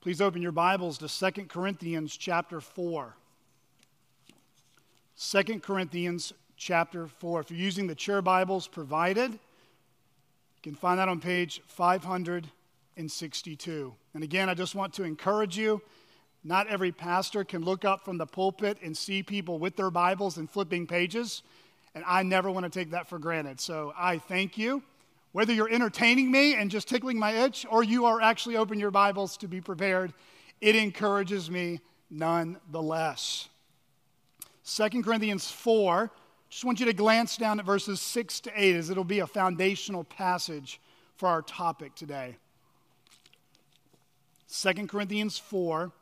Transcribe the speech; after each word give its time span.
Please 0.00 0.20
open 0.22 0.40
your 0.40 0.50
Bibles 0.50 0.96
to 0.96 1.08
2 1.08 1.30
Corinthians 1.44 2.16
chapter 2.16 2.62
4. 2.62 3.14
2 5.18 5.60
Corinthians 5.60 6.32
chapter 6.56 7.06
4. 7.06 7.40
If 7.40 7.50
you're 7.50 7.60
using 7.60 7.86
the 7.86 7.94
chair 7.94 8.22
Bibles 8.22 8.66
provided, 8.66 9.32
you 9.32 9.38
can 10.62 10.74
find 10.74 10.98
that 10.98 11.10
on 11.10 11.20
page 11.20 11.60
562. 11.66 13.94
And 14.14 14.24
again, 14.24 14.48
I 14.48 14.54
just 14.54 14.74
want 14.74 14.94
to 14.94 15.02
encourage 15.02 15.58
you. 15.58 15.82
Not 16.42 16.66
every 16.68 16.92
pastor 16.92 17.44
can 17.44 17.62
look 17.62 17.84
up 17.84 18.02
from 18.02 18.16
the 18.16 18.24
pulpit 18.24 18.78
and 18.82 18.96
see 18.96 19.22
people 19.22 19.58
with 19.58 19.76
their 19.76 19.90
Bibles 19.90 20.38
and 20.38 20.48
flipping 20.48 20.86
pages. 20.86 21.42
And 21.94 22.04
I 22.06 22.22
never 22.22 22.50
want 22.50 22.64
to 22.64 22.70
take 22.70 22.92
that 22.92 23.06
for 23.06 23.18
granted. 23.18 23.60
So 23.60 23.92
I 23.98 24.16
thank 24.16 24.56
you. 24.56 24.82
Whether 25.32 25.52
you're 25.52 25.72
entertaining 25.72 26.30
me 26.30 26.54
and 26.54 26.70
just 26.70 26.88
tickling 26.88 27.18
my 27.18 27.32
itch, 27.32 27.64
or 27.70 27.84
you 27.84 28.06
are 28.06 28.20
actually 28.20 28.56
opening 28.56 28.80
your 28.80 28.90
Bibles 28.90 29.36
to 29.38 29.48
be 29.48 29.60
prepared, 29.60 30.12
it 30.60 30.74
encourages 30.74 31.50
me 31.50 31.80
nonetheless. 32.10 33.48
2 34.64 35.02
Corinthians 35.02 35.50
4, 35.50 36.10
just 36.48 36.64
want 36.64 36.80
you 36.80 36.86
to 36.86 36.92
glance 36.92 37.36
down 37.36 37.60
at 37.60 37.66
verses 37.66 38.00
6 38.00 38.40
to 38.40 38.52
8 38.54 38.74
as 38.74 38.90
it'll 38.90 39.04
be 39.04 39.20
a 39.20 39.26
foundational 39.26 40.04
passage 40.04 40.80
for 41.16 41.28
our 41.28 41.42
topic 41.42 41.94
today. 41.94 42.36
2 44.52 44.88
Corinthians 44.88 45.38
4, 45.38 45.92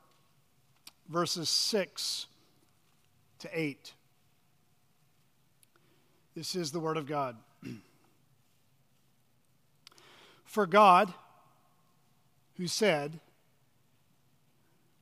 verses 1.08 1.50
6 1.50 2.26
to 3.40 3.48
8. 3.52 3.92
This 6.34 6.54
is 6.54 6.72
the 6.72 6.80
Word 6.80 6.96
of 6.96 7.06
God. 7.06 7.36
For 10.58 10.66
God, 10.66 11.14
who 12.56 12.66
said, 12.66 13.20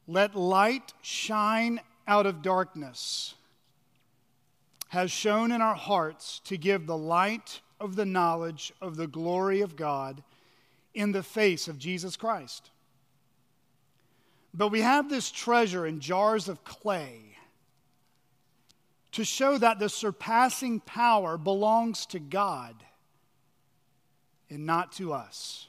Let 0.06 0.36
light 0.36 0.92
shine 1.00 1.80
out 2.06 2.26
of 2.26 2.42
darkness, 2.42 3.34
has 4.88 5.10
shown 5.10 5.50
in 5.52 5.62
our 5.62 5.74
hearts 5.74 6.40
to 6.40 6.58
give 6.58 6.86
the 6.86 6.98
light 6.98 7.62
of 7.80 7.96
the 7.96 8.04
knowledge 8.04 8.70
of 8.82 8.98
the 8.98 9.06
glory 9.06 9.62
of 9.62 9.76
God 9.76 10.22
in 10.92 11.12
the 11.12 11.22
face 11.22 11.68
of 11.68 11.78
Jesus 11.78 12.18
Christ. 12.18 12.68
But 14.52 14.68
we 14.68 14.82
have 14.82 15.08
this 15.08 15.30
treasure 15.30 15.86
in 15.86 16.00
jars 16.00 16.50
of 16.50 16.64
clay 16.64 17.38
to 19.12 19.24
show 19.24 19.56
that 19.56 19.78
the 19.78 19.88
surpassing 19.88 20.80
power 20.80 21.38
belongs 21.38 22.04
to 22.04 22.18
God 22.18 22.82
and 24.50 24.66
not 24.66 24.92
to 24.92 25.12
us. 25.12 25.66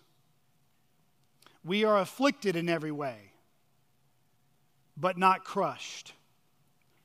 We 1.64 1.84
are 1.84 1.98
afflicted 1.98 2.56
in 2.56 2.70
every 2.70 2.92
way, 2.92 3.32
but 4.96 5.18
not 5.18 5.44
crushed, 5.44 6.14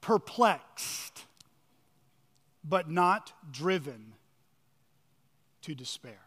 perplexed, 0.00 1.24
but 2.64 2.88
not 2.88 3.32
driven 3.50 4.12
to 5.62 5.74
despair. 5.74 6.20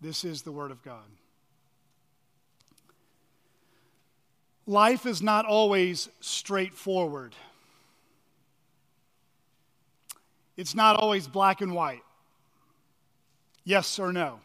This 0.00 0.24
is 0.24 0.42
the 0.42 0.52
Word 0.52 0.70
of 0.70 0.82
God. 0.82 1.04
Life 4.66 5.04
is 5.06 5.20
not 5.20 5.44
always 5.44 6.08
straightforward. 6.20 7.34
It's 10.56 10.74
not 10.74 10.96
always 10.96 11.26
black 11.26 11.60
and 11.60 11.74
white. 11.74 12.02
Yes 13.64 13.98
or 13.98 14.12
no? 14.12 14.40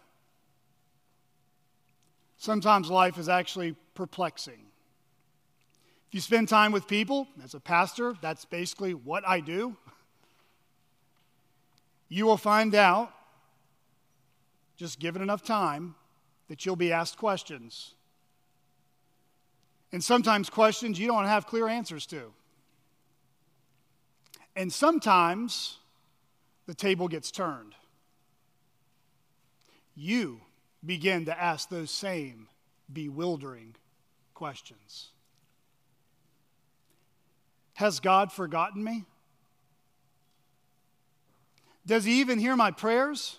Sometimes 2.38 2.90
life 2.90 3.18
is 3.18 3.28
actually 3.28 3.76
perplexing. 3.94 4.62
If 6.08 6.16
you 6.16 6.22
spend 6.22 6.48
time 6.48 6.72
with 6.72 6.88
people, 6.88 7.28
as 7.44 7.54
a 7.54 7.60
pastor, 7.60 8.16
that's 8.22 8.46
basically 8.46 8.94
what 8.94 9.28
I 9.28 9.42
do. 9.42 9.76
You 12.08 12.26
will 12.26 12.38
find 12.38 12.74
out, 12.74 13.12
just 14.78 15.00
given 15.00 15.22
enough 15.22 15.44
time, 15.44 15.96
that 16.48 16.66
you'll 16.66 16.78
be 16.78 16.92
asked 16.92 17.18
questions. 17.18 17.94
And 19.92 20.04
sometimes 20.04 20.50
questions 20.50 20.98
you 20.98 21.08
don't 21.08 21.26
have 21.26 21.46
clear 21.46 21.68
answers 21.68 22.06
to. 22.08 22.32
And 24.56 24.72
sometimes 24.72 25.78
the 26.66 26.74
table 26.74 27.08
gets 27.08 27.32
turned 27.32 27.76
you 30.00 30.40
begin 30.86 31.26
to 31.26 31.42
ask 31.42 31.70
those 31.70 31.92
same 31.92 32.48
bewildering 32.92 33.76
questions 34.34 35.10
Has 37.76 38.00
God 38.00 38.32
forgotten 38.32 38.84
me? 38.84 39.04
Does 41.86 42.06
he 42.06 42.20
even 42.20 42.40
hear 42.40 42.56
my 42.56 42.72
prayers? 42.72 43.38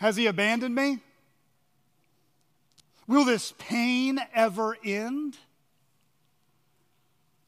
Has 0.00 0.16
he 0.16 0.26
abandoned 0.26 0.74
me? 0.74 1.00
Will 3.06 3.24
this 3.24 3.52
pain 3.58 4.20
ever 4.34 4.76
end? 4.84 5.36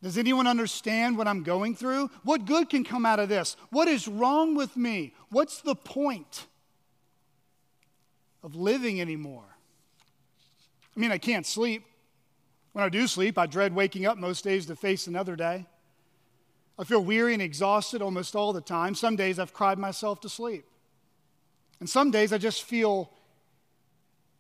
Does 0.03 0.17
anyone 0.17 0.47
understand 0.47 1.19
what 1.19 1.29
I'm 1.29 1.43
going 1.43 1.75
through? 1.75 2.11
What 2.23 2.47
good 2.47 2.71
can 2.71 2.85
come 2.85 3.05
out 3.05 3.21
of 3.21 3.29
this? 3.29 3.57
What 3.71 3.87
is 3.87 4.09
wrong 4.09 4.55
with 4.55 4.77
me? 4.77 5.15
What's 5.31 5.61
the 5.61 5.75
point? 5.75 6.47
Of 8.43 8.55
living 8.55 9.01
anymore. 9.01 9.57
I 10.97 11.01
mean, 11.01 11.13
I 11.13 11.19
can't 11.19 11.47
sleep. 11.47 11.85
When 12.73 12.85
I 12.85 12.89
do 12.89 13.07
sleep, 13.07 13.39
I 13.39 13.47
dread 13.47 13.75
waking 13.75 14.07
up 14.07 14.19
most 14.19 14.45
days 14.45 14.67
to 14.67 14.77
face 14.77 15.07
another 15.07 15.37
day. 15.37 15.67
I 16.79 16.85
feel 16.85 17.05
weary 17.05 17.35
and 17.35 17.43
exhausted 17.43 18.01
almost 18.01 18.35
all 18.35 18.53
the 18.53 18.61
time. 18.61 18.95
Some 18.95 19.17
days 19.17 19.39
I've 19.39 19.53
cried 19.53 19.79
myself 19.79 20.21
to 20.23 20.29
sleep. 20.29 20.65
And 21.79 21.89
some 21.89 22.11
days 22.11 22.33
I 22.33 22.39
just 22.39 22.63
feel 22.63 23.11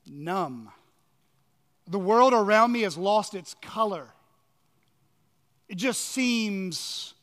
numb. 0.07 0.71
The 1.87 1.99
world 1.99 2.33
around 2.33 2.73
me 2.73 2.83
has 2.83 2.97
lost 2.97 3.35
its 3.35 3.55
color. 3.61 4.07
It 5.69 5.77
just 5.77 6.01
seems 6.01 7.15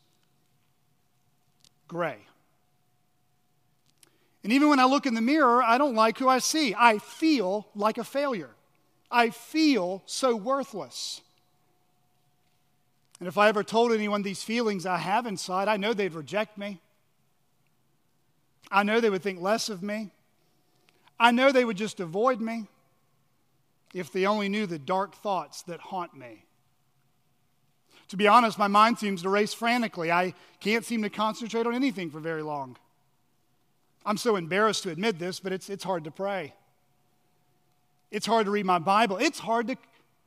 gray. 1.88 2.27
And 4.48 4.54
even 4.54 4.70
when 4.70 4.80
I 4.80 4.86
look 4.86 5.06
in 5.06 5.14
the 5.14 5.20
mirror, 5.20 5.62
I 5.62 5.78
don't 5.78 5.94
like 5.94 6.18
who 6.18 6.30
I 6.30 6.40
see. 6.40 6.74
I 6.74 7.00
feel 7.00 7.68
like 7.76 7.98
a 7.98 8.06
failure. 8.06 8.52
I 9.12 9.30
feel 9.30 10.04
so 10.06 10.38
worthless. 10.38 11.20
And 13.20 13.28
if 13.28 13.38
I 13.38 13.50
ever 13.50 13.62
told 13.62 13.92
anyone 13.92 14.22
these 14.22 14.44
feelings 14.44 14.86
I 14.86 15.00
have 15.00 15.26
inside, 15.26 15.68
I 15.68 15.76
know 15.76 15.94
they'd 15.94 16.14
reject 16.14 16.58
me. 16.58 16.80
I 18.72 18.84
know 18.84 19.02
they 19.02 19.10
would 19.10 19.22
think 19.22 19.42
less 19.42 19.68
of 19.68 19.84
me. 19.84 20.12
I 21.20 21.32
know 21.32 21.52
they 21.52 21.66
would 21.66 21.76
just 21.76 22.00
avoid 22.00 22.40
me 22.40 22.68
if 23.94 24.14
they 24.14 24.26
only 24.26 24.48
knew 24.48 24.66
the 24.66 24.80
dark 24.80 25.14
thoughts 25.16 25.64
that 25.64 25.82
haunt 25.82 26.16
me. 26.16 26.46
To 28.08 28.16
be 28.16 28.30
honest, 28.30 28.58
my 28.58 28.70
mind 28.70 28.98
seems 28.98 29.24
to 29.24 29.30
race 29.30 29.54
frantically. 29.54 30.10
I 30.10 30.36
can't 30.62 30.86
seem 30.86 31.04
to 31.04 31.10
concentrate 31.10 31.68
on 31.68 31.76
anything 31.76 32.10
for 32.10 32.22
very 32.22 32.44
long. 32.44 32.78
I'm 34.08 34.16
so 34.16 34.38
embarrassed 34.38 34.84
to 34.84 34.90
admit 34.90 35.20
this, 35.20 35.42
but 35.42 35.52
it's, 35.52 35.70
it's 35.70 35.84
hard 35.84 36.06
to 36.06 36.12
pray. 36.12 36.54
It's 38.10 38.26
hard 38.26 38.46
to 38.46 38.52
read 38.52 38.66
my 38.66 38.80
Bible. 38.80 39.18
It's 39.18 39.38
hard 39.38 39.68
to 39.68 39.76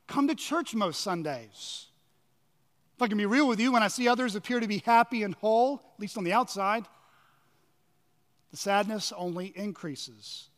come 0.06 0.28
to 0.28 0.34
church 0.34 0.74
most 0.74 1.00
Sundays. 1.00 1.86
If 2.96 3.02
I 3.02 3.08
can 3.08 3.16
be 3.16 3.24
real 3.24 3.48
with 3.48 3.58
you, 3.58 3.72
when 3.72 3.82
I 3.82 3.88
see 3.88 4.06
others 4.06 4.36
appear 4.36 4.60
to 4.60 4.68
be 4.68 4.82
happy 4.84 5.22
and 5.22 5.34
whole, 5.36 5.80
at 5.94 6.00
least 6.00 6.18
on 6.18 6.24
the 6.24 6.32
outside, 6.34 6.84
the 8.50 8.58
sadness 8.58 9.14
only 9.16 9.46
increases. 9.56 10.50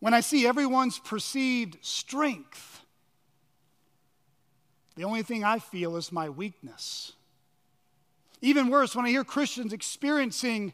When 0.00 0.12
I 0.12 0.22
see 0.22 0.44
everyone's 0.44 0.98
perceived 0.98 1.78
strength, 1.82 2.80
the 4.96 5.04
only 5.04 5.22
thing 5.22 5.44
I 5.44 5.60
feel 5.60 5.96
is 5.96 6.10
my 6.10 6.28
weakness. 6.28 7.12
Even 8.40 8.70
worse, 8.70 8.96
when 8.96 9.06
I 9.06 9.10
hear 9.10 9.22
Christians 9.22 9.72
experiencing 9.72 10.72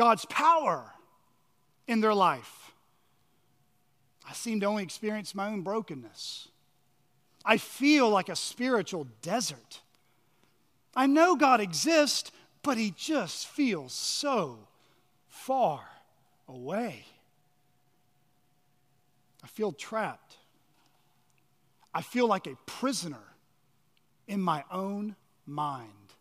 God's 0.00 0.24
power 0.24 0.94
in 1.86 2.00
their 2.00 2.14
life. 2.14 2.72
I 4.26 4.32
seem 4.32 4.58
to 4.60 4.66
only 4.66 4.82
experience 4.82 5.34
my 5.34 5.48
own 5.48 5.60
brokenness. 5.60 6.48
I 7.44 7.58
feel 7.58 8.08
like 8.08 8.30
a 8.30 8.34
spiritual 8.34 9.08
desert. 9.20 9.82
I 10.96 11.06
know 11.06 11.36
God 11.36 11.60
exists, 11.60 12.32
but 12.62 12.78
He 12.78 12.94
just 12.96 13.46
feels 13.46 13.92
so 13.92 14.60
far 15.28 15.82
away. 16.48 17.04
I 19.44 19.48
feel 19.48 19.70
trapped. 19.70 20.38
I 21.92 22.00
feel 22.00 22.26
like 22.26 22.46
a 22.46 22.56
prisoner 22.64 23.34
in 24.26 24.40
my 24.40 24.64
own 24.72 25.14
mind. 25.44 26.14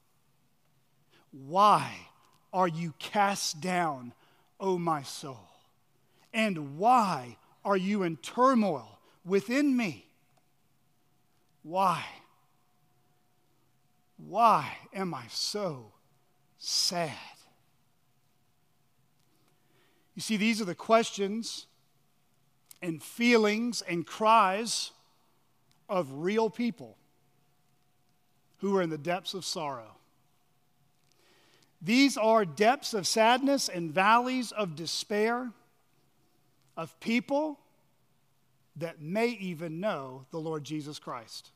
Why 1.31 2.08
are 2.54 2.68
you 2.68 2.94
cast 3.00 3.62
down, 3.62 4.13
O 4.60 4.78
my 4.78 5.04
soul? 5.04 5.48
And 6.34 6.78
why 6.78 7.38
are 7.63 7.78
you 7.78 8.04
in 8.04 8.18
turmoil 8.18 9.00
within 9.25 9.75
me. 9.75 10.06
Why? 11.63 12.04
Why 14.18 14.78
am 14.94 15.13
I 15.13 15.25
so 15.30 15.92
sad? 16.57 17.13
You 20.16 20.22
see, 20.22 20.36
these 20.36 20.62
are 20.62 20.66
the 20.66 20.75
questions 20.75 21.68
and 22.81 23.01
feelings 23.01 23.81
and 23.81 24.06
cries 24.06 24.92
of 25.88 26.07
real 26.12 26.50
people 26.50 26.98
who 28.57 28.75
are 28.75 28.81
in 28.81 28.90
the 28.90 28.98
depths 28.98 29.34
of 29.34 29.46
sorrow. 29.46 29.96
These 31.81 32.17
are 32.17 32.43
depths 32.43 32.93
of 32.93 33.07
sadness 33.07 33.69
and 33.69 33.91
valleys 33.91 34.51
of 34.51 34.75
despair 34.75 35.51
of 36.75 36.99
people 36.99 37.59
that 38.75 39.01
may 39.01 39.27
even 39.27 39.79
know 39.79 40.25
the 40.31 40.39
Lord 40.39 40.63
Jesus 40.63 40.99
Christ. 40.99 41.51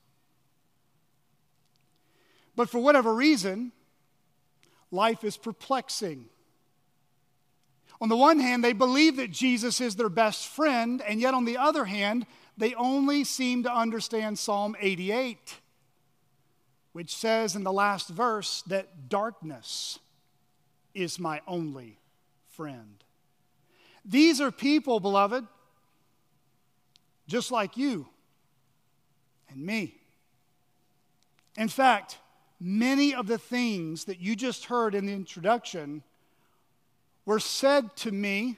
But 2.56 2.70
for 2.70 2.80
whatever 2.80 3.14
reason, 3.14 3.72
life 4.92 5.24
is 5.24 5.38
perplexing. 5.38 6.26
On 8.00 8.10
the 8.10 8.18
one 8.18 8.40
hand, 8.40 8.64
they 8.64 8.74
believe 8.74 9.18
that 9.18 9.32
Jesus 9.32 9.82
is 9.82 9.96
their 9.96 10.10
best 10.10 10.48
friend, 10.48 11.02
and 11.08 11.20
yet 11.20 11.34
on 11.34 11.46
the 11.46 11.58
other 11.58 11.86
hand, 11.86 12.26
they 12.58 12.76
only 12.76 13.24
seem 13.24 13.64
to 13.64 13.74
understand 13.74 14.38
Psalm 14.38 14.76
88, 14.80 15.56
which 16.92 17.16
says 17.16 17.56
in 17.56 17.64
the 17.64 17.74
last 17.74 18.10
verse 18.10 18.62
that 18.68 19.10
darkness 19.10 20.00
is 20.94 21.20
my 21.20 21.42
only 21.48 21.98
friend. 22.50 23.04
These 24.06 24.42
are 24.42 24.52
people, 24.52 25.00
beloved, 25.00 25.46
just 27.28 27.52
like 27.52 27.78
you 27.78 28.08
and 29.50 29.66
me. 29.66 29.96
In 31.58 31.70
fact, 31.70 32.18
many 32.60 33.14
of 33.14 33.28
the 33.28 33.38
things 33.38 34.06
that 34.06 34.20
you 34.20 34.36
just 34.36 34.66
heard 34.66 34.96
in 34.96 35.06
the 35.06 35.14
introduction 35.14 36.04
were 37.26 37.40
said 37.40 37.96
to 37.98 38.12
me 38.12 38.58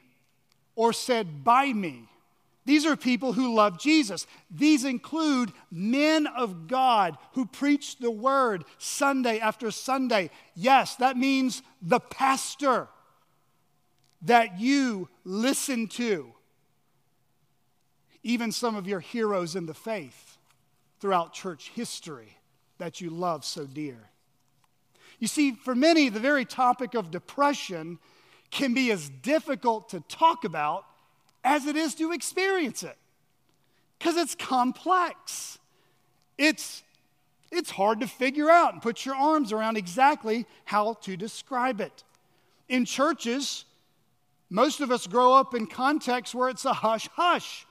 or 0.75 0.93
said 0.93 1.43
by 1.43 1.71
me. 1.71 2.09
These 2.65 2.85
are 2.85 2.95
people 2.95 3.33
who 3.33 3.53
love 3.53 3.79
Jesus. 3.79 4.25
These 4.49 4.85
include 4.85 5.53
men 5.71 6.25
of 6.25 6.67
God 6.67 7.15
who 7.33 7.45
preach 7.45 7.97
the 7.97 8.09
word 8.09 8.65
Sunday 8.79 9.39
after 9.39 9.69
Sunday. 9.69 10.31
Yes, 10.55 10.95
that 10.95 11.15
means 11.15 11.61
the 11.81 11.99
pastor 11.99 12.87
that 14.23 14.59
you 14.59 15.07
listen 15.23 15.87
to. 15.89 16.33
Even 18.23 18.51
some 18.51 18.75
of 18.75 18.87
your 18.87 18.99
heroes 18.99 19.55
in 19.55 19.67
the 19.67 19.73
faith 19.75 20.39
throughout 20.99 21.33
church 21.33 21.71
history 21.75 22.39
that 22.79 22.99
you 22.99 23.11
love 23.11 23.45
so 23.45 23.65
dear. 23.65 24.09
You 25.19 25.27
see, 25.27 25.51
for 25.51 25.75
many, 25.75 26.09
the 26.09 26.19
very 26.19 26.45
topic 26.45 26.95
of 26.95 27.11
depression 27.11 27.99
can 28.49 28.73
be 28.73 28.91
as 28.91 29.09
difficult 29.09 29.89
to 29.89 29.99
talk 30.01 30.43
about 30.43 30.85
as 31.45 31.67
it 31.67 31.77
is 31.77 31.95
to 31.95 32.11
experience 32.11 32.83
it 32.83 32.97
because 33.97 34.17
it's 34.17 34.35
complex. 34.35 35.59
It's, 36.37 36.83
it's 37.51 37.69
hard 37.69 38.01
to 38.01 38.07
figure 38.07 38.49
out 38.49 38.73
and 38.73 38.81
put 38.81 39.05
your 39.05 39.15
arms 39.15 39.53
around 39.53 39.77
exactly 39.77 40.47
how 40.65 40.95
to 41.01 41.15
describe 41.15 41.79
it. 41.79 42.03
In 42.67 42.83
churches, 42.83 43.63
most 44.49 44.81
of 44.81 44.91
us 44.91 45.05
grow 45.07 45.33
up 45.33 45.53
in 45.53 45.67
contexts 45.67 46.33
where 46.35 46.49
it's 46.49 46.65
a 46.65 46.73
hush 46.73 47.07
hush, 47.13 47.65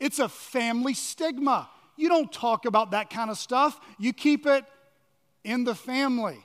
it's 0.00 0.18
a 0.18 0.28
family 0.28 0.94
stigma. 0.94 1.68
You 1.96 2.08
don't 2.08 2.32
talk 2.32 2.64
about 2.64 2.92
that 2.92 3.10
kind 3.10 3.30
of 3.30 3.36
stuff, 3.36 3.78
you 3.98 4.12
keep 4.12 4.46
it 4.46 4.64
in 5.44 5.64
the 5.64 5.74
family. 5.74 6.38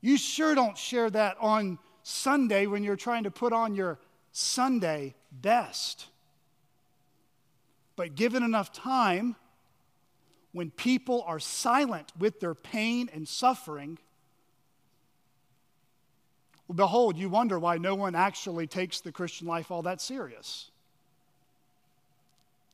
You 0.00 0.16
sure 0.16 0.54
don't 0.54 0.76
share 0.76 1.10
that 1.10 1.36
on 1.40 1.78
Sunday 2.02 2.66
when 2.66 2.84
you're 2.84 2.96
trying 2.96 3.24
to 3.24 3.30
put 3.30 3.52
on 3.52 3.74
your 3.74 3.98
Sunday 4.38 5.16
best. 5.32 6.06
But 7.96 8.14
given 8.14 8.44
enough 8.44 8.72
time, 8.72 9.34
when 10.52 10.70
people 10.70 11.24
are 11.26 11.40
silent 11.40 12.12
with 12.16 12.38
their 12.38 12.54
pain 12.54 13.10
and 13.12 13.26
suffering, 13.26 13.98
behold, 16.72 17.16
you 17.16 17.28
wonder 17.28 17.58
why 17.58 17.78
no 17.78 17.96
one 17.96 18.14
actually 18.14 18.68
takes 18.68 19.00
the 19.00 19.10
Christian 19.10 19.48
life 19.48 19.72
all 19.72 19.82
that 19.82 20.00
serious. 20.00 20.70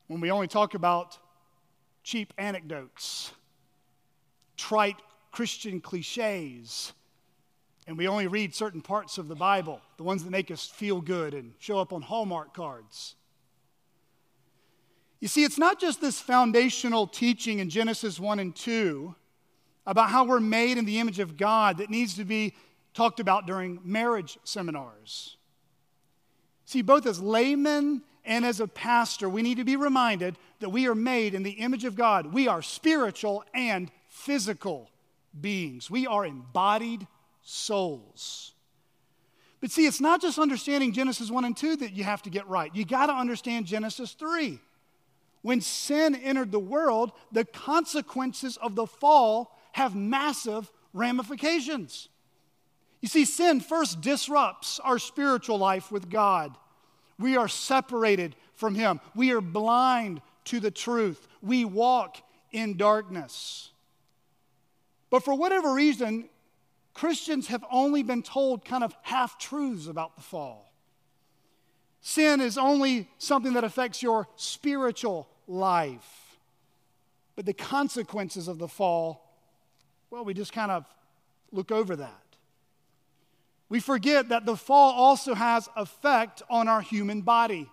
When 0.08 0.20
we 0.20 0.30
only 0.30 0.48
talk 0.48 0.74
about 0.74 1.18
cheap 2.02 2.34
anecdotes, 2.36 3.32
trite 4.58 5.00
Christian 5.32 5.80
cliches, 5.80 6.92
and 7.86 7.98
we 7.98 8.08
only 8.08 8.26
read 8.26 8.54
certain 8.54 8.80
parts 8.80 9.18
of 9.18 9.28
the 9.28 9.34
Bible, 9.34 9.80
the 9.96 10.02
ones 10.02 10.24
that 10.24 10.30
make 10.30 10.50
us 10.50 10.66
feel 10.66 11.00
good 11.00 11.34
and 11.34 11.52
show 11.58 11.78
up 11.78 11.92
on 11.92 12.02
Hallmark 12.02 12.54
cards. 12.54 13.14
You 15.20 15.28
see, 15.28 15.44
it's 15.44 15.58
not 15.58 15.80
just 15.80 16.00
this 16.00 16.20
foundational 16.20 17.06
teaching 17.06 17.58
in 17.58 17.70
Genesis 17.70 18.18
1 18.18 18.38
and 18.38 18.54
2 18.54 19.14
about 19.86 20.10
how 20.10 20.24
we're 20.24 20.40
made 20.40 20.78
in 20.78 20.84
the 20.84 20.98
image 20.98 21.18
of 21.18 21.36
God 21.36 21.78
that 21.78 21.90
needs 21.90 22.14
to 22.16 22.24
be 22.24 22.54
talked 22.94 23.20
about 23.20 23.46
during 23.46 23.80
marriage 23.84 24.38
seminars. 24.44 25.36
See, 26.64 26.82
both 26.82 27.06
as 27.06 27.20
laymen 27.20 28.02
and 28.24 28.46
as 28.46 28.60
a 28.60 28.68
pastor, 28.68 29.28
we 29.28 29.42
need 29.42 29.58
to 29.58 29.64
be 29.64 29.76
reminded 29.76 30.36
that 30.60 30.70
we 30.70 30.86
are 30.88 30.94
made 30.94 31.34
in 31.34 31.42
the 31.42 31.50
image 31.50 31.84
of 31.84 31.96
God. 31.96 32.32
We 32.32 32.48
are 32.48 32.62
spiritual 32.62 33.44
and 33.52 33.90
physical 34.08 34.90
beings, 35.38 35.90
we 35.90 36.06
are 36.06 36.24
embodied 36.24 37.06
souls. 37.44 38.52
But 39.60 39.70
see, 39.70 39.86
it's 39.86 40.00
not 40.00 40.20
just 40.20 40.38
understanding 40.38 40.92
Genesis 40.92 41.30
1 41.30 41.44
and 41.44 41.56
2 41.56 41.76
that 41.76 41.92
you 41.92 42.04
have 42.04 42.22
to 42.22 42.30
get 42.30 42.46
right. 42.48 42.74
You 42.74 42.84
got 42.84 43.06
to 43.06 43.12
understand 43.14 43.66
Genesis 43.66 44.12
3. 44.12 44.58
When 45.42 45.60
sin 45.60 46.14
entered 46.14 46.52
the 46.52 46.58
world, 46.58 47.12
the 47.30 47.44
consequences 47.44 48.56
of 48.56 48.74
the 48.74 48.86
fall 48.86 49.56
have 49.72 49.94
massive 49.94 50.70
ramifications. 50.92 52.08
You 53.00 53.08
see, 53.08 53.24
sin 53.24 53.60
first 53.60 54.00
disrupts 54.00 54.80
our 54.80 54.98
spiritual 54.98 55.58
life 55.58 55.92
with 55.92 56.08
God. 56.08 56.56
We 57.18 57.36
are 57.36 57.48
separated 57.48 58.36
from 58.54 58.74
Him, 58.74 59.00
we 59.14 59.32
are 59.32 59.40
blind 59.40 60.22
to 60.44 60.60
the 60.60 60.70
truth, 60.70 61.26
we 61.42 61.64
walk 61.64 62.18
in 62.52 62.76
darkness. 62.76 63.70
But 65.10 65.24
for 65.24 65.34
whatever 65.34 65.74
reason, 65.74 66.28
Christians 66.94 67.48
have 67.48 67.64
only 67.70 68.02
been 68.02 68.22
told 68.22 68.64
kind 68.64 68.84
of 68.84 68.94
half 69.02 69.38
truths 69.38 69.86
about 69.86 70.16
the 70.16 70.22
fall. 70.22 70.72
Sin 72.00 72.40
is 72.40 72.56
only 72.56 73.08
something 73.18 73.54
that 73.54 73.64
affects 73.64 74.02
your 74.02 74.28
spiritual 74.36 75.28
life. 75.46 76.38
But 77.36 77.46
the 77.46 77.54
consequences 77.54 78.46
of 78.46 78.58
the 78.58 78.68
fall, 78.68 79.36
well, 80.10 80.24
we 80.24 80.34
just 80.34 80.52
kind 80.52 80.70
of 80.70 80.86
look 81.50 81.72
over 81.72 81.96
that 81.96 82.24
we 83.68 83.80
forget 83.80 84.28
that 84.28 84.46
the 84.46 84.56
fall 84.56 84.92
also 84.92 85.34
has 85.34 85.68
effect 85.76 86.42
on 86.48 86.68
our 86.68 86.80
human 86.80 87.22
body 87.22 87.68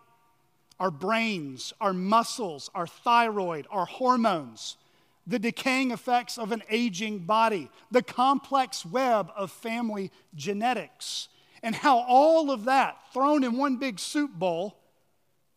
our 0.79 0.91
brains 0.91 1.73
our 1.79 1.93
muscles 1.93 2.69
our 2.73 2.87
thyroid 2.87 3.67
our 3.69 3.85
hormones 3.85 4.77
the 5.27 5.39
decaying 5.39 5.91
effects 5.91 6.37
of 6.37 6.51
an 6.51 6.63
aging 6.69 7.19
body 7.19 7.69
the 7.91 8.01
complex 8.01 8.85
web 8.85 9.31
of 9.35 9.51
family 9.51 10.11
genetics 10.35 11.27
and 11.63 11.75
how 11.75 11.99
all 11.99 12.51
of 12.51 12.65
that 12.65 12.97
thrown 13.13 13.43
in 13.43 13.57
one 13.57 13.77
big 13.77 13.99
soup 13.99 14.31
bowl 14.31 14.77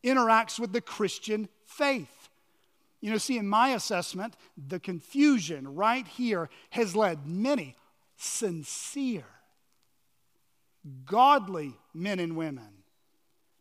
interacts 0.05 0.59
with 0.59 0.73
the 0.73 0.81
christian 0.81 1.49
faith. 1.65 2.29
You 3.01 3.11
know 3.11 3.19
see 3.19 3.39
in 3.39 3.49
my 3.49 3.71
assessment 3.71 4.37
the 4.57 4.81
confusion 4.81 5.75
right 5.75 6.07
here 6.07 6.49
has 6.71 6.95
led 6.95 7.27
many 7.27 7.77
sincere 8.17 9.25
godly 11.07 11.75
men 11.93 12.19
and 12.19 12.37
women 12.37 12.85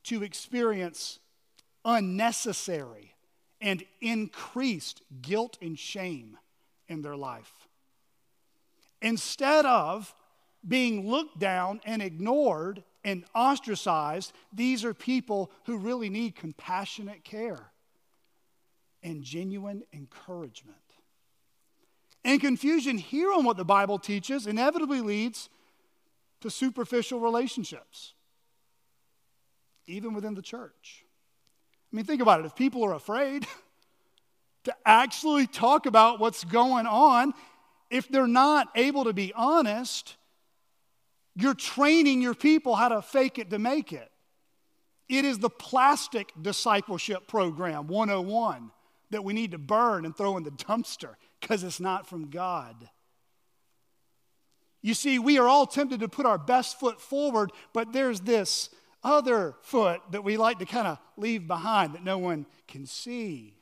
to 0.03 0.23
experience 0.23 1.19
unnecessary 1.85 3.12
and 3.63 3.81
increased 4.01 5.01
guilt 5.21 5.57
and 5.61 5.79
shame 5.79 6.37
in 6.89 7.01
their 7.01 7.15
life. 7.15 7.69
Instead 9.01 9.65
of 9.65 10.13
being 10.67 11.09
looked 11.09 11.39
down 11.39 11.79
and 11.85 12.01
ignored 12.01 12.83
and 13.05 13.23
ostracized, 13.33 14.33
these 14.51 14.83
are 14.83 14.93
people 14.93 15.49
who 15.63 15.77
really 15.77 16.09
need 16.09 16.35
compassionate 16.35 17.23
care 17.23 17.71
and 19.01 19.23
genuine 19.23 19.83
encouragement. 19.93 20.77
And 22.25 22.41
confusion 22.41 22.97
here 22.97 23.31
on 23.31 23.45
what 23.45 23.57
the 23.57 23.65
Bible 23.65 23.97
teaches 23.97 24.45
inevitably 24.45 24.99
leads 24.99 25.49
to 26.41 26.49
superficial 26.49 27.21
relationships, 27.21 28.13
even 29.87 30.13
within 30.13 30.33
the 30.33 30.41
church. 30.41 31.02
I 31.93 31.95
mean, 31.95 32.05
think 32.05 32.21
about 32.21 32.39
it. 32.39 32.47
If 32.47 32.55
people 32.55 32.83
are 32.83 32.93
afraid, 32.93 33.45
to 34.63 34.73
actually 34.85 35.47
talk 35.47 35.85
about 35.85 36.19
what's 36.19 36.43
going 36.43 36.87
on. 36.87 37.33
If 37.89 38.07
they're 38.09 38.27
not 38.27 38.69
able 38.75 39.03
to 39.03 39.13
be 39.13 39.33
honest, 39.35 40.15
you're 41.35 41.53
training 41.53 42.21
your 42.21 42.33
people 42.33 42.75
how 42.75 42.89
to 42.89 43.01
fake 43.01 43.37
it 43.39 43.49
to 43.51 43.59
make 43.59 43.93
it. 43.93 44.09
It 45.09 45.25
is 45.25 45.39
the 45.39 45.49
plastic 45.49 46.31
discipleship 46.41 47.27
program 47.27 47.87
101 47.87 48.71
that 49.11 49.23
we 49.23 49.33
need 49.33 49.51
to 49.51 49.57
burn 49.57 50.05
and 50.05 50.15
throw 50.15 50.37
in 50.37 50.43
the 50.43 50.51
dumpster 50.51 51.15
because 51.39 51.63
it's 51.63 51.79
not 51.79 52.07
from 52.07 52.29
God. 52.29 52.89
You 54.81 54.93
see, 54.93 55.17
we 55.19 55.37
are 55.37 55.47
all 55.47 55.65
tempted 55.65 56.01
to 56.01 56.09
put 56.09 56.25
our 56.25 56.37
best 56.37 56.79
foot 56.79 56.99
forward, 56.99 57.51
but 57.73 57.93
there's 57.93 58.21
this 58.21 58.69
other 59.03 59.55
foot 59.61 60.01
that 60.11 60.23
we 60.23 60.37
like 60.37 60.59
to 60.59 60.65
kind 60.65 60.87
of 60.87 60.99
leave 61.17 61.47
behind 61.47 61.93
that 61.93 62.03
no 62.03 62.17
one 62.17 62.45
can 62.67 62.85
see. 62.85 63.55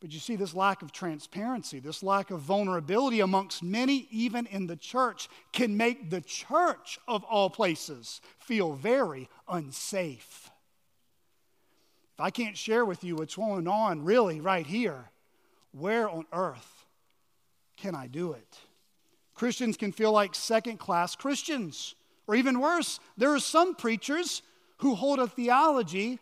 But 0.00 0.12
you 0.12 0.20
see, 0.20 0.36
this 0.36 0.54
lack 0.54 0.82
of 0.82 0.92
transparency, 0.92 1.80
this 1.80 2.04
lack 2.04 2.30
of 2.30 2.40
vulnerability 2.40 3.18
amongst 3.20 3.62
many, 3.62 4.06
even 4.12 4.46
in 4.46 4.68
the 4.68 4.76
church, 4.76 5.28
can 5.52 5.76
make 5.76 6.10
the 6.10 6.20
church 6.20 7.00
of 7.08 7.24
all 7.24 7.50
places 7.50 8.20
feel 8.38 8.74
very 8.74 9.28
unsafe. 9.48 10.50
If 12.14 12.20
I 12.20 12.30
can't 12.30 12.56
share 12.56 12.84
with 12.84 13.02
you 13.02 13.16
what's 13.16 13.34
going 13.34 13.66
on 13.66 14.04
really 14.04 14.40
right 14.40 14.66
here, 14.66 15.10
where 15.72 16.08
on 16.08 16.26
earth 16.32 16.86
can 17.76 17.94
I 17.94 18.06
do 18.06 18.32
it? 18.32 18.58
Christians 19.34 19.76
can 19.76 19.92
feel 19.92 20.12
like 20.12 20.34
second 20.34 20.78
class 20.78 21.14
Christians. 21.14 21.94
Or 22.28 22.36
even 22.36 22.60
worse, 22.60 23.00
there 23.16 23.34
are 23.34 23.40
some 23.40 23.74
preachers 23.74 24.42
who 24.78 24.94
hold 24.94 25.18
a 25.18 25.26
theology 25.26 26.20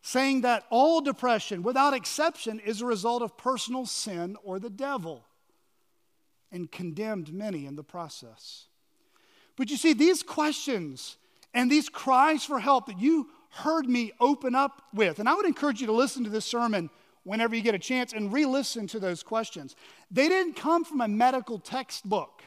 saying 0.00 0.42
that 0.42 0.64
all 0.70 1.00
depression, 1.00 1.62
without 1.62 1.92
exception, 1.92 2.60
is 2.60 2.80
a 2.80 2.86
result 2.86 3.20
of 3.20 3.36
personal 3.36 3.84
sin 3.84 4.36
or 4.44 4.58
the 4.58 4.70
devil, 4.70 5.24
and 6.50 6.70
condemned 6.70 7.34
many 7.34 7.66
in 7.66 7.76
the 7.76 7.82
process. 7.82 8.66
But 9.56 9.68
you 9.70 9.76
see, 9.76 9.92
these 9.92 10.22
questions 10.22 11.16
and 11.52 11.70
these 11.70 11.88
cries 11.88 12.44
for 12.44 12.60
help 12.60 12.86
that 12.86 13.00
you 13.00 13.28
heard 13.50 13.88
me 13.88 14.12
open 14.20 14.54
up 14.54 14.82
with, 14.94 15.18
and 15.18 15.28
I 15.28 15.34
would 15.34 15.46
encourage 15.46 15.80
you 15.80 15.88
to 15.88 15.92
listen 15.92 16.22
to 16.24 16.30
this 16.30 16.44
sermon 16.46 16.88
whenever 17.24 17.56
you 17.56 17.62
get 17.62 17.74
a 17.74 17.78
chance 17.78 18.12
and 18.12 18.32
re 18.32 18.46
listen 18.46 18.86
to 18.86 19.00
those 19.00 19.22
questions. 19.22 19.74
They 20.10 20.28
didn't 20.28 20.54
come 20.54 20.84
from 20.84 21.00
a 21.00 21.08
medical 21.08 21.58
textbook, 21.58 22.44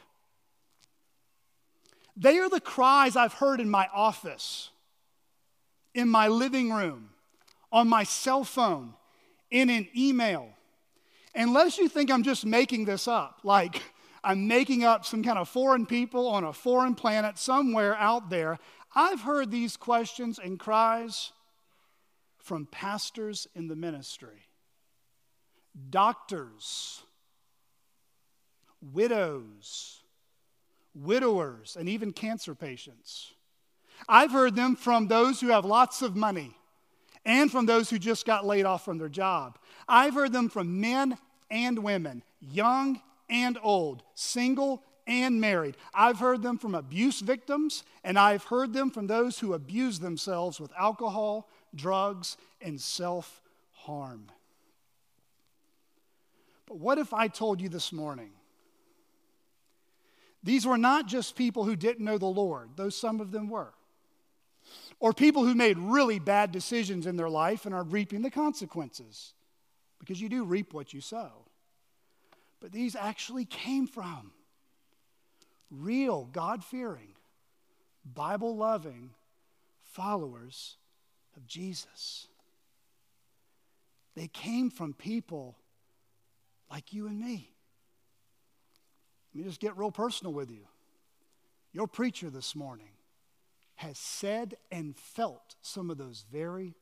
they 2.16 2.38
are 2.38 2.48
the 2.48 2.60
cries 2.60 3.16
I've 3.16 3.34
heard 3.34 3.60
in 3.60 3.70
my 3.70 3.88
office, 3.92 4.70
in 5.94 6.08
my 6.08 6.28
living 6.28 6.72
room 6.72 7.10
on 7.70 7.88
my 7.88 8.04
cell 8.04 8.44
phone, 8.44 8.94
in 9.50 9.70
an 9.70 9.88
email. 9.96 10.48
Unless 11.34 11.78
you 11.78 11.88
think 11.88 12.10
I'm 12.10 12.22
just 12.22 12.44
making 12.44 12.84
this 12.84 13.08
up, 13.08 13.40
like 13.42 13.82
I'm 14.22 14.46
making 14.46 14.84
up 14.84 15.06
some 15.06 15.22
kind 15.22 15.38
of 15.38 15.48
foreign 15.48 15.86
people 15.86 16.28
on 16.28 16.44
a 16.44 16.52
foreign 16.52 16.94
planet 16.94 17.38
somewhere 17.38 17.96
out 17.96 18.28
there, 18.28 18.58
I've 18.94 19.22
heard 19.22 19.50
these 19.50 19.76
questions 19.76 20.38
and 20.38 20.58
cries 20.58 21.32
from 22.38 22.66
pastors 22.66 23.46
in 23.54 23.68
the 23.68 23.76
ministry, 23.76 24.46
doctors, 25.88 27.02
widows, 28.82 30.01
widowers, 30.94 31.76
and 31.78 31.88
even 31.88 32.12
cancer 32.12 32.54
patients. 32.54 33.32
I've 34.08 34.32
heard 34.32 34.56
them 34.56 34.76
from 34.76 35.08
those 35.08 35.40
who 35.40 35.48
have 35.48 35.64
lots 35.64 36.02
of 36.02 36.16
money 36.16 36.56
and 37.24 37.50
from 37.50 37.66
those 37.66 37.88
who 37.88 37.98
just 37.98 38.26
got 38.26 38.44
laid 38.44 38.64
off 38.64 38.84
from 38.84 38.98
their 38.98 39.08
job. 39.08 39.58
I've 39.88 40.14
heard 40.14 40.32
them 40.32 40.48
from 40.48 40.80
men 40.80 41.16
and 41.50 41.78
women, 41.78 42.22
young 42.40 43.00
and 43.30 43.58
old, 43.62 44.02
single 44.14 44.82
and 45.06 45.40
married. 45.40 45.76
I've 45.94 46.18
heard 46.18 46.42
them 46.42 46.58
from 46.58 46.74
abuse 46.74 47.20
victims, 47.20 47.84
and 48.04 48.18
I've 48.18 48.44
heard 48.44 48.72
them 48.72 48.90
from 48.90 49.06
those 49.06 49.38
who 49.38 49.54
abuse 49.54 49.98
themselves 49.98 50.60
with 50.60 50.72
alcohol, 50.78 51.48
drugs, 51.74 52.36
and 52.60 52.80
self 52.80 53.40
harm. 53.72 54.26
But 56.66 56.78
what 56.78 56.98
if 56.98 57.12
I 57.12 57.28
told 57.28 57.60
you 57.60 57.68
this 57.68 57.92
morning? 57.92 58.30
These 60.42 60.66
were 60.66 60.78
not 60.78 61.06
just 61.06 61.36
people 61.36 61.64
who 61.64 61.76
didn't 61.76 62.04
know 62.04 62.18
the 62.18 62.26
Lord, 62.26 62.70
though 62.76 62.88
some 62.88 63.20
of 63.20 63.30
them 63.30 63.48
were 63.48 63.72
or 65.02 65.12
people 65.12 65.44
who 65.44 65.56
made 65.56 65.76
really 65.78 66.20
bad 66.20 66.52
decisions 66.52 67.08
in 67.08 67.16
their 67.16 67.28
life 67.28 67.66
and 67.66 67.74
are 67.74 67.82
reaping 67.82 68.22
the 68.22 68.30
consequences 68.30 69.34
because 69.98 70.20
you 70.20 70.28
do 70.28 70.44
reap 70.44 70.72
what 70.72 70.94
you 70.94 71.00
sow. 71.00 71.44
But 72.60 72.70
these 72.70 72.94
actually 72.94 73.44
came 73.44 73.88
from 73.88 74.30
real, 75.72 76.28
God 76.32 76.62
fearing, 76.62 77.14
Bible 78.04 78.56
loving 78.56 79.10
followers 79.82 80.76
of 81.36 81.48
Jesus. 81.48 82.28
They 84.14 84.28
came 84.28 84.70
from 84.70 84.92
people 84.92 85.56
like 86.70 86.92
you 86.92 87.08
and 87.08 87.18
me. 87.18 87.50
Let 89.34 89.38
me 89.38 89.48
just 89.48 89.60
get 89.60 89.76
real 89.76 89.90
personal 89.90 90.32
with 90.32 90.50
you. 90.50 90.66
Your 91.72 91.86
preacher 91.86 92.28
this 92.28 92.54
morning 92.54 92.90
has 93.76 93.98
said 93.98 94.56
and 94.70 94.96
felt 94.96 95.56
some 95.62 95.90
of 95.90 95.96
those 95.96 96.24
very 96.30 96.74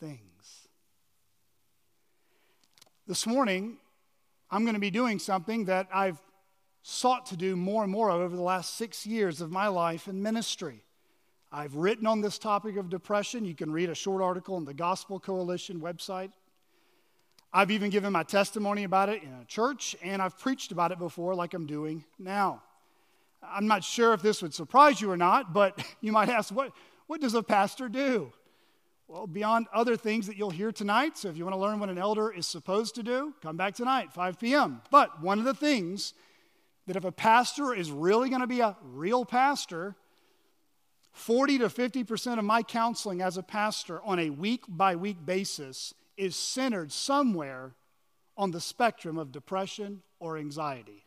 things. 0.00 0.68
This 3.06 3.26
morning, 3.26 3.76
I'm 4.50 4.64
going 4.64 4.74
to 4.74 4.80
be 4.80 4.90
doing 4.90 5.18
something 5.18 5.66
that 5.66 5.88
I've 5.92 6.20
sought 6.82 7.26
to 7.26 7.36
do 7.36 7.54
more 7.54 7.82
and 7.82 7.92
more 7.92 8.10
over 8.10 8.34
the 8.34 8.42
last 8.42 8.76
six 8.76 9.06
years 9.06 9.40
of 9.40 9.50
my 9.50 9.68
life 9.68 10.08
in 10.08 10.22
ministry. 10.22 10.82
I've 11.52 11.74
written 11.74 12.06
on 12.06 12.20
this 12.20 12.38
topic 12.38 12.76
of 12.76 12.88
depression. 12.88 13.44
You 13.44 13.54
can 13.54 13.70
read 13.72 13.90
a 13.90 13.94
short 13.94 14.22
article 14.22 14.56
on 14.56 14.64
the 14.64 14.74
Gospel 14.74 15.20
Coalition 15.20 15.80
website. 15.80 16.32
I've 17.52 17.70
even 17.70 17.88
given 17.90 18.12
my 18.12 18.24
testimony 18.24 18.84
about 18.84 19.08
it 19.08 19.22
in 19.22 19.32
a 19.32 19.44
church, 19.46 19.96
and 20.02 20.20
I've 20.20 20.38
preached 20.38 20.70
about 20.70 20.92
it 20.92 20.98
before, 20.98 21.34
like 21.34 21.54
I'm 21.54 21.66
doing 21.66 22.04
now. 22.18 22.62
I'm 23.42 23.66
not 23.66 23.84
sure 23.84 24.12
if 24.12 24.20
this 24.20 24.42
would 24.42 24.52
surprise 24.52 25.00
you 25.00 25.10
or 25.10 25.16
not, 25.16 25.54
but 25.54 25.82
you 26.00 26.12
might 26.12 26.28
ask, 26.28 26.54
what, 26.54 26.72
what 27.06 27.20
does 27.20 27.34
a 27.34 27.42
pastor 27.42 27.88
do? 27.88 28.32
Well, 29.06 29.26
beyond 29.26 29.66
other 29.72 29.96
things 29.96 30.26
that 30.26 30.36
you'll 30.36 30.50
hear 30.50 30.70
tonight, 30.70 31.16
so 31.16 31.30
if 31.30 31.38
you 31.38 31.44
want 31.44 31.54
to 31.54 31.60
learn 31.60 31.80
what 31.80 31.88
an 31.88 31.96
elder 31.96 32.30
is 32.30 32.46
supposed 32.46 32.94
to 32.96 33.02
do, 33.02 33.32
come 33.40 33.56
back 33.56 33.74
tonight, 33.74 34.12
5 34.12 34.38
p.m. 34.38 34.82
But 34.90 35.22
one 35.22 35.38
of 35.38 35.46
the 35.46 35.54
things 35.54 36.12
that 36.86 36.96
if 36.96 37.06
a 37.06 37.12
pastor 37.12 37.72
is 37.72 37.90
really 37.90 38.28
going 38.28 38.42
to 38.42 38.46
be 38.46 38.60
a 38.60 38.76
real 38.82 39.24
pastor, 39.24 39.96
40 41.12 41.58
to 41.60 41.68
50% 41.68 42.38
of 42.38 42.44
my 42.44 42.62
counseling 42.62 43.22
as 43.22 43.38
a 43.38 43.42
pastor 43.42 44.02
on 44.02 44.18
a 44.18 44.28
week 44.28 44.64
by 44.68 44.94
week 44.94 45.24
basis 45.24 45.94
is 46.18 46.36
centered 46.36 46.92
somewhere 46.92 47.72
on 48.36 48.50
the 48.50 48.60
spectrum 48.60 49.16
of 49.16 49.32
depression 49.32 50.02
or 50.20 50.36
anxiety. 50.36 51.04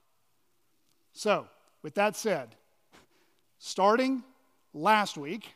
So, 1.14 1.48
with 1.84 1.96
that 1.96 2.16
said, 2.16 2.56
starting 3.60 4.24
last 4.74 5.18
week, 5.18 5.54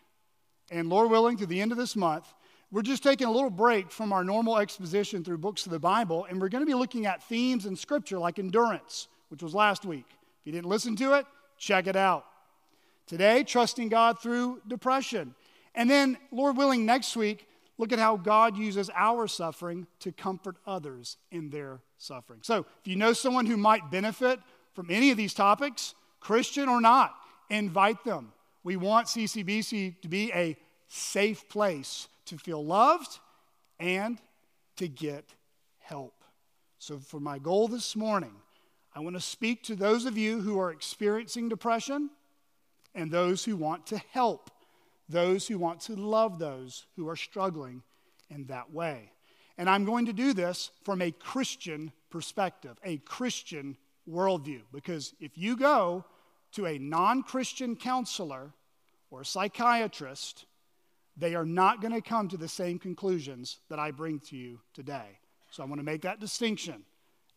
and 0.70 0.90
Lord 0.90 1.10
willing, 1.10 1.38
to 1.38 1.46
the 1.46 1.62
end 1.62 1.72
of 1.72 1.78
this 1.78 1.96
month, 1.96 2.34
we're 2.72 2.82
just 2.82 3.04
taking 3.04 3.28
a 3.28 3.32
little 3.32 3.50
break 3.50 3.92
from 3.92 4.12
our 4.12 4.24
normal 4.24 4.58
exposition 4.58 5.24
through 5.24 5.38
books 5.38 5.66
of 5.66 5.72
the 5.72 5.80
Bible, 5.80 6.26
and 6.30 6.42
we're 6.42 6.50
going 6.50 6.64
to 6.64 6.70
be 6.70 6.74
looking 6.74 7.06
at 7.06 7.24
themes 7.24 7.66
in 7.66 7.76
Scripture 7.76 8.20
like 8.20 8.40
endurance, 8.40 9.08
which 9.30 9.42
was 9.42 9.54
last 9.54 9.86
week. 9.86 10.08
If 10.10 10.46
you 10.46 10.52
didn't 10.52 10.68
listen 10.68 10.96
to 10.98 11.14
it, 11.14 11.26
check 11.58 11.88
it 11.88 11.96
out. 11.96 12.26
Today, 13.08 13.44
trusting 13.44 13.90
God 13.90 14.20
through 14.20 14.62
depression. 14.68 15.36
And 15.76 15.90
then, 15.90 16.18
Lord 16.32 16.58
willing, 16.58 16.86
next 16.86 17.16
week, 17.16 17.48
look 17.78 17.92
at 17.92 18.00
how 18.00 18.18
God 18.18 18.58
uses 18.58 18.90
our 18.96 19.28
suffering 19.28 19.88
to 20.00 20.12
comfort 20.12 20.58
others 20.66 21.18
in 21.32 21.50
their 21.50 21.82
suffering. 21.98 22.40
So, 22.44 22.66
if 22.82 22.88
you 22.88 22.96
know 22.96 23.14
someone 23.14 23.46
who 23.46 23.58
might 23.58 23.92
benefit 23.92 24.40
from 24.74 24.88
any 24.90 25.12
of 25.12 25.18
these 25.18 25.34
topics, 25.34 25.96
Christian 26.20 26.70
or 26.70 26.82
not, 26.82 27.16
invite 27.50 28.04
them. 28.04 28.32
We 28.64 28.78
want 28.78 29.08
CCBC 29.08 30.02
to 30.02 30.08
be 30.08 30.32
a 30.34 30.58
safe 30.88 31.48
place 31.50 32.08
to 32.26 32.38
feel 32.38 32.64
loved 32.64 33.20
and 33.80 34.20
to 34.78 34.88
get 34.88 35.26
help. 35.80 36.24
So, 36.80 36.98
for 36.98 37.20
my 37.20 37.40
goal 37.40 37.68
this 37.68 37.96
morning, 37.96 38.34
I 38.94 39.02
want 39.02 39.16
to 39.16 39.22
speak 39.22 39.64
to 39.64 39.76
those 39.76 40.06
of 40.06 40.18
you 40.18 40.40
who 40.40 40.60
are 40.60 40.72
experiencing 40.72 41.50
depression 41.50 42.10
and 42.94 43.12
those 43.12 43.44
who 43.44 43.58
want 43.58 43.88
to 43.88 43.98
help, 44.12 44.50
those 45.10 45.48
who 45.48 45.58
want 45.58 45.82
to 45.82 45.96
love 45.96 46.40
those 46.40 46.86
who 46.96 47.08
are 47.10 47.16
struggling 47.16 47.84
in 48.30 48.46
that 48.48 48.72
way. 48.74 49.12
And 49.58 49.70
I'm 49.70 49.86
going 49.86 50.08
to 50.08 50.14
do 50.14 50.34
this 50.34 50.72
from 50.84 51.02
a 51.02 51.12
Christian 51.12 51.92
perspective, 52.10 52.78
a 52.84 52.98
Christian 52.98 53.78
worldview. 54.10 54.62
Because 54.74 55.14
if 55.20 55.38
you 55.38 55.56
go 55.56 56.06
to 56.54 56.66
a 56.66 56.78
non 56.78 57.24
Christian 57.24 57.76
counselor 57.76 58.54
or 59.12 59.24
psychiatrist, 59.24 60.46
they 61.18 61.36
are 61.36 61.46
not 61.46 61.82
going 61.82 61.94
to 61.94 62.02
come 62.02 62.28
to 62.30 62.38
the 62.38 62.48
same 62.48 62.80
conclusions 62.80 63.60
that 63.70 63.80
I 63.80 63.92
bring 63.92 64.20
to 64.22 64.36
you 64.36 64.60
today. 64.74 65.20
So 65.52 65.64
I 65.64 65.68
want 65.68 65.80
to 65.80 65.86
make 65.86 66.02
that 66.02 66.20
distinction 66.20 66.84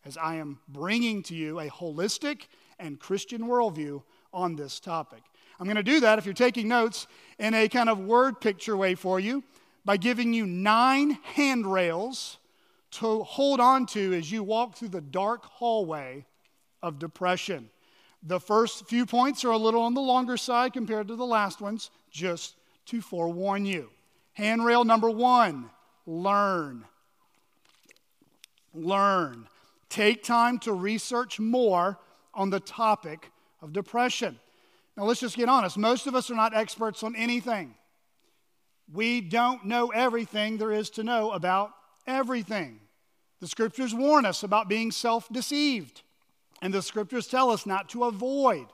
as 0.05 0.17
I 0.17 0.37
am 0.37 0.59
bringing 0.69 1.23
to 1.25 1.35
you 1.35 1.61
a 1.61 1.69
holistic 1.69 2.47
and 2.79 2.99
Christian 2.99 3.43
worldview 3.43 4.03
on 4.33 4.57
this 4.57 4.81
topic. 4.81 5.23
I'm 5.59 5.67
going 5.67 5.77
to 5.77 5.83
do 5.83 6.01
that 6.01 6.19
if 6.19 6.25
you're 6.25 6.35
taking 6.35 6.69
notes 6.69 7.07
in 7.39 7.55
a 7.55 7.69
kind 7.69 7.89
of 7.89 7.99
word 7.99 8.41
picture 8.41 8.77
way 8.77 8.95
for 8.95 9.19
you 9.19 9.43
by 9.85 9.97
giving 9.97 10.33
you 10.33 10.47
nine 10.47 11.19
handrails 11.35 12.39
to 12.91 13.23
hold 13.25 13.61
on 13.61 13.87
to 13.87 14.15
as 14.15 14.31
you 14.31 14.43
walk 14.43 14.77
through 14.77 14.89
the 14.89 15.01
dark 15.01 15.45
hallway 15.45 16.25
of 16.83 16.99
depression. 16.99 17.71
The 18.23 18.41
first 18.41 18.87
few 18.87 19.07
points 19.07 19.45
are 19.45 19.51
a 19.51 19.57
little 19.57 19.83
on 19.83 19.95
the 19.95 20.01
longer 20.01 20.37
side 20.37 20.73
compared 20.73 21.09
to 21.09 21.17
the 21.17 21.27
last 21.27 21.61
ones, 21.61 21.91
just 22.11 22.57
to 22.87 23.01
forewarn 23.01 23.65
you. 23.65 23.91
Handrail 24.33 24.85
number 24.85 25.11
one 25.11 25.71
learn. 26.07 26.85
Learn. 28.75 29.49
Take 29.89 30.23
time 30.23 30.59
to 30.61 30.73
research 30.73 31.41
more 31.41 31.99
on 32.35 32.51
the 32.51 32.61
topic 32.61 33.31
of 33.61 33.73
depression. 33.73 34.39
Now, 34.99 35.05
let's 35.05 35.21
just 35.21 35.37
get 35.37 35.49
honest. 35.49 35.79
Most 35.79 36.09
of 36.09 36.17
us 36.17 36.29
are 36.29 36.35
not 36.35 36.57
experts 36.57 37.05
on 37.05 37.15
anything. 37.15 37.73
We 38.93 39.21
don't 39.21 39.65
know 39.65 39.93
everything 39.93 40.59
there 40.59 40.73
is 40.73 40.91
to 40.91 41.05
know 41.05 41.31
about 41.31 41.71
everything. 42.05 42.81
The 43.41 43.47
scriptures 43.47 43.95
warn 43.95 44.27
us 44.27 44.43
about 44.43 44.69
being 44.69 44.91
self 44.91 45.29
deceived, 45.33 46.03
and 46.61 46.75
the 46.75 46.83
scriptures 46.83 47.29
tell 47.29 47.51
us 47.51 47.65
not 47.65 47.89
to 47.91 48.05
avoid 48.05 48.67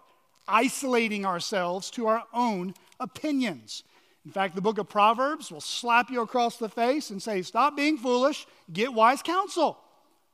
isolating 0.48 1.26
ourselves 1.26 1.90
to 1.90 2.06
our 2.06 2.22
own 2.32 2.72
opinions. 2.98 3.82
In 4.24 4.32
fact, 4.32 4.54
the 4.54 4.62
book 4.62 4.78
of 4.78 4.88
Proverbs 4.88 5.52
will 5.52 5.60
slap 5.60 6.10
you 6.10 6.22
across 6.22 6.56
the 6.56 6.70
face 6.70 7.10
and 7.10 7.22
say, 7.22 7.42
Stop 7.42 7.76
being 7.76 7.98
foolish, 7.98 8.46
get 8.72 8.94
wise 8.94 9.20
counsel. 9.20 9.76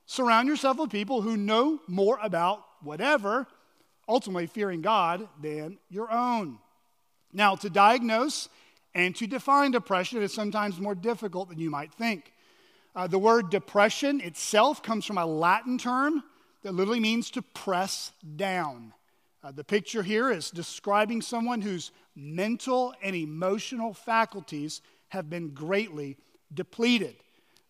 Surround 0.06 0.46
yourself 0.46 0.78
with 0.78 0.90
people 0.90 1.20
who 1.20 1.36
know 1.36 1.80
more 1.88 2.20
about 2.22 2.62
whatever, 2.80 3.48
ultimately 4.10 4.48
fearing 4.48 4.82
God, 4.82 5.28
than 5.40 5.78
your 5.88 6.10
own. 6.10 6.58
Now, 7.32 7.54
to 7.56 7.70
diagnose 7.70 8.48
and 8.92 9.14
to 9.16 9.26
define 9.26 9.70
depression 9.70 10.20
is 10.20 10.34
sometimes 10.34 10.80
more 10.80 10.96
difficult 10.96 11.48
than 11.48 11.60
you 11.60 11.70
might 11.70 11.94
think. 11.94 12.32
Uh, 12.96 13.06
the 13.06 13.20
word 13.20 13.50
depression 13.50 14.20
itself 14.20 14.82
comes 14.82 15.06
from 15.06 15.16
a 15.16 15.24
Latin 15.24 15.78
term 15.78 16.24
that 16.62 16.74
literally 16.74 16.98
means 16.98 17.30
to 17.30 17.42
press 17.42 18.10
down. 18.36 18.92
Uh, 19.44 19.52
the 19.52 19.64
picture 19.64 20.02
here 20.02 20.28
is 20.30 20.50
describing 20.50 21.22
someone 21.22 21.60
whose 21.60 21.92
mental 22.16 22.92
and 23.02 23.14
emotional 23.14 23.94
faculties 23.94 24.82
have 25.08 25.30
been 25.30 25.50
greatly 25.50 26.16
depleted. 26.52 27.14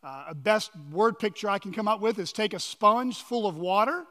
Uh, 0.03 0.25
a 0.29 0.35
best 0.35 0.71
word 0.91 1.19
picture 1.19 1.51
I 1.51 1.59
can 1.59 1.73
come 1.73 1.87
up 1.87 2.01
with 2.01 2.19
is 2.19 2.33
take 2.33 2.55
a 2.55 2.59
sponge 2.59 3.23
full 3.23 3.47
of 3.47 3.59
water 3.59 4.05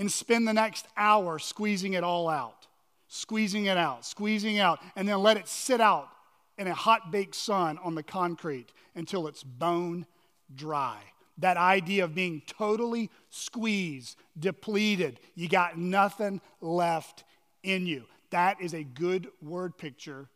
and 0.00 0.10
spend 0.10 0.48
the 0.48 0.54
next 0.54 0.88
hour 0.96 1.38
squeezing 1.38 1.92
it 1.92 2.02
all 2.02 2.26
out, 2.26 2.66
squeezing 3.08 3.66
it 3.66 3.76
out, 3.76 4.06
squeezing 4.06 4.58
out, 4.58 4.80
and 4.96 5.06
then 5.06 5.18
let 5.18 5.36
it 5.36 5.46
sit 5.46 5.78
out 5.78 6.08
in 6.56 6.66
a 6.66 6.74
hot 6.74 7.12
baked 7.12 7.34
sun 7.34 7.78
on 7.84 7.94
the 7.94 8.02
concrete 8.02 8.72
until 8.94 9.26
it's 9.26 9.42
bone 9.42 10.06
dry. 10.54 10.96
That 11.36 11.58
idea 11.58 12.04
of 12.04 12.14
being 12.14 12.40
totally 12.46 13.10
squeezed, 13.28 14.16
depleted, 14.38 15.20
you 15.34 15.50
got 15.50 15.76
nothing 15.76 16.40
left 16.62 17.24
in 17.62 17.86
you. 17.86 18.04
That 18.30 18.58
is 18.58 18.72
a 18.72 18.82
good 18.82 19.28
word 19.42 19.76
picture 19.76 20.30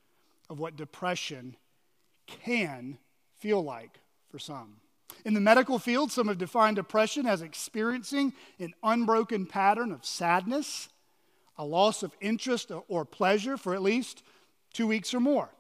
of 0.51 0.59
what 0.59 0.77
depression 0.77 1.57
can 2.27 2.99
feel 3.39 3.63
like 3.65 3.99
for 4.29 4.39
some. 4.39 4.77
In 5.25 5.35
the 5.35 5.41
medical 5.41 5.79
field, 5.79 6.13
some 6.13 6.29
have 6.29 6.39
defined 6.39 6.77
depression 6.77 7.27
as 7.27 7.43
experiencing 7.43 8.33
an 8.59 8.75
unbroken 8.83 9.47
pattern 9.47 9.93
of 9.93 10.05
sadness, 10.05 10.89
a 11.57 11.65
loss 11.65 12.03
of 12.03 12.15
interest 12.21 12.71
or 12.89 13.05
pleasure 13.05 13.57
for 13.57 13.75
at 13.75 13.83
least 13.83 14.23
two 14.73 14.87
weeks 14.87 15.15
or 15.15 15.21
more. 15.21 15.51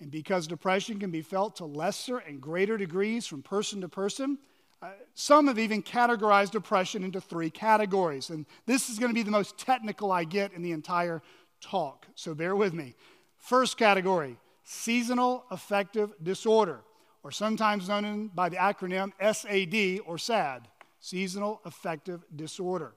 And 0.00 0.10
because 0.10 0.46
depression 0.46 0.98
can 0.98 1.10
be 1.10 1.22
felt 1.22 1.56
to 1.56 1.64
lesser 1.64 2.18
and 2.18 2.40
greater 2.40 2.76
degrees 2.76 3.26
from 3.26 3.42
person 3.42 3.80
to 3.82 3.88
person, 3.88 4.38
uh, 4.82 4.88
some 5.14 5.46
have 5.48 5.58
even 5.58 5.82
categorized 5.82 6.52
depression 6.52 7.04
into 7.04 7.20
three 7.20 7.50
categories. 7.50 8.30
And 8.30 8.46
this 8.64 8.88
is 8.88 8.98
going 8.98 9.10
to 9.10 9.14
be 9.14 9.22
the 9.22 9.30
most 9.30 9.58
technical 9.58 10.10
I 10.10 10.24
get 10.24 10.52
in 10.52 10.62
the 10.62 10.72
entire 10.72 11.20
talk, 11.60 12.06
so 12.14 12.34
bear 12.34 12.56
with 12.56 12.72
me. 12.72 12.94
First 13.38 13.76
category 13.76 14.38
seasonal 14.62 15.44
affective 15.50 16.12
disorder 16.22 16.80
or 17.22 17.30
sometimes 17.30 17.88
known 17.88 18.28
by 18.34 18.48
the 18.48 18.56
acronym 18.56 19.12
SAD 19.20 20.00
or 20.06 20.18
SAD, 20.18 20.68
Seasonal 21.00 21.60
Affective 21.64 22.24
Disorder. 22.34 22.94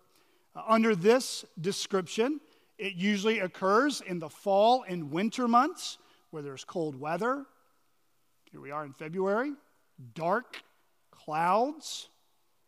Uh, 0.56 0.62
under 0.68 0.96
this 0.96 1.46
description, 1.60 2.40
it 2.78 2.94
usually 2.94 3.40
occurs 3.40 4.02
in 4.02 4.20
the 4.20 4.30
fall 4.30 4.84
and 4.88 5.12
winter 5.12 5.48
months 5.48 5.98
where 6.32 6.44
there's 6.44 6.64
cold 6.64 7.00
weather. 7.00 7.46
Here 8.52 8.62
we 8.62 8.72
are 8.72 8.86
in 8.86 8.94
February, 8.94 9.54
dark 10.14 10.62
clouds, 11.12 12.10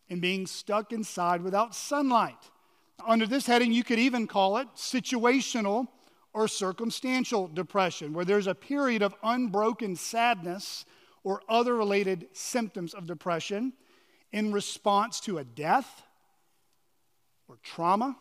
and 0.09 0.21
being 0.21 0.45
stuck 0.45 0.91
inside 0.93 1.41
without 1.41 1.73
sunlight. 1.73 2.37
Under 3.05 3.25
this 3.25 3.45
heading, 3.45 3.71
you 3.71 3.83
could 3.83 3.99
even 3.99 4.27
call 4.27 4.57
it 4.57 4.67
situational 4.75 5.87
or 6.33 6.47
circumstantial 6.47 7.47
depression, 7.47 8.13
where 8.13 8.25
there's 8.25 8.47
a 8.47 8.55
period 8.55 9.01
of 9.01 9.15
unbroken 9.23 9.95
sadness 9.95 10.85
or 11.25 11.41
other 11.49 11.75
related 11.75 12.27
symptoms 12.33 12.93
of 12.93 13.07
depression 13.07 13.73
in 14.31 14.53
response 14.53 15.19
to 15.19 15.39
a 15.39 15.43
death 15.43 16.03
or 17.49 17.57
trauma 17.63 18.15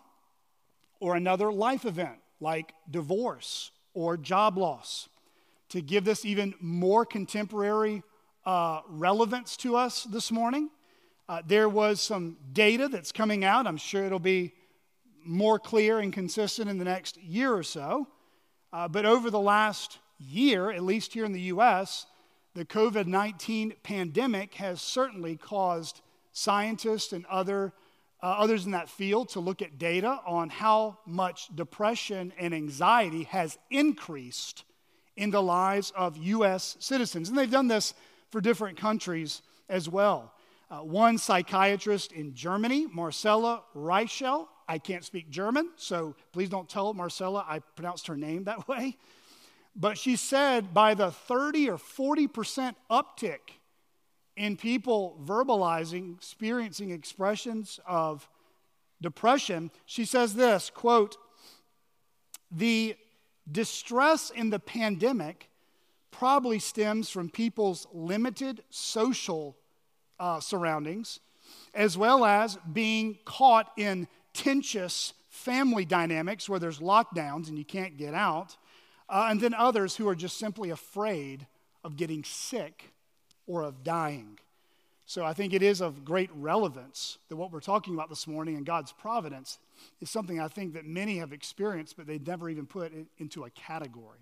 or 1.00 1.14
another 1.14 1.52
life 1.52 1.84
event 1.84 2.16
like 2.40 2.72
divorce 2.90 3.70
or 3.92 4.16
job 4.16 4.56
loss. 4.56 5.08
To 5.68 5.82
give 5.82 6.04
this 6.04 6.24
even 6.24 6.54
more 6.60 7.04
contemporary 7.04 8.02
uh, 8.46 8.80
relevance 8.88 9.56
to 9.58 9.76
us 9.76 10.04
this 10.04 10.32
morning, 10.32 10.70
uh, 11.28 11.42
there 11.46 11.68
was 11.68 12.00
some 12.00 12.38
data 12.52 12.88
that's 12.88 13.12
coming 13.12 13.44
out. 13.44 13.66
I'm 13.66 13.76
sure 13.76 14.04
it'll 14.04 14.18
be 14.18 14.54
more 15.26 15.58
clear 15.58 15.98
and 15.98 16.12
consistent 16.12 16.70
in 16.70 16.78
the 16.78 16.84
next 16.86 17.18
year 17.18 17.52
or 17.52 17.62
so. 17.62 18.08
Uh, 18.72 18.88
but 18.88 19.04
over 19.04 19.30
the 19.30 19.40
last 19.40 19.98
year, 20.18 20.70
at 20.70 20.82
least 20.82 21.12
here 21.12 21.26
in 21.26 21.32
the 21.32 21.40
US, 21.42 22.06
the 22.54 22.64
COVID 22.64 23.06
19 23.06 23.74
pandemic 23.82 24.54
has 24.54 24.80
certainly 24.80 25.36
caused 25.36 26.00
scientists 26.32 27.12
and 27.12 27.26
other, 27.26 27.72
uh, 28.22 28.26
others 28.26 28.64
in 28.64 28.72
that 28.72 28.88
field 28.88 29.28
to 29.30 29.40
look 29.40 29.60
at 29.60 29.78
data 29.78 30.20
on 30.26 30.48
how 30.48 30.98
much 31.06 31.48
depression 31.54 32.32
and 32.38 32.54
anxiety 32.54 33.24
has 33.24 33.58
increased 33.70 34.64
in 35.16 35.30
the 35.30 35.42
lives 35.42 35.92
of 35.96 36.16
U.S. 36.16 36.76
citizens. 36.80 37.28
And 37.28 37.38
they've 37.38 37.50
done 37.50 37.68
this 37.68 37.94
for 38.30 38.40
different 38.40 38.76
countries 38.76 39.42
as 39.68 39.88
well. 39.88 40.32
Uh, 40.70 40.78
one 40.78 41.18
psychiatrist 41.18 42.12
in 42.12 42.34
Germany, 42.34 42.86
Marcella 42.86 43.62
Reichel, 43.76 44.48
I 44.66 44.78
can't 44.78 45.04
speak 45.04 45.28
German, 45.28 45.70
so 45.76 46.16
please 46.32 46.48
don't 46.48 46.68
tell 46.68 46.94
Marcella 46.94 47.44
I 47.46 47.58
pronounced 47.58 48.06
her 48.06 48.16
name 48.16 48.44
that 48.44 48.66
way. 48.68 48.96
But 49.76 49.98
she 49.98 50.16
said 50.16 50.72
by 50.72 50.94
the 50.94 51.10
30 51.10 51.70
or 51.70 51.78
40% 51.78 52.74
uptick 52.90 53.38
in 54.36 54.56
people 54.56 55.18
verbalizing, 55.24 56.16
experiencing 56.16 56.90
expressions 56.90 57.80
of 57.86 58.28
depression, 59.00 59.70
she 59.86 60.04
says 60.04 60.34
this 60.34 60.70
quote, 60.70 61.16
the 62.50 62.96
distress 63.50 64.30
in 64.30 64.50
the 64.50 64.58
pandemic 64.58 65.50
probably 66.10 66.60
stems 66.60 67.10
from 67.10 67.28
people's 67.28 67.86
limited 67.92 68.62
social 68.70 69.56
uh, 70.20 70.38
surroundings, 70.38 71.18
as 71.74 71.98
well 71.98 72.24
as 72.24 72.56
being 72.72 73.18
caught 73.24 73.72
in 73.76 74.06
tenuous 74.32 75.12
family 75.28 75.84
dynamics 75.84 76.48
where 76.48 76.60
there's 76.60 76.78
lockdowns 76.78 77.48
and 77.48 77.58
you 77.58 77.64
can't 77.64 77.96
get 77.96 78.14
out 78.14 78.56
uh, 79.08 79.28
and 79.30 79.40
then 79.40 79.54
others 79.54 79.96
who 79.96 80.08
are 80.08 80.14
just 80.14 80.38
simply 80.38 80.70
afraid 80.70 81.46
of 81.82 81.96
getting 81.96 82.24
sick 82.24 82.92
or 83.46 83.62
of 83.62 83.84
dying. 83.84 84.38
So 85.06 85.24
I 85.24 85.34
think 85.34 85.52
it 85.52 85.62
is 85.62 85.82
of 85.82 86.04
great 86.04 86.30
relevance 86.34 87.18
that 87.28 87.36
what 87.36 87.52
we're 87.52 87.60
talking 87.60 87.92
about 87.94 88.08
this 88.08 88.26
morning 88.26 88.56
and 88.56 88.64
God's 88.64 88.92
providence 88.92 89.58
is 90.00 90.08
something 90.08 90.40
I 90.40 90.48
think 90.48 90.72
that 90.74 90.86
many 90.86 91.18
have 91.18 91.32
experienced, 91.32 91.96
but 91.96 92.06
they've 92.06 92.26
never 92.26 92.48
even 92.48 92.66
put 92.66 92.94
it 92.94 93.06
into 93.18 93.44
a 93.44 93.50
category. 93.50 94.18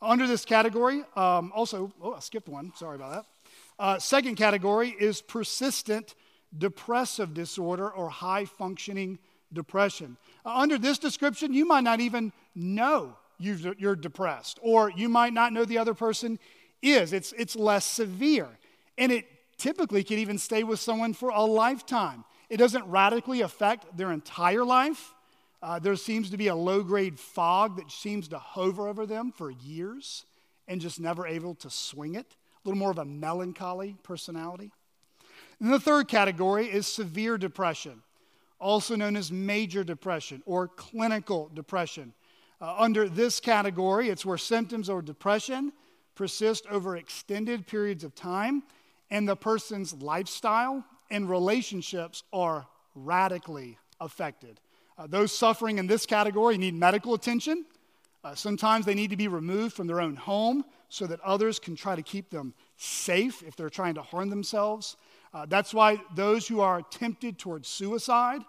Under 0.00 0.26
this 0.26 0.44
category, 0.44 1.04
um, 1.16 1.52
also, 1.54 1.92
oh, 2.02 2.14
I 2.14 2.20
skipped 2.20 2.48
one. 2.48 2.72
Sorry 2.76 2.96
about 2.96 3.12
that. 3.12 3.24
Uh, 3.78 3.98
second 3.98 4.36
category 4.36 4.94
is 4.98 5.20
persistent 5.20 6.14
depressive 6.56 7.34
disorder 7.34 7.90
or 7.90 8.08
high 8.08 8.44
functioning 8.44 9.18
depression. 9.52 10.16
Uh, 10.44 10.56
under 10.56 10.78
this 10.78 10.98
description, 10.98 11.52
you 11.52 11.66
might 11.66 11.84
not 11.84 12.00
even 12.00 12.32
know 12.54 13.16
you 13.38 13.88
are 13.88 13.96
depressed, 13.96 14.58
or 14.62 14.90
you 14.90 15.08
might 15.08 15.32
not 15.32 15.52
know 15.52 15.64
the 15.64 15.78
other 15.78 15.94
person 15.94 16.38
is. 16.82 17.12
It's, 17.12 17.32
it's 17.32 17.56
less 17.56 17.84
severe. 17.84 18.48
And 18.98 19.12
it 19.12 19.26
typically 19.58 20.04
can 20.04 20.18
even 20.18 20.38
stay 20.38 20.62
with 20.62 20.80
someone 20.80 21.14
for 21.14 21.30
a 21.30 21.42
lifetime. 21.42 22.24
It 22.48 22.58
doesn't 22.58 22.84
radically 22.86 23.40
affect 23.40 23.96
their 23.96 24.12
entire 24.12 24.64
life. 24.64 25.14
Uh, 25.62 25.78
there 25.78 25.96
seems 25.96 26.30
to 26.30 26.36
be 26.36 26.48
a 26.48 26.54
low 26.54 26.82
grade 26.82 27.18
fog 27.18 27.76
that 27.76 27.90
seems 27.90 28.28
to 28.28 28.38
hover 28.38 28.88
over 28.88 29.06
them 29.06 29.32
for 29.32 29.50
years 29.50 30.24
and 30.68 30.80
just 30.80 31.00
never 31.00 31.26
able 31.26 31.54
to 31.56 31.70
swing 31.70 32.14
it. 32.14 32.36
A 32.64 32.68
little 32.68 32.78
more 32.78 32.90
of 32.90 32.98
a 32.98 33.04
melancholy 33.04 33.96
personality. 34.02 34.72
And 35.60 35.72
the 35.72 35.80
third 35.80 36.08
category 36.08 36.66
is 36.66 36.86
severe 36.86 37.38
depression, 37.38 38.02
also 38.60 38.94
known 38.96 39.16
as 39.16 39.32
major 39.32 39.82
depression 39.82 40.42
or 40.44 40.68
clinical 40.68 41.50
depression. 41.54 42.12
Uh, 42.60 42.74
under 42.78 43.08
this 43.08 43.38
category, 43.38 44.08
it's 44.08 44.24
where 44.24 44.38
symptoms 44.38 44.88
of 44.88 45.04
depression 45.04 45.72
persist 46.14 46.66
over 46.70 46.96
extended 46.96 47.66
periods 47.66 48.02
of 48.02 48.14
time 48.14 48.62
and 49.10 49.28
the 49.28 49.36
person's 49.36 49.92
lifestyle 49.94 50.84
and 51.10 51.28
relationships 51.28 52.22
are 52.32 52.66
radically 52.94 53.78
affected. 54.00 54.60
Uh, 54.98 55.06
those 55.06 55.30
suffering 55.30 55.78
in 55.78 55.86
this 55.86 56.06
category 56.06 56.56
need 56.56 56.74
medical 56.74 57.14
attention. 57.14 57.64
Uh, 58.24 58.34
sometimes 58.34 58.86
they 58.86 58.94
need 58.94 59.10
to 59.10 59.16
be 59.16 59.28
removed 59.28 59.74
from 59.76 59.86
their 59.86 60.00
own 60.00 60.16
home 60.16 60.64
so 60.88 61.06
that 61.06 61.20
others 61.20 61.58
can 61.58 61.76
try 61.76 61.94
to 61.94 62.02
keep 62.02 62.30
them 62.30 62.54
safe 62.76 63.42
if 63.42 63.54
they're 63.54 63.70
trying 63.70 63.94
to 63.94 64.02
harm 64.02 64.30
themselves. 64.30 64.96
Uh, 65.34 65.44
that's 65.46 65.74
why 65.74 66.00
those 66.14 66.48
who 66.48 66.60
are 66.60 66.82
tempted 66.82 67.38
towards 67.38 67.68
suicide 67.68 68.40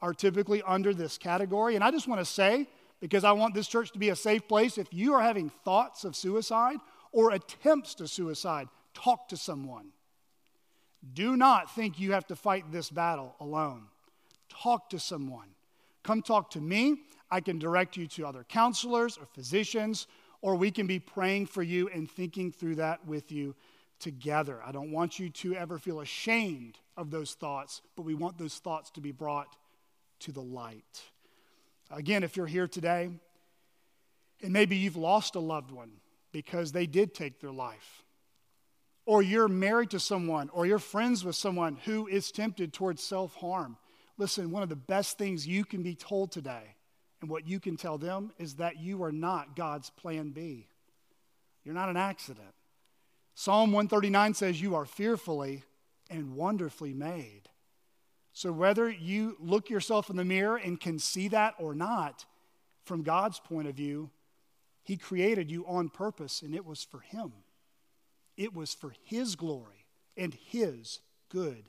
are 0.00 0.14
typically 0.14 0.62
under 0.62 0.94
this 0.94 1.18
category. 1.18 1.74
And 1.74 1.82
I 1.82 1.90
just 1.90 2.06
want 2.06 2.20
to 2.20 2.24
say, 2.24 2.68
because 3.00 3.24
I 3.24 3.32
want 3.32 3.54
this 3.54 3.68
church 3.68 3.92
to 3.92 3.98
be 3.98 4.08
a 4.08 4.16
safe 4.16 4.46
place, 4.48 4.78
if 4.78 4.92
you 4.92 5.14
are 5.14 5.22
having 5.22 5.50
thoughts 5.64 6.04
of 6.04 6.16
suicide 6.16 6.78
or 7.12 7.30
attempts 7.30 7.94
to 7.96 8.08
suicide, 8.08 8.68
talk 8.94 9.28
to 9.28 9.36
someone. 9.36 9.88
Do 11.14 11.36
not 11.36 11.74
think 11.74 12.00
you 12.00 12.12
have 12.12 12.26
to 12.26 12.36
fight 12.36 12.72
this 12.72 12.90
battle 12.90 13.36
alone. 13.40 13.84
Talk 14.48 14.90
to 14.90 14.98
someone. 14.98 15.48
Come 16.02 16.22
talk 16.22 16.50
to 16.50 16.60
me. 16.60 17.02
I 17.30 17.40
can 17.40 17.58
direct 17.58 17.96
you 17.96 18.06
to 18.08 18.26
other 18.26 18.44
counselors 18.44 19.16
or 19.18 19.26
physicians, 19.26 20.06
or 20.40 20.56
we 20.56 20.70
can 20.70 20.86
be 20.86 20.98
praying 20.98 21.46
for 21.46 21.62
you 21.62 21.88
and 21.88 22.10
thinking 22.10 22.50
through 22.50 22.76
that 22.76 23.06
with 23.06 23.30
you 23.30 23.54
together. 23.98 24.60
I 24.64 24.72
don't 24.72 24.90
want 24.90 25.18
you 25.18 25.28
to 25.30 25.54
ever 25.54 25.78
feel 25.78 26.00
ashamed 26.00 26.78
of 26.96 27.10
those 27.10 27.34
thoughts, 27.34 27.82
but 27.96 28.02
we 28.02 28.14
want 28.14 28.38
those 28.38 28.54
thoughts 28.54 28.90
to 28.92 29.00
be 29.00 29.12
brought 29.12 29.56
to 30.20 30.32
the 30.32 30.42
light. 30.42 31.02
Again, 31.90 32.22
if 32.22 32.36
you're 32.36 32.46
here 32.46 32.68
today, 32.68 33.10
and 34.42 34.52
maybe 34.52 34.76
you've 34.76 34.96
lost 34.96 35.34
a 35.34 35.40
loved 35.40 35.70
one 35.70 35.90
because 36.32 36.72
they 36.72 36.86
did 36.86 37.14
take 37.14 37.40
their 37.40 37.52
life, 37.52 38.02
or 39.06 39.22
you're 39.22 39.48
married 39.48 39.90
to 39.90 40.00
someone, 40.00 40.50
or 40.50 40.66
you're 40.66 40.78
friends 40.78 41.24
with 41.24 41.34
someone 41.34 41.78
who 41.84 42.06
is 42.06 42.30
tempted 42.30 42.72
towards 42.72 43.02
self 43.02 43.34
harm. 43.36 43.76
Listen, 44.18 44.50
one 44.50 44.62
of 44.62 44.68
the 44.68 44.76
best 44.76 45.16
things 45.16 45.46
you 45.46 45.64
can 45.64 45.82
be 45.82 45.94
told 45.94 46.30
today, 46.30 46.74
and 47.20 47.30
what 47.30 47.46
you 47.46 47.58
can 47.58 47.76
tell 47.76 47.96
them, 47.96 48.32
is 48.38 48.56
that 48.56 48.78
you 48.78 49.02
are 49.02 49.12
not 49.12 49.56
God's 49.56 49.90
plan 49.90 50.30
B. 50.30 50.68
You're 51.64 51.74
not 51.74 51.88
an 51.88 51.96
accident. 51.96 52.54
Psalm 53.34 53.72
139 53.72 54.34
says, 54.34 54.60
You 54.60 54.74
are 54.74 54.84
fearfully 54.84 55.62
and 56.10 56.34
wonderfully 56.34 56.92
made. 56.92 57.42
So, 58.38 58.52
whether 58.52 58.88
you 58.88 59.36
look 59.40 59.68
yourself 59.68 60.10
in 60.10 60.16
the 60.16 60.24
mirror 60.24 60.58
and 60.58 60.80
can 60.80 61.00
see 61.00 61.26
that 61.26 61.54
or 61.58 61.74
not, 61.74 62.24
from 62.84 63.02
God's 63.02 63.40
point 63.40 63.66
of 63.66 63.74
view, 63.74 64.10
He 64.84 64.96
created 64.96 65.50
you 65.50 65.66
on 65.66 65.88
purpose, 65.88 66.42
and 66.42 66.54
it 66.54 66.64
was 66.64 66.84
for 66.84 67.00
Him. 67.00 67.32
It 68.36 68.54
was 68.54 68.72
for 68.72 68.94
His 69.02 69.34
glory 69.34 69.86
and 70.16 70.32
His 70.32 71.00
good 71.30 71.68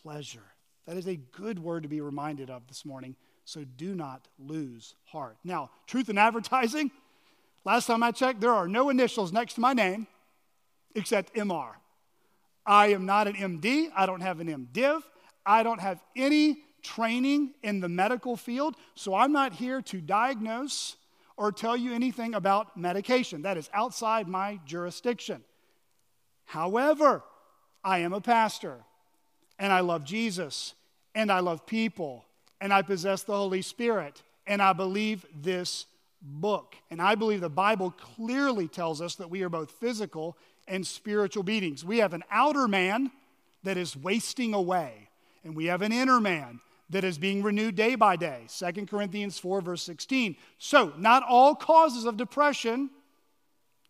pleasure. 0.00 0.52
That 0.86 0.96
is 0.96 1.08
a 1.08 1.16
good 1.16 1.58
word 1.58 1.82
to 1.82 1.88
be 1.88 2.00
reminded 2.00 2.50
of 2.50 2.68
this 2.68 2.84
morning. 2.84 3.16
So, 3.44 3.64
do 3.64 3.92
not 3.96 4.28
lose 4.38 4.94
heart. 5.06 5.38
Now, 5.42 5.70
truth 5.88 6.08
in 6.08 6.18
advertising, 6.18 6.92
last 7.64 7.86
time 7.86 8.04
I 8.04 8.12
checked, 8.12 8.40
there 8.40 8.54
are 8.54 8.68
no 8.68 8.90
initials 8.90 9.32
next 9.32 9.54
to 9.54 9.60
my 9.60 9.72
name 9.72 10.06
except 10.94 11.34
MR. 11.34 11.72
I 12.64 12.92
am 12.92 13.06
not 13.06 13.26
an 13.26 13.34
MD. 13.34 13.88
I 13.96 14.06
don't 14.06 14.20
have 14.20 14.38
an 14.38 14.46
MDiv. 14.46 15.02
I 15.46 15.62
don't 15.62 15.80
have 15.80 16.02
any 16.16 16.58
training 16.82 17.54
in 17.62 17.80
the 17.80 17.88
medical 17.88 18.36
field, 18.36 18.76
so 18.94 19.14
I'm 19.14 19.32
not 19.32 19.52
here 19.52 19.80
to 19.82 20.00
diagnose 20.00 20.96
or 21.36 21.52
tell 21.52 21.76
you 21.76 21.92
anything 21.92 22.34
about 22.34 22.76
medication. 22.76 23.42
That 23.42 23.56
is 23.56 23.70
outside 23.72 24.28
my 24.28 24.58
jurisdiction. 24.66 25.44
However, 26.44 27.22
I 27.84 27.98
am 27.98 28.12
a 28.12 28.20
pastor, 28.20 28.78
and 29.58 29.72
I 29.72 29.80
love 29.80 30.04
Jesus, 30.04 30.74
and 31.14 31.30
I 31.30 31.40
love 31.40 31.66
people, 31.66 32.24
and 32.60 32.72
I 32.72 32.82
possess 32.82 33.22
the 33.22 33.36
Holy 33.36 33.62
Spirit, 33.62 34.22
and 34.46 34.60
I 34.60 34.72
believe 34.72 35.24
this 35.34 35.86
book. 36.22 36.76
And 36.90 37.00
I 37.00 37.14
believe 37.14 37.40
the 37.40 37.48
Bible 37.48 37.92
clearly 38.16 38.68
tells 38.68 39.00
us 39.00 39.16
that 39.16 39.30
we 39.30 39.42
are 39.42 39.48
both 39.48 39.70
physical 39.70 40.36
and 40.66 40.86
spiritual 40.86 41.42
beings. 41.42 41.84
We 41.84 41.98
have 41.98 42.14
an 42.14 42.24
outer 42.30 42.66
man 42.66 43.10
that 43.62 43.76
is 43.76 43.96
wasting 43.96 44.54
away, 44.54 45.05
and 45.46 45.54
we 45.54 45.66
have 45.66 45.80
an 45.80 45.92
inner 45.92 46.20
man 46.20 46.60
that 46.90 47.04
is 47.04 47.18
being 47.18 47.40
renewed 47.40 47.76
day 47.76 47.94
by 47.94 48.16
day. 48.16 48.46
2 48.48 48.86
Corinthians 48.86 49.38
4, 49.38 49.60
verse 49.60 49.82
16. 49.82 50.36
So, 50.58 50.92
not 50.98 51.22
all 51.22 51.54
causes 51.54 52.04
of 52.04 52.16
depression, 52.16 52.90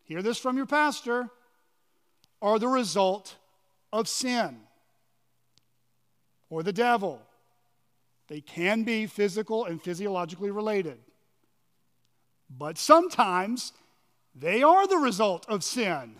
hear 0.03 0.21
this 0.21 0.37
from 0.37 0.55
your 0.55 0.67
pastor, 0.67 1.29
are 2.43 2.59
the 2.59 2.67
result 2.67 3.35
of 3.91 4.07
sin 4.07 4.59
or 6.51 6.61
the 6.61 6.73
devil. 6.73 7.19
They 8.27 8.41
can 8.41 8.83
be 8.83 9.07
physical 9.07 9.65
and 9.65 9.81
physiologically 9.81 10.51
related. 10.51 10.99
But 12.55 12.77
sometimes 12.77 13.73
they 14.35 14.61
are 14.61 14.87
the 14.87 14.97
result 14.97 15.47
of 15.49 15.63
sin 15.63 16.17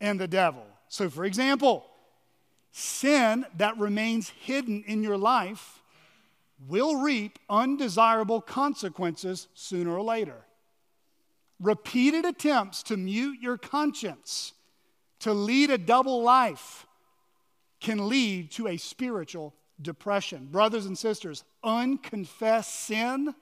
and 0.00 0.18
the 0.18 0.28
devil. 0.28 0.64
So, 0.88 1.10
for 1.10 1.26
example, 1.26 1.84
sin 2.72 3.44
that 3.56 3.78
remains 3.78 4.30
hidden 4.30 4.82
in 4.86 5.02
your 5.02 5.18
life 5.18 5.82
will 6.68 6.96
reap 6.96 7.38
undesirable 7.48 8.40
consequences 8.40 9.48
sooner 9.54 9.92
or 9.92 10.02
later. 10.02 10.44
Repeated 11.60 12.24
attempts 12.24 12.82
to 12.84 12.96
mute 12.96 13.38
your 13.40 13.58
conscience, 13.58 14.52
to 15.20 15.32
lead 15.32 15.70
a 15.70 15.78
double 15.78 16.22
life, 16.22 16.86
can 17.80 18.08
lead 18.08 18.50
to 18.52 18.68
a 18.68 18.76
spiritual 18.76 19.54
depression. 19.80 20.48
Brothers 20.50 20.86
and 20.86 20.96
sisters, 20.96 21.44
unconfessed 21.62 22.74
sin 22.74 23.34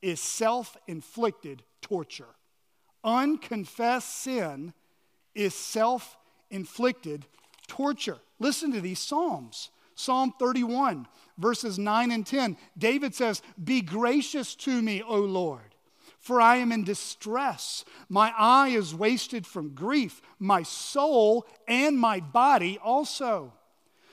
is 0.00 0.20
self 0.20 0.76
inflicted 0.86 1.62
torture. 1.82 2.34
Unconfessed 3.04 4.22
sin 4.22 4.72
is 5.34 5.54
self 5.54 6.16
inflicted 6.50 7.26
torture. 7.66 8.18
Listen 8.38 8.72
to 8.72 8.80
these 8.80 8.98
Psalms. 8.98 9.70
Psalm 9.94 10.32
31, 10.38 11.08
verses 11.38 11.76
9 11.76 12.12
and 12.12 12.24
10. 12.24 12.56
David 12.76 13.16
says, 13.16 13.42
Be 13.62 13.80
gracious 13.80 14.54
to 14.54 14.80
me, 14.80 15.02
O 15.02 15.16
Lord, 15.18 15.74
for 16.20 16.40
I 16.40 16.56
am 16.56 16.70
in 16.70 16.84
distress. 16.84 17.84
My 18.08 18.32
eye 18.38 18.68
is 18.68 18.94
wasted 18.94 19.44
from 19.44 19.74
grief, 19.74 20.22
my 20.38 20.62
soul 20.62 21.46
and 21.66 21.98
my 21.98 22.20
body 22.20 22.78
also. 22.78 23.52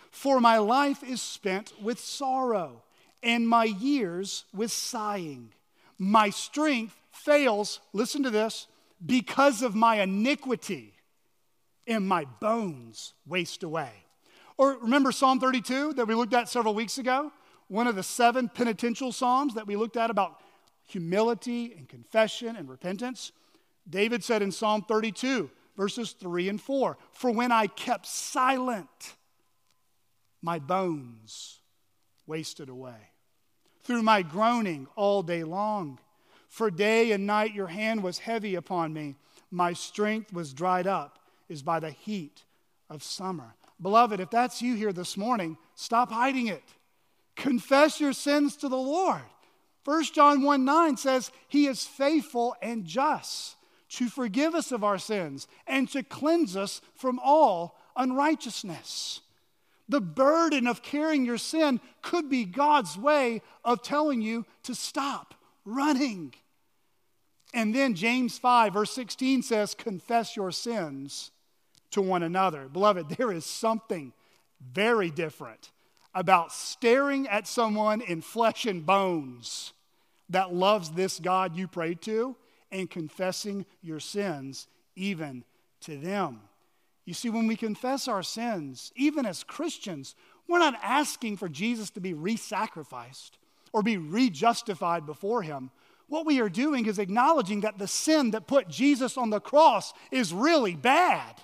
For 0.10 0.40
my 0.40 0.58
life 0.58 1.04
is 1.04 1.22
spent 1.22 1.74
with 1.80 2.00
sorrow, 2.00 2.82
and 3.22 3.48
my 3.48 3.66
years 3.66 4.46
with 4.56 4.72
sighing. 4.72 5.52
My 6.00 6.32
strength 6.32 6.96
fails, 7.12 7.80
listen 7.94 8.24
to 8.24 8.32
this, 8.32 8.66
because 9.06 9.62
of 9.62 9.76
my 9.76 10.02
iniquity 10.02 10.94
and 11.86 12.08
my 12.08 12.26
bones 12.40 13.14
waste 13.28 13.62
away. 13.62 14.05
Or 14.58 14.78
remember 14.80 15.12
Psalm 15.12 15.40
32 15.40 15.94
that 15.94 16.08
we 16.08 16.16
looked 16.16 16.34
at 16.34 16.50
several 16.50 16.74
weeks 16.74 16.98
ago? 16.98 17.32
One 17.68 17.88
of 17.88 17.96
the 17.96 18.04
seven 18.04 18.50
penitential 18.50 19.12
Psalms 19.12 19.56
that 19.56 19.68
we 19.68 19.76
looked 19.76 19.98
at 19.98 20.10
about 20.10 20.40
humility 20.86 21.74
and 21.74 21.90
confession 21.90 22.56
and 22.56 22.70
repentance. 22.70 23.32
David 23.90 24.24
said 24.24 24.42
in 24.42 24.52
Psalm 24.52 24.84
32, 24.88 25.50
verses 25.76 26.12
3 26.12 26.50
and 26.50 26.62
4 26.62 26.98
For 27.12 27.32
when 27.32 27.52
I 27.52 27.68
kept 27.68 28.06
silent, 28.06 29.16
my 30.42 30.60
bones 30.60 31.60
wasted 32.28 32.70
away. 32.70 33.10
Through 33.84 34.04
my 34.04 34.22
groaning 34.22 34.88
all 34.96 35.22
day 35.22 35.44
long, 35.44 36.00
for 36.50 36.72
day 36.72 37.12
and 37.12 37.28
night 37.28 37.54
your 37.54 37.68
hand 37.68 38.02
was 38.02 38.20
heavy 38.20 38.56
upon 38.56 38.94
me, 38.94 39.16
my 39.52 39.74
strength 39.74 40.34
was 40.34 40.54
dried 40.54 40.88
up 40.88 41.20
is 41.50 41.62
by 41.62 41.80
the 41.80 41.92
heat 41.92 42.44
of 42.90 43.04
summer. 43.04 43.56
Beloved, 43.86 44.20
if 44.20 44.32
that's 44.32 44.64
you 44.64 44.74
here 44.74 44.92
this 44.92 45.16
morning, 45.16 45.60
stop 45.76 46.12
hiding 46.12 46.48
it. 46.48 46.64
Confess 47.36 48.00
your 48.00 48.14
sins 48.14 48.56
to 48.56 48.68
the 48.68 48.76
Lord. 48.76 49.22
1 49.84 50.06
John 50.06 50.42
1 50.42 50.66
9 50.66 50.98
says, 50.98 51.30
He 51.50 51.68
is 51.68 51.86
faithful 51.86 52.56
and 52.64 52.84
just 52.84 53.56
to 53.90 54.10
forgive 54.10 54.56
us 54.56 54.72
of 54.72 54.84
our 54.84 54.98
sins 54.98 55.48
and 55.68 55.88
to 55.90 56.02
cleanse 56.02 56.58
us 56.58 56.82
from 56.96 57.20
all 57.24 57.78
unrighteousness. 57.96 59.22
The 59.88 60.02
burden 60.02 60.66
of 60.66 60.82
carrying 60.82 61.24
your 61.24 61.38
sin 61.38 61.80
could 62.02 62.28
be 62.28 62.44
God's 62.44 62.98
way 62.98 63.44
of 63.64 63.84
telling 63.84 64.20
you 64.20 64.48
to 64.64 64.74
stop 64.74 65.36
running. 65.64 66.34
And 67.54 67.76
then 67.76 67.94
James 67.94 68.40
5, 68.40 68.74
verse 68.74 68.90
16 68.94 69.44
says, 69.44 69.76
Confess 69.76 70.36
your 70.36 70.52
sins 70.52 71.30
to 71.92 72.02
one 72.02 72.24
another. 72.24 72.68
Beloved, 72.68 73.10
there 73.10 73.32
is 73.32 73.46
something 73.46 74.14
very 74.74 75.10
different 75.10 75.72
about 76.14 76.52
staring 76.52 77.28
at 77.28 77.48
someone 77.48 78.02
in 78.02 78.22
flesh 78.22 78.66
and 78.66 78.86
bones 78.86 79.74
that 80.30 80.54
loves 80.54 80.92
this 80.92 81.20
God 81.20 81.56
you 81.56 81.68
pray 81.68 81.94
to 81.96 82.36
and 82.72 82.90
confessing 82.90 83.66
your 83.82 84.00
sins 84.00 84.68
even 84.96 85.44
to 85.82 85.98
them. 85.98 86.42
You 87.06 87.14
see, 87.14 87.30
when 87.30 87.48
we 87.48 87.56
confess 87.56 88.08
our 88.08 88.24
sins, 88.24 88.92
even 88.96 89.26
as 89.26 89.44
Christians, 89.44 90.16
we're 90.48 90.60
not 90.60 90.80
asking 90.82 91.38
for 91.38 91.48
Jesus 91.48 91.90
to 91.92 92.00
be 92.00 92.14
re 92.14 92.36
sacrificed 92.36 93.38
or 93.74 93.84
be 93.84 93.98
re 93.98 94.30
justified 94.30 95.06
before 95.06 95.44
Him. 95.44 95.70
What 96.08 96.26
we 96.26 96.40
are 96.40 96.50
doing 96.50 96.86
is 96.86 97.00
acknowledging 97.00 97.62
that 97.62 97.78
the 97.78 97.88
sin 97.88 98.32
that 98.32 98.48
put 98.48 98.68
Jesus 98.68 99.18
on 99.18 99.30
the 99.30 99.40
cross 99.40 99.94
is 100.12 100.34
really 100.34 100.76
bad. 100.76 101.42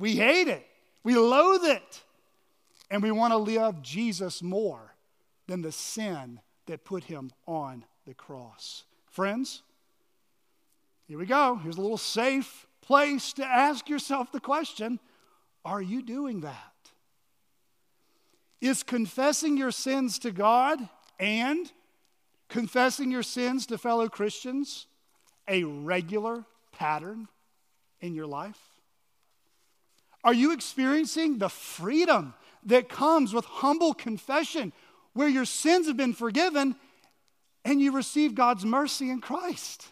We 0.00 0.16
hate 0.16 0.48
it, 0.48 0.66
we 1.04 1.14
loathe 1.14 1.64
it, 1.64 2.02
and 2.90 3.02
we 3.02 3.10
want 3.10 3.34
to 3.34 3.36
love 3.36 3.82
Jesus 3.82 4.42
more 4.42 4.94
than 5.46 5.60
the 5.60 5.72
sin 5.72 6.40
that 6.64 6.86
put 6.86 7.04
Him 7.04 7.30
on 7.46 7.84
the 8.06 8.14
cross. 8.14 8.84
Friends, 9.10 9.62
here 11.06 11.18
we 11.18 11.26
go. 11.26 11.56
Here's 11.56 11.76
a 11.76 11.82
little 11.82 11.98
safe 11.98 12.66
place 12.80 13.34
to 13.34 13.44
ask 13.44 13.90
yourself 13.90 14.32
the 14.32 14.40
question 14.40 14.98
Are 15.66 15.82
you 15.82 16.00
doing 16.00 16.40
that? 16.40 16.72
Is 18.62 18.82
confessing 18.82 19.58
your 19.58 19.70
sins 19.70 20.18
to 20.20 20.30
God 20.30 20.78
and 21.18 21.70
confessing 22.48 23.10
your 23.10 23.22
sins 23.22 23.66
to 23.66 23.76
fellow 23.76 24.08
Christians 24.08 24.86
a 25.46 25.64
regular 25.64 26.46
pattern 26.72 27.28
in 28.00 28.14
your 28.14 28.26
life? 28.26 28.69
Are 30.22 30.34
you 30.34 30.52
experiencing 30.52 31.38
the 31.38 31.48
freedom 31.48 32.34
that 32.64 32.88
comes 32.88 33.32
with 33.32 33.44
humble 33.44 33.94
confession 33.94 34.72
where 35.14 35.28
your 35.28 35.44
sins 35.44 35.86
have 35.86 35.96
been 35.96 36.12
forgiven 36.12 36.76
and 37.64 37.80
you 37.80 37.92
receive 37.92 38.34
God's 38.34 38.64
mercy 38.64 39.10
in 39.10 39.20
Christ? 39.20 39.86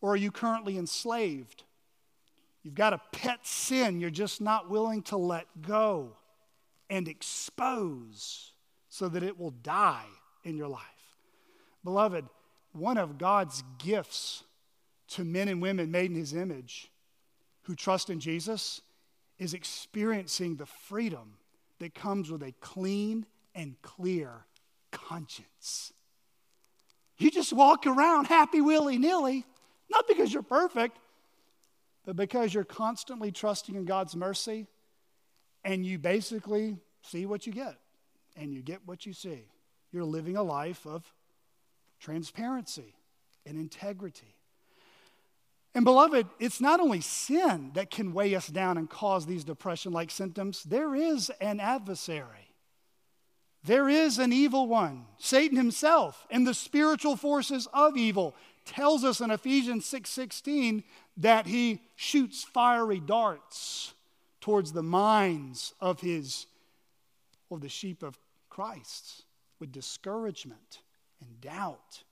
Or 0.00 0.12
are 0.12 0.16
you 0.16 0.30
currently 0.30 0.78
enslaved? 0.78 1.64
You've 2.62 2.74
got 2.74 2.94
a 2.94 3.00
pet 3.12 3.46
sin 3.46 4.00
you're 4.00 4.10
just 4.10 4.40
not 4.40 4.70
willing 4.70 5.02
to 5.04 5.16
let 5.16 5.46
go 5.60 6.16
and 6.88 7.08
expose 7.08 8.52
so 8.88 9.08
that 9.08 9.22
it 9.22 9.38
will 9.38 9.50
die 9.50 10.06
in 10.44 10.56
your 10.56 10.68
life. 10.68 10.80
Beloved, 11.82 12.24
one 12.72 12.96
of 12.96 13.18
God's 13.18 13.62
gifts 13.78 14.44
to 15.08 15.24
men 15.24 15.48
and 15.48 15.60
women 15.60 15.90
made 15.90 16.10
in 16.10 16.16
his 16.16 16.32
image 16.32 16.90
who 17.64 17.74
trust 17.74 18.10
in 18.10 18.20
Jesus 18.20 18.80
is 19.38 19.54
experiencing 19.54 20.56
the 20.56 20.66
freedom 20.66 21.34
that 21.80 21.94
comes 21.94 22.30
with 22.30 22.42
a 22.42 22.52
clean 22.60 23.26
and 23.54 23.74
clear 23.82 24.46
conscience. 24.90 25.92
You 27.18 27.30
just 27.30 27.52
walk 27.52 27.86
around 27.86 28.26
happy 28.26 28.60
willy 28.60 28.98
nilly 28.98 29.44
not 29.90 30.08
because 30.08 30.32
you're 30.32 30.42
perfect, 30.42 30.98
but 32.04 32.16
because 32.16 32.52
you're 32.52 32.64
constantly 32.64 33.30
trusting 33.30 33.74
in 33.74 33.84
God's 33.84 34.16
mercy 34.16 34.66
and 35.64 35.84
you 35.86 35.98
basically 35.98 36.76
see 37.02 37.26
what 37.26 37.46
you 37.46 37.52
get 37.52 37.76
and 38.36 38.52
you 38.52 38.62
get 38.62 38.80
what 38.86 39.06
you 39.06 39.12
see. 39.12 39.44
You're 39.92 40.04
living 40.04 40.36
a 40.36 40.42
life 40.42 40.86
of 40.86 41.04
transparency 42.00 42.94
and 43.46 43.56
integrity. 43.56 44.34
And 45.74 45.84
beloved, 45.84 46.28
it's 46.38 46.60
not 46.60 46.78
only 46.78 47.00
sin 47.00 47.72
that 47.74 47.90
can 47.90 48.12
weigh 48.12 48.34
us 48.34 48.46
down 48.46 48.78
and 48.78 48.88
cause 48.88 49.26
these 49.26 49.42
depression 49.42 49.92
like 49.92 50.10
symptoms, 50.10 50.62
there 50.62 50.94
is 50.94 51.30
an 51.40 51.58
adversary. 51.58 52.54
There 53.64 53.88
is 53.88 54.18
an 54.18 54.32
evil 54.32 54.68
one, 54.68 55.06
Satan 55.18 55.56
himself, 55.56 56.26
and 56.30 56.46
the 56.46 56.54
spiritual 56.54 57.16
forces 57.16 57.66
of 57.72 57.96
evil 57.96 58.36
tells 58.66 59.04
us 59.04 59.20
in 59.20 59.30
Ephesians 59.30 59.86
6:16 59.86 60.84
that 61.16 61.46
he 61.46 61.82
shoots 61.96 62.44
fiery 62.44 63.00
darts 63.00 63.94
towards 64.40 64.72
the 64.72 64.82
minds 64.82 65.74
of 65.80 66.00
his 66.00 66.46
of 67.50 67.60
the 67.60 67.68
sheep 67.68 68.02
of 68.02 68.18
Christ 68.48 69.24
with 69.60 69.70
discouragement 69.70 70.80
and 71.20 71.40
doubt. 71.40 72.02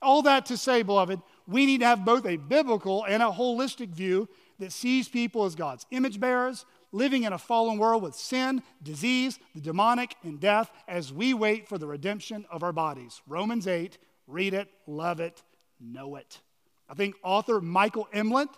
All 0.00 0.22
that 0.22 0.46
to 0.46 0.56
say, 0.56 0.82
beloved, 0.82 1.20
we 1.46 1.66
need 1.66 1.80
to 1.80 1.86
have 1.86 2.04
both 2.04 2.26
a 2.26 2.36
biblical 2.36 3.04
and 3.04 3.22
a 3.22 3.30
holistic 3.30 3.90
view 3.90 4.28
that 4.58 4.72
sees 4.72 5.08
people 5.08 5.44
as 5.44 5.54
God's 5.54 5.86
image 5.90 6.20
bearers, 6.20 6.64
living 6.92 7.24
in 7.24 7.32
a 7.32 7.38
fallen 7.38 7.78
world 7.78 8.02
with 8.02 8.14
sin, 8.14 8.62
disease, 8.82 9.38
the 9.54 9.60
demonic, 9.60 10.16
and 10.22 10.40
death 10.40 10.70
as 10.86 11.12
we 11.12 11.34
wait 11.34 11.68
for 11.68 11.76
the 11.76 11.86
redemption 11.86 12.46
of 12.50 12.62
our 12.62 12.72
bodies. 12.72 13.20
Romans 13.26 13.66
8, 13.66 13.98
read 14.26 14.54
it, 14.54 14.68
love 14.86 15.20
it, 15.20 15.42
know 15.80 16.16
it. 16.16 16.40
I 16.88 16.94
think 16.94 17.16
author 17.22 17.60
Michael 17.60 18.08
Emlet 18.14 18.48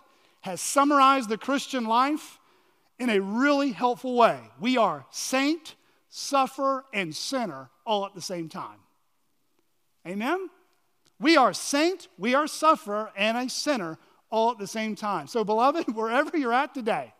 has 0.41 0.61
summarized 0.61 1.29
the 1.29 1.37
Christian 1.37 1.85
life 1.85 2.39
in 2.99 3.09
a 3.09 3.19
really 3.19 3.71
helpful 3.71 4.15
way. 4.15 4.39
We 4.59 4.77
are 4.77 5.05
saint, 5.11 5.75
sufferer, 6.09 6.85
and 6.93 7.15
sinner 7.15 7.69
all 7.85 8.05
at 8.05 8.15
the 8.15 8.21
same 8.21 8.49
time. 8.49 8.79
Amen? 10.05 10.49
We 11.19 11.35
are 11.35 11.53
saint, 11.53 12.07
we 12.17 12.35
are 12.35 12.47
sufferer, 12.47 13.11
and 13.15 13.37
a 13.37 13.49
sinner 13.49 13.97
all 14.29 14.51
at 14.51 14.59
the 14.59 14.67
same 14.67 14.95
time. 14.95 15.27
So, 15.27 15.43
beloved, 15.43 15.87
wherever 15.95 16.37
you're 16.37 16.53
at 16.53 16.73
today, 16.73 17.13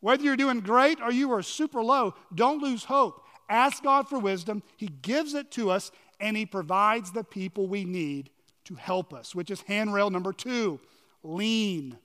whether 0.00 0.22
you're 0.22 0.36
doing 0.36 0.60
great 0.60 1.00
or 1.00 1.12
you 1.12 1.32
are 1.32 1.42
super 1.42 1.82
low, 1.82 2.14
don't 2.34 2.62
lose 2.62 2.84
hope. 2.84 3.22
Ask 3.48 3.82
God 3.82 4.08
for 4.08 4.18
wisdom. 4.18 4.62
He 4.76 4.88
gives 4.88 5.34
it 5.34 5.50
to 5.52 5.70
us, 5.70 5.92
and 6.20 6.36
He 6.36 6.46
provides 6.46 7.12
the 7.12 7.24
people 7.24 7.68
we 7.68 7.84
need 7.84 8.30
to 8.64 8.74
help 8.74 9.14
us, 9.14 9.34
which 9.34 9.50
is 9.50 9.62
handrail 9.62 10.10
number 10.10 10.32
two 10.32 10.80
lean. 11.22 11.96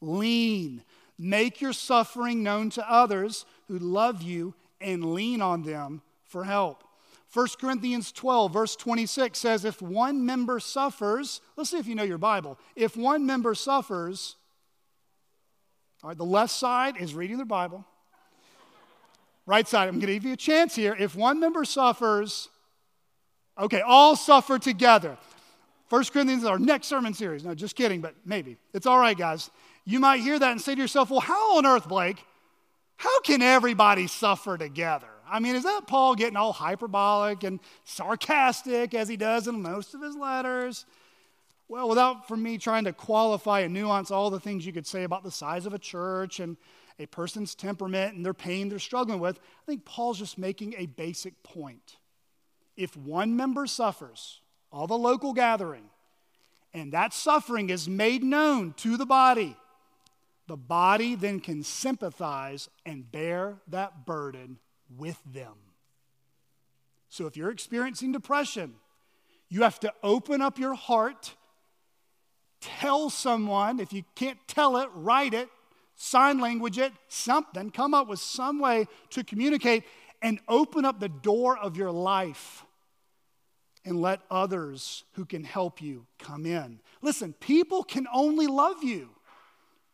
Lean. 0.00 0.82
Make 1.16 1.60
your 1.60 1.72
suffering 1.72 2.42
known 2.42 2.70
to 2.70 2.90
others 2.90 3.46
who 3.68 3.78
love 3.78 4.20
you 4.22 4.54
and 4.80 5.14
lean 5.14 5.40
on 5.40 5.62
them 5.62 6.02
for 6.24 6.44
help. 6.44 6.82
1 7.34 7.48
Corinthians 7.60 8.12
12, 8.12 8.52
verse 8.52 8.76
26 8.76 9.36
says, 9.36 9.64
If 9.64 9.82
one 9.82 10.24
member 10.24 10.60
suffers, 10.60 11.40
let's 11.56 11.70
see 11.70 11.78
if 11.78 11.86
you 11.88 11.96
know 11.96 12.04
your 12.04 12.18
Bible. 12.18 12.58
If 12.76 12.96
one 12.96 13.26
member 13.26 13.56
suffers, 13.56 14.36
all 16.02 16.10
right, 16.10 16.16
the 16.16 16.24
left 16.24 16.52
side 16.52 16.96
is 16.96 17.12
reading 17.12 17.38
the 17.38 17.44
Bible. 17.44 17.84
Right 19.46 19.66
side, 19.66 19.88
I'm 19.88 19.96
going 19.96 20.06
to 20.06 20.12
give 20.14 20.24
you 20.24 20.34
a 20.34 20.36
chance 20.36 20.76
here. 20.76 20.96
If 20.96 21.16
one 21.16 21.40
member 21.40 21.64
suffers, 21.64 22.48
okay, 23.58 23.80
all 23.80 24.14
suffer 24.14 24.60
together. 24.60 25.18
First 25.90 26.12
Corinthians 26.12 26.44
is 26.44 26.48
our 26.48 26.58
next 26.58 26.86
sermon 26.86 27.14
series. 27.14 27.44
No, 27.44 27.54
just 27.54 27.74
kidding, 27.74 28.00
but 28.00 28.14
maybe. 28.24 28.58
It's 28.72 28.86
all 28.86 28.98
right, 28.98 29.18
guys. 29.18 29.50
You 29.84 29.98
might 29.98 30.20
hear 30.20 30.38
that 30.38 30.52
and 30.52 30.60
say 30.60 30.76
to 30.76 30.80
yourself, 30.80 31.10
well, 31.10 31.20
how 31.20 31.58
on 31.58 31.66
earth, 31.66 31.88
Blake, 31.88 32.24
how 32.96 33.20
can 33.22 33.42
everybody 33.42 34.06
suffer 34.06 34.56
together? 34.56 35.08
I 35.30 35.40
mean, 35.40 35.56
is 35.56 35.64
that 35.64 35.86
Paul 35.86 36.14
getting 36.14 36.36
all 36.36 36.52
hyperbolic 36.52 37.44
and 37.44 37.60
sarcastic 37.84 38.94
as 38.94 39.08
he 39.08 39.16
does 39.16 39.48
in 39.48 39.62
most 39.62 39.94
of 39.94 40.02
his 40.02 40.16
letters? 40.16 40.86
Well, 41.68 41.88
without 41.88 42.28
for 42.28 42.36
me 42.36 42.58
trying 42.58 42.84
to 42.84 42.92
qualify 42.92 43.60
and 43.60 43.72
nuance 43.72 44.10
all 44.10 44.30
the 44.30 44.40
things 44.40 44.66
you 44.66 44.72
could 44.72 44.86
say 44.86 45.04
about 45.04 45.24
the 45.24 45.30
size 45.30 45.66
of 45.66 45.74
a 45.74 45.78
church 45.78 46.40
and 46.40 46.56
a 46.98 47.06
person's 47.06 47.54
temperament 47.54 48.14
and 48.14 48.24
their 48.24 48.34
pain 48.34 48.68
they're 48.68 48.78
struggling 48.78 49.18
with, 49.18 49.38
I 49.38 49.66
think 49.66 49.84
Paul's 49.84 50.18
just 50.18 50.38
making 50.38 50.74
a 50.76 50.86
basic 50.86 51.42
point. 51.42 51.96
If 52.76 52.96
one 52.96 53.36
member 53.36 53.66
suffers, 53.66 54.40
all 54.70 54.86
the 54.86 54.98
local 54.98 55.32
gathering, 55.32 55.84
and 56.72 56.92
that 56.92 57.14
suffering 57.14 57.70
is 57.70 57.88
made 57.88 58.22
known 58.22 58.74
to 58.78 58.96
the 58.96 59.06
body, 59.06 59.56
the 60.46 60.56
body 60.56 61.14
then 61.14 61.40
can 61.40 61.62
sympathize 61.62 62.68
and 62.84 63.10
bear 63.10 63.56
that 63.68 64.04
burden 64.04 64.58
with 64.98 65.20
them. 65.24 65.54
So 67.08 67.26
if 67.26 67.36
you're 67.36 67.50
experiencing 67.50 68.12
depression, 68.12 68.74
you 69.48 69.62
have 69.62 69.78
to 69.80 69.92
open 70.02 70.42
up 70.42 70.58
your 70.58 70.74
heart, 70.74 71.34
tell 72.60 73.10
someone. 73.10 73.78
If 73.78 73.92
you 73.92 74.04
can't 74.14 74.38
tell 74.48 74.78
it, 74.78 74.88
write 74.94 75.34
it, 75.34 75.48
sign 75.94 76.38
language 76.40 76.78
it, 76.78 76.92
something. 77.08 77.70
Come 77.70 77.94
up 77.94 78.08
with 78.08 78.18
some 78.18 78.58
way 78.58 78.86
to 79.10 79.22
communicate 79.22 79.84
and 80.22 80.40
open 80.48 80.84
up 80.84 81.00
the 81.00 81.08
door 81.08 81.56
of 81.58 81.76
your 81.76 81.92
life 81.92 82.64
and 83.84 84.00
let 84.00 84.20
others 84.30 85.04
who 85.12 85.24
can 85.24 85.44
help 85.44 85.82
you 85.82 86.06
come 86.18 86.46
in. 86.46 86.80
Listen, 87.02 87.34
people 87.34 87.84
can 87.84 88.06
only 88.12 88.46
love 88.46 88.82
you 88.82 89.10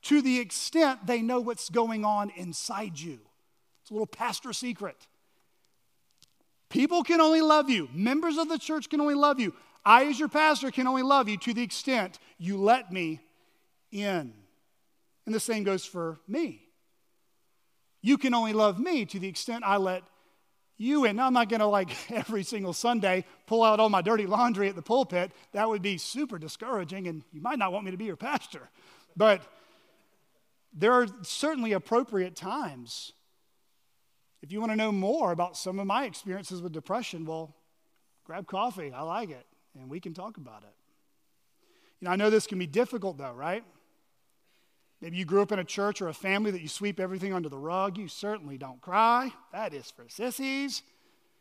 to 0.02 0.22
the 0.22 0.38
extent 0.38 1.06
they 1.06 1.20
know 1.20 1.40
what's 1.40 1.68
going 1.68 2.04
on 2.04 2.30
inside 2.30 2.98
you. 2.98 3.18
It's 3.90 3.92
a 3.92 3.94
little 3.94 4.06
pastor 4.06 4.52
secret. 4.52 4.94
People 6.68 7.02
can 7.02 7.20
only 7.20 7.40
love 7.40 7.68
you, 7.68 7.88
members 7.92 8.38
of 8.38 8.48
the 8.48 8.56
church 8.56 8.88
can 8.88 9.00
only 9.00 9.16
love 9.16 9.40
you. 9.40 9.52
I, 9.84 10.04
as 10.04 10.16
your 10.16 10.28
pastor, 10.28 10.70
can 10.70 10.86
only 10.86 11.02
love 11.02 11.28
you 11.28 11.36
to 11.38 11.52
the 11.52 11.64
extent 11.64 12.20
you 12.38 12.56
let 12.56 12.92
me 12.92 13.18
in. 13.90 14.32
And 15.26 15.34
the 15.34 15.40
same 15.40 15.64
goes 15.64 15.84
for 15.84 16.20
me. 16.28 16.62
You 18.00 18.16
can 18.16 18.32
only 18.32 18.52
love 18.52 18.78
me 18.78 19.06
to 19.06 19.18
the 19.18 19.26
extent 19.26 19.64
I 19.66 19.78
let 19.78 20.04
you 20.78 21.04
in. 21.04 21.16
Now, 21.16 21.26
I'm 21.26 21.32
not 21.32 21.48
going 21.48 21.58
to, 21.58 21.66
like, 21.66 21.90
every 22.12 22.44
single 22.44 22.72
Sunday 22.72 23.24
pull 23.48 23.64
out 23.64 23.80
all 23.80 23.88
my 23.88 24.02
dirty 24.02 24.26
laundry 24.26 24.68
at 24.68 24.76
the 24.76 24.82
pulpit. 24.82 25.32
That 25.50 25.68
would 25.68 25.82
be 25.82 25.98
super 25.98 26.38
discouraging, 26.38 27.08
and 27.08 27.24
you 27.32 27.40
might 27.40 27.58
not 27.58 27.72
want 27.72 27.86
me 27.86 27.90
to 27.90 27.96
be 27.96 28.04
your 28.04 28.14
pastor. 28.14 28.70
But 29.16 29.42
there 30.72 30.92
are 30.92 31.08
certainly 31.22 31.72
appropriate 31.72 32.36
times. 32.36 33.14
If 34.42 34.52
you 34.52 34.60
want 34.60 34.72
to 34.72 34.76
know 34.76 34.92
more 34.92 35.32
about 35.32 35.56
some 35.56 35.78
of 35.78 35.86
my 35.86 36.04
experiences 36.04 36.62
with 36.62 36.72
depression, 36.72 37.26
well, 37.26 37.54
grab 38.24 38.46
coffee. 38.46 38.92
I 38.94 39.02
like 39.02 39.30
it, 39.30 39.46
and 39.78 39.90
we 39.90 40.00
can 40.00 40.14
talk 40.14 40.36
about 40.36 40.62
it. 40.62 40.74
You 42.00 42.06
know, 42.06 42.12
I 42.12 42.16
know 42.16 42.30
this 42.30 42.46
can 42.46 42.58
be 42.58 42.66
difficult, 42.66 43.18
though, 43.18 43.32
right? 43.32 43.64
Maybe 45.00 45.16
you 45.16 45.24
grew 45.24 45.42
up 45.42 45.52
in 45.52 45.58
a 45.58 45.64
church 45.64 46.02
or 46.02 46.08
a 46.08 46.14
family 46.14 46.50
that 46.50 46.60
you 46.60 46.68
sweep 46.68 47.00
everything 47.00 47.32
under 47.32 47.48
the 47.48 47.58
rug. 47.58 47.98
You 47.98 48.08
certainly 48.08 48.58
don't 48.58 48.80
cry. 48.80 49.32
That 49.52 49.72
is 49.72 49.90
for 49.90 50.06
sissies. 50.08 50.82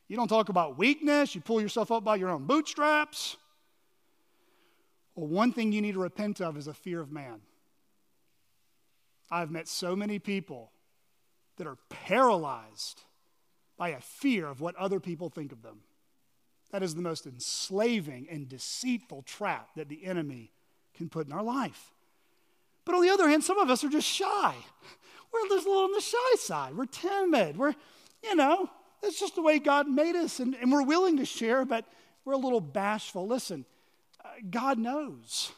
You 0.07 0.15
don't 0.15 0.27
talk 0.27 0.49
about 0.49 0.77
weakness. 0.77 1.35
You 1.35 1.41
pull 1.41 1.61
yourself 1.61 1.91
up 1.91 2.03
by 2.03 2.15
your 2.15 2.29
own 2.29 2.45
bootstraps. 2.45 3.37
Well, 5.15 5.27
one 5.27 5.51
thing 5.51 5.71
you 5.71 5.81
need 5.81 5.93
to 5.93 5.99
repent 5.99 6.41
of 6.41 6.57
is 6.57 6.67
a 6.67 6.73
fear 6.73 7.01
of 7.01 7.11
man. 7.11 7.41
I've 9.29 9.51
met 9.51 9.67
so 9.67 9.95
many 9.95 10.19
people 10.19 10.71
that 11.59 11.67
are 11.67 11.77
paralyzed 11.89 13.03
by 13.77 13.89
a 13.89 13.99
fear 13.99 14.47
of 14.47 14.61
what 14.61 14.75
other 14.77 14.99
people 14.99 15.29
think 15.29 15.51
of 15.51 15.61
them. 15.61 15.81
That 16.71 16.83
is 16.83 16.95
the 16.95 17.01
most 17.01 17.27
enslaving 17.27 18.27
and 18.31 18.47
deceitful 18.47 19.23
trap 19.23 19.69
that 19.75 19.89
the 19.89 20.05
enemy 20.05 20.51
can 20.95 21.09
put 21.09 21.27
in 21.27 21.33
our 21.33 21.43
life. 21.43 21.91
But 22.85 22.95
on 22.95 23.01
the 23.01 23.09
other 23.09 23.27
hand, 23.29 23.43
some 23.43 23.59
of 23.59 23.69
us 23.69 23.83
are 23.83 23.89
just 23.89 24.07
shy. 24.07 24.55
We're 25.31 25.47
just 25.49 25.65
a 25.65 25.69
little 25.69 25.83
on 25.83 25.91
the 25.91 26.01
shy 26.01 26.35
side. 26.37 26.75
We're 26.75 26.85
timid. 26.85 27.57
We're, 27.57 27.75
you 28.23 28.35
know, 28.35 28.69
that's 29.01 29.19
just 29.19 29.35
the 29.35 29.41
way 29.41 29.59
God 29.59 29.87
made 29.87 30.15
us. 30.15 30.39
And, 30.39 30.55
and 30.55 30.71
we're 30.71 30.83
willing 30.83 31.17
to 31.17 31.25
share, 31.25 31.65
but 31.65 31.85
we're 32.25 32.33
a 32.33 32.37
little 32.37 32.61
bashful. 32.61 33.27
Listen, 33.27 33.65
uh, 34.23 34.29
God 34.49 34.79
knows. 34.79 35.51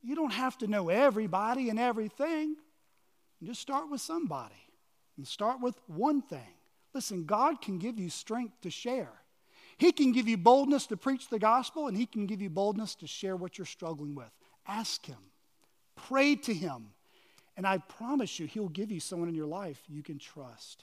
You 0.00 0.14
don't 0.14 0.32
have 0.32 0.56
to 0.58 0.66
know 0.68 0.88
everybody 0.88 1.70
and 1.70 1.78
everything. 1.78 2.56
Just 3.42 3.60
start 3.60 3.90
with 3.90 4.00
somebody 4.00 4.54
and 5.22 5.28
start 5.28 5.60
with 5.60 5.76
one 5.86 6.20
thing. 6.20 6.40
Listen, 6.94 7.26
God 7.26 7.62
can 7.62 7.78
give 7.78 7.96
you 7.96 8.10
strength 8.10 8.60
to 8.62 8.70
share. 8.70 9.12
He 9.78 9.92
can 9.92 10.10
give 10.10 10.26
you 10.26 10.36
boldness 10.36 10.88
to 10.88 10.96
preach 10.96 11.28
the 11.28 11.38
gospel, 11.38 11.86
and 11.86 11.96
He 11.96 12.06
can 12.06 12.26
give 12.26 12.42
you 12.42 12.50
boldness 12.50 12.96
to 12.96 13.06
share 13.06 13.36
what 13.36 13.56
you're 13.56 13.64
struggling 13.64 14.16
with. 14.16 14.32
Ask 14.66 15.06
Him, 15.06 15.20
pray 15.94 16.34
to 16.34 16.52
Him, 16.52 16.88
and 17.56 17.68
I 17.68 17.78
promise 17.78 18.40
you, 18.40 18.48
He'll 18.48 18.68
give 18.68 18.90
you 18.90 18.98
someone 18.98 19.28
in 19.28 19.36
your 19.36 19.46
life 19.46 19.80
you 19.88 20.02
can 20.02 20.18
trust. 20.18 20.82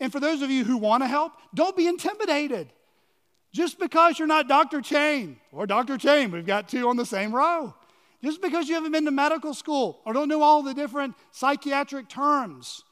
And 0.00 0.10
for 0.10 0.18
those 0.18 0.40
of 0.40 0.50
you 0.50 0.64
who 0.64 0.78
want 0.78 1.02
to 1.02 1.06
help, 1.06 1.34
don't 1.54 1.76
be 1.76 1.86
intimidated. 1.86 2.72
Just 3.52 3.78
because 3.78 4.18
you're 4.18 4.26
not 4.26 4.48
Dr. 4.48 4.80
Chain 4.80 5.36
or 5.52 5.66
Dr. 5.66 5.98
Chain, 5.98 6.30
we've 6.30 6.46
got 6.46 6.70
two 6.70 6.88
on 6.88 6.96
the 6.96 7.04
same 7.04 7.34
row. 7.34 7.74
Just 8.22 8.40
because 8.40 8.66
you 8.66 8.76
haven't 8.76 8.92
been 8.92 9.04
to 9.04 9.10
medical 9.10 9.52
school 9.52 10.00
or 10.06 10.14
don't 10.14 10.30
know 10.30 10.42
all 10.42 10.62
the 10.62 10.72
different 10.72 11.14
psychiatric 11.32 12.08
terms, 12.08 12.82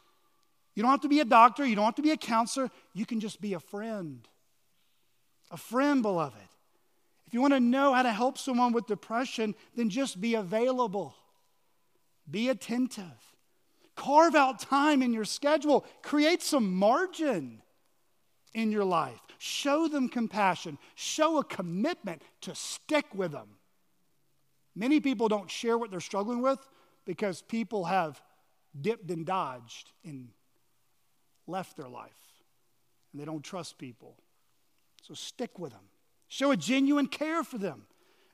you 0.74 0.82
don't 0.82 0.90
have 0.90 1.00
to 1.02 1.08
be 1.08 1.20
a 1.20 1.24
doctor, 1.24 1.64
you 1.66 1.76
don't 1.76 1.84
have 1.84 1.94
to 1.96 2.02
be 2.02 2.12
a 2.12 2.16
counselor, 2.16 2.70
you 2.94 3.04
can 3.04 3.20
just 3.20 3.40
be 3.40 3.54
a 3.54 3.60
friend. 3.60 4.26
A 5.50 5.56
friend, 5.56 6.02
beloved. 6.02 6.36
If 7.26 7.34
you 7.34 7.40
want 7.40 7.54
to 7.54 7.60
know 7.60 7.92
how 7.92 8.02
to 8.02 8.12
help 8.12 8.38
someone 8.38 8.72
with 8.72 8.86
depression, 8.86 9.54
then 9.74 9.90
just 9.90 10.20
be 10.20 10.34
available. 10.34 11.14
Be 12.30 12.48
attentive. 12.48 13.04
Carve 13.96 14.34
out 14.34 14.60
time 14.60 15.02
in 15.02 15.12
your 15.12 15.24
schedule. 15.24 15.84
Create 16.02 16.42
some 16.42 16.74
margin 16.74 17.62
in 18.54 18.70
your 18.70 18.84
life. 18.84 19.20
Show 19.38 19.88
them 19.88 20.08
compassion. 20.08 20.78
Show 20.94 21.38
a 21.38 21.44
commitment 21.44 22.22
to 22.42 22.54
stick 22.54 23.06
with 23.14 23.32
them. 23.32 23.48
Many 24.74 25.00
people 25.00 25.28
don't 25.28 25.50
share 25.50 25.76
what 25.76 25.90
they're 25.90 26.00
struggling 26.00 26.40
with 26.40 26.58
because 27.04 27.42
people 27.42 27.84
have 27.84 28.20
dipped 28.80 29.10
and 29.10 29.26
dodged 29.26 29.90
and 30.04 30.28
left 31.46 31.76
their 31.76 31.88
life. 31.88 32.10
And 33.12 33.20
they 33.20 33.24
don't 33.24 33.42
trust 33.42 33.78
people. 33.78 34.16
So 35.02 35.14
stick 35.14 35.58
with 35.58 35.72
them. 35.72 35.84
Show 36.28 36.50
a 36.50 36.56
genuine 36.56 37.06
care 37.06 37.44
for 37.44 37.58
them. 37.58 37.84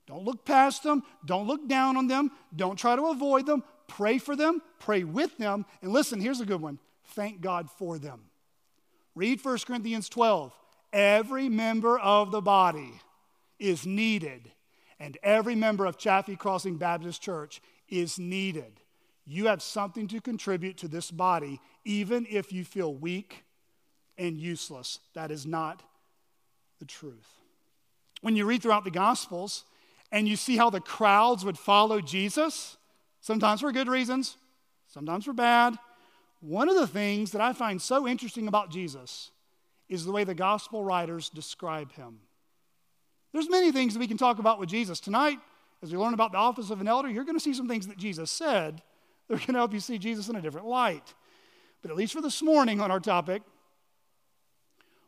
Don't 0.07 0.25
look 0.25 0.45
past 0.45 0.83
them. 0.83 1.03
Don't 1.25 1.47
look 1.47 1.69
down 1.69 1.97
on 1.97 2.07
them. 2.07 2.31
Don't 2.55 2.79
try 2.79 2.97
to 2.97 3.07
avoid 3.07 3.47
them. 3.47 3.65
Pray 3.89 4.19
for 4.19 4.37
them. 4.37 4.63
Pray 4.79 5.05
with 5.05 5.37
them. 5.39 5.67
And 5.83 5.93
listen, 5.93 6.21
here's 6.21 6.41
a 6.41 6.47
good 6.47 6.61
one 6.61 6.79
thank 7.15 7.41
God 7.41 7.71
for 7.71 7.99
them. 7.99 8.21
Read 9.15 9.45
1 9.45 9.59
Corinthians 9.67 10.09
12. 10.09 10.53
Every 10.93 11.49
member 11.49 11.99
of 11.99 12.31
the 12.31 12.41
body 12.41 12.93
is 13.59 13.87
needed 13.87 14.53
and 15.01 15.17
every 15.23 15.55
member 15.55 15.87
of 15.87 15.99
Chaffee 15.99 16.37
Crossing 16.37 16.77
Baptist 16.77 17.23
Church 17.23 17.61
is 17.89 18.19
needed. 18.19 18.81
You 19.25 19.47
have 19.47 19.63
something 19.63 20.09
to 20.09 20.21
contribute 20.21 20.79
to 20.79 20.89
this 20.89 21.11
body, 21.11 21.61
even 21.89 22.27
if 22.29 22.53
you 22.53 22.65
feel 22.65 22.95
weak 22.95 23.45
and 24.19 24.37
useless. 24.37 25.01
That 25.15 25.31
is 25.31 25.47
not 25.47 25.83
the 26.79 26.85
truth. 26.85 27.39
When 28.21 28.37
you 28.37 28.45
read 28.45 28.63
throughout 28.63 28.85
the 28.85 28.91
Gospels 28.91 29.65
and 30.13 30.29
you 30.29 30.37
see 30.37 30.59
how 30.59 30.69
the 30.69 30.83
crowds 30.83 31.47
would 31.47 31.57
follow 31.59 32.03
Jesus, 32.03 32.77
sometimes 33.23 33.63
for 33.63 33.73
good 33.73 33.89
reasons, 33.89 34.37
sometimes 34.87 35.25
for 35.25 35.33
bad, 35.33 35.79
one 36.41 36.69
of 36.69 36.77
the 36.77 36.87
things 36.87 37.33
that 37.33 37.41
I 37.41 37.55
find 37.55 37.81
so 37.81 38.07
interesting 38.07 38.49
about 38.49 38.71
Jesus 38.71 39.31
is 39.89 40.05
the 40.05 40.13
way 40.13 40.25
the 40.25 40.35
gospel 40.35 40.85
writers 40.85 41.31
describe 41.31 41.93
him. 41.93 42.19
There's 43.33 43.49
many 43.49 43.73
things 43.73 43.95
that 43.95 44.01
we 44.01 44.07
can 44.07 44.19
talk 44.19 44.39
about 44.39 44.61
with 44.61 44.69
Jesus. 44.69 45.01
Tonight, 45.01 45.39
as 45.83 45.91
we 45.91 45.99
learn 45.99 46.15
about 46.15 46.33
the 46.33 46.39
office 46.39 46.71
of 46.71 46.81
an 46.83 46.89
elder, 46.89 47.09
you're 47.09 47.25
going 47.25 47.37
to 47.37 47.43
see 47.43 47.55
some 47.55 47.67
things 47.67 47.87
that 47.87 47.97
Jesus 47.97 48.31
said 48.31 48.83
that 49.27 49.35
are 49.35 49.39
going 49.39 49.55
to 49.55 49.61
help 49.61 49.73
you 49.73 49.81
see 49.81 49.99
Jesus 49.99 50.29
in 50.29 50.37
a 50.37 50.43
different 50.43 50.67
light. 50.67 51.15
But 51.83 51.91
at 51.91 51.97
least 51.97 52.13
for 52.13 52.21
this 52.21 52.43
morning 52.43 52.81
on 52.81 52.91
our 52.91 53.01
topic, 53.01 53.43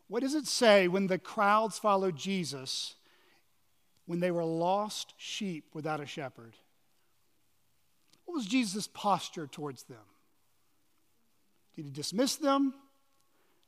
what 0.09 0.22
does 0.22 0.35
it 0.35 0.46
say 0.46 0.88
when 0.88 1.06
the 1.06 1.18
crowds 1.18 1.78
followed 1.78 2.16
Jesus 2.16 2.94
when 4.06 4.20
they 4.20 4.30
were 4.30 4.44
lost 4.44 5.14
sheep 5.16 5.66
without 5.72 6.00
a 6.00 6.06
shepherd? 6.06 6.56
What 8.24 8.35
was 8.35 8.46
Jesus' 8.46 8.88
posture 8.88 9.46
towards 9.46 9.85
them? 9.85 9.98
Did 11.74 11.85
he 11.85 11.90
dismiss 11.90 12.37
them? 12.37 12.74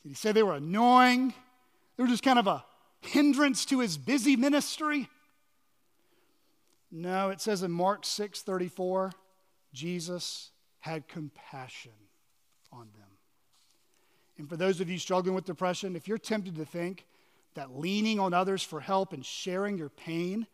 Did 0.02 0.08
he 0.08 0.14
say 0.14 0.32
they 0.32 0.42
were 0.42 0.54
annoying? 0.54 1.32
They 1.96 2.02
were 2.02 2.08
just 2.08 2.24
kind 2.24 2.38
of 2.38 2.46
a 2.46 2.64
hindrance 3.00 3.64
to 3.66 3.80
his 3.80 3.96
busy 3.96 4.36
ministry? 4.36 5.08
No, 6.90 7.30
it 7.30 7.40
says 7.40 7.62
in 7.62 7.70
Mark 7.70 8.04
6:34, 8.04 9.12
Jesus 9.72 10.50
had 10.80 11.08
compassion 11.08 11.92
on 12.72 12.88
them. 12.98 13.08
And 14.38 14.48
for 14.48 14.56
those 14.56 14.80
of 14.80 14.88
you 14.88 14.98
struggling 14.98 15.34
with 15.34 15.44
depression, 15.44 15.94
if 15.94 16.08
you're 16.08 16.18
tempted 16.18 16.56
to 16.56 16.64
think 16.64 17.06
that 17.54 17.78
leaning 17.78 18.18
on 18.18 18.32
others 18.32 18.62
for 18.62 18.80
help 18.80 19.12
and 19.12 19.24
sharing 19.24 19.76
your 19.76 19.90
pain 19.90 20.46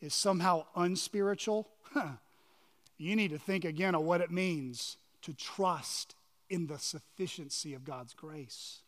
is 0.00 0.14
somehow 0.14 0.66
unspiritual, 0.76 1.68
you 2.98 3.16
need 3.16 3.30
to 3.30 3.38
think 3.38 3.64
again 3.64 3.94
of 3.94 4.02
what 4.02 4.20
it 4.20 4.30
means 4.30 4.98
to 5.22 5.32
trust 5.32 6.14
in 6.50 6.66
the 6.66 6.78
sufficiency 6.78 7.74
of 7.74 7.84
God's 7.84 8.12
grace. 8.12 8.80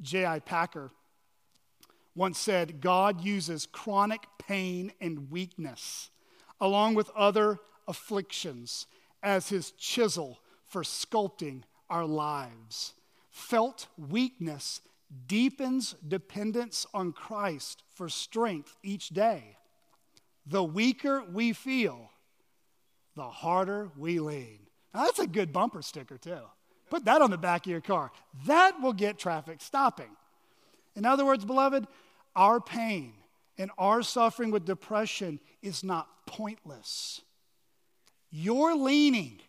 J.I. 0.00 0.40
Packer 0.40 0.90
once 2.14 2.38
said 2.38 2.80
God 2.80 3.20
uses 3.20 3.66
chronic 3.66 4.26
pain 4.38 4.92
and 5.00 5.30
weakness, 5.30 6.10
along 6.60 6.94
with 6.94 7.10
other 7.10 7.58
afflictions, 7.86 8.86
as 9.22 9.48
his 9.48 9.72
chisel 9.72 10.38
for 10.64 10.82
sculpting 10.82 11.62
our 11.90 12.04
lives. 12.06 12.94
Felt 13.30 13.88
weakness 13.96 14.80
deepens 15.26 15.94
dependence 16.06 16.86
on 16.94 17.12
Christ 17.12 17.82
for 17.94 18.08
strength 18.08 18.76
each 18.82 19.10
day. 19.10 19.56
The 20.46 20.62
weaker 20.62 21.22
we 21.22 21.52
feel, 21.52 22.10
the 23.16 23.28
harder 23.28 23.90
we 23.96 24.20
lean. 24.20 24.58
Now, 24.92 25.04
that's 25.04 25.18
a 25.18 25.26
good 25.26 25.52
bumper 25.52 25.82
sticker, 25.82 26.18
too. 26.18 26.40
Put 26.90 27.06
that 27.06 27.22
on 27.22 27.30
the 27.30 27.38
back 27.38 27.66
of 27.66 27.70
your 27.70 27.80
car. 27.80 28.12
That 28.46 28.80
will 28.80 28.92
get 28.92 29.18
traffic 29.18 29.60
stopping. 29.60 30.10
In 30.94 31.04
other 31.04 31.24
words, 31.24 31.44
beloved, 31.44 31.86
our 32.36 32.60
pain 32.60 33.14
and 33.58 33.70
our 33.78 34.02
suffering 34.02 34.50
with 34.50 34.64
depression 34.64 35.40
is 35.62 35.82
not 35.82 36.08
pointless. 36.26 37.22
Your 38.30 38.74
leaning 38.74 39.40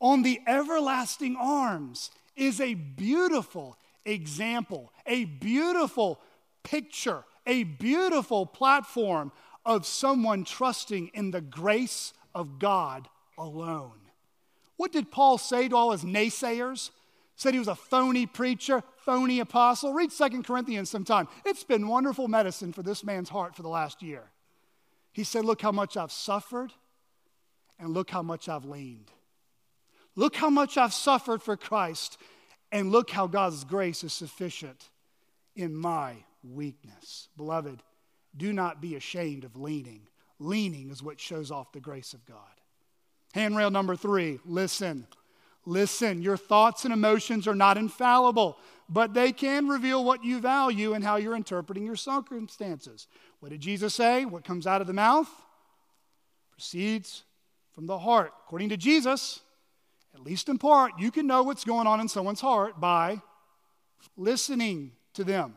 on 0.00 0.22
the 0.22 0.40
everlasting 0.46 1.36
arms 1.36 2.10
is 2.36 2.60
a 2.60 2.74
beautiful 2.74 3.78
example, 4.04 4.92
a 5.06 5.24
beautiful 5.24 6.20
picture, 6.62 7.24
a 7.46 7.64
beautiful 7.64 8.46
platform 8.46 9.32
of 9.64 9.86
someone 9.86 10.44
trusting 10.44 11.08
in 11.14 11.30
the 11.30 11.40
grace 11.40 12.12
of 12.34 12.58
God 12.58 13.08
alone. 13.38 13.92
What 14.76 14.92
did 14.92 15.10
Paul 15.10 15.38
say 15.38 15.68
to 15.68 15.76
all 15.76 15.92
his 15.92 16.04
naysayers? 16.04 16.90
Said 17.36 17.52
he 17.52 17.58
was 17.58 17.68
a 17.68 17.74
phony 17.74 18.26
preacher, 18.26 18.82
phony 18.98 19.40
apostle. 19.40 19.92
Read 19.92 20.12
Second 20.12 20.44
Corinthians 20.44 20.90
sometime. 20.90 21.26
It's 21.44 21.64
been 21.64 21.88
wonderful 21.88 22.28
medicine 22.28 22.72
for 22.72 22.82
this 22.82 23.02
man's 23.02 23.28
heart 23.28 23.56
for 23.56 23.62
the 23.62 23.68
last 23.68 24.02
year. 24.02 24.30
He 25.12 25.24
said, 25.24 25.44
Look 25.44 25.62
how 25.62 25.72
much 25.72 25.96
I've 25.96 26.12
suffered, 26.12 26.72
and 27.78 27.90
look 27.92 28.10
how 28.10 28.22
much 28.22 28.48
I've 28.48 28.64
leaned. 28.64 29.10
Look 30.16 30.36
how 30.36 30.50
much 30.50 30.76
I've 30.76 30.94
suffered 30.94 31.42
for 31.42 31.56
Christ, 31.56 32.18
and 32.70 32.90
look 32.92 33.10
how 33.10 33.26
God's 33.26 33.64
grace 33.64 34.04
is 34.04 34.12
sufficient 34.12 34.88
in 35.56 35.74
my 35.74 36.14
weakness. 36.42 37.28
Beloved, 37.36 37.82
do 38.36 38.52
not 38.52 38.80
be 38.80 38.96
ashamed 38.96 39.44
of 39.44 39.56
leaning. 39.56 40.02
Leaning 40.38 40.90
is 40.90 41.02
what 41.02 41.20
shows 41.20 41.50
off 41.50 41.72
the 41.72 41.80
grace 41.80 42.12
of 42.14 42.24
God. 42.26 42.38
Handrail 43.32 43.70
number 43.70 43.96
three 43.96 44.38
listen. 44.44 45.06
Listen, 45.66 46.20
your 46.20 46.36
thoughts 46.36 46.84
and 46.84 46.92
emotions 46.92 47.48
are 47.48 47.54
not 47.54 47.78
infallible, 47.78 48.58
but 48.88 49.14
they 49.14 49.32
can 49.32 49.66
reveal 49.66 50.04
what 50.04 50.22
you 50.22 50.38
value 50.38 50.92
and 50.92 51.02
how 51.02 51.16
you're 51.16 51.34
interpreting 51.34 51.86
your 51.86 51.96
circumstances. 51.96 53.06
What 53.40 53.48
did 53.48 53.62
Jesus 53.62 53.94
say? 53.94 54.26
What 54.26 54.44
comes 54.44 54.66
out 54.66 54.82
of 54.82 54.86
the 54.86 54.92
mouth 54.92 55.28
proceeds 56.52 57.24
from 57.72 57.86
the 57.86 57.98
heart. 57.98 58.32
According 58.46 58.68
to 58.68 58.76
Jesus, 58.76 59.40
at 60.14 60.22
least 60.22 60.48
in 60.48 60.58
part, 60.58 60.92
you 60.98 61.10
can 61.10 61.26
know 61.26 61.42
what's 61.42 61.64
going 61.64 61.86
on 61.86 62.00
in 62.00 62.08
someone's 62.08 62.40
heart 62.40 62.80
by 62.80 63.20
listening 64.16 64.92
to 65.14 65.24
them. 65.24 65.54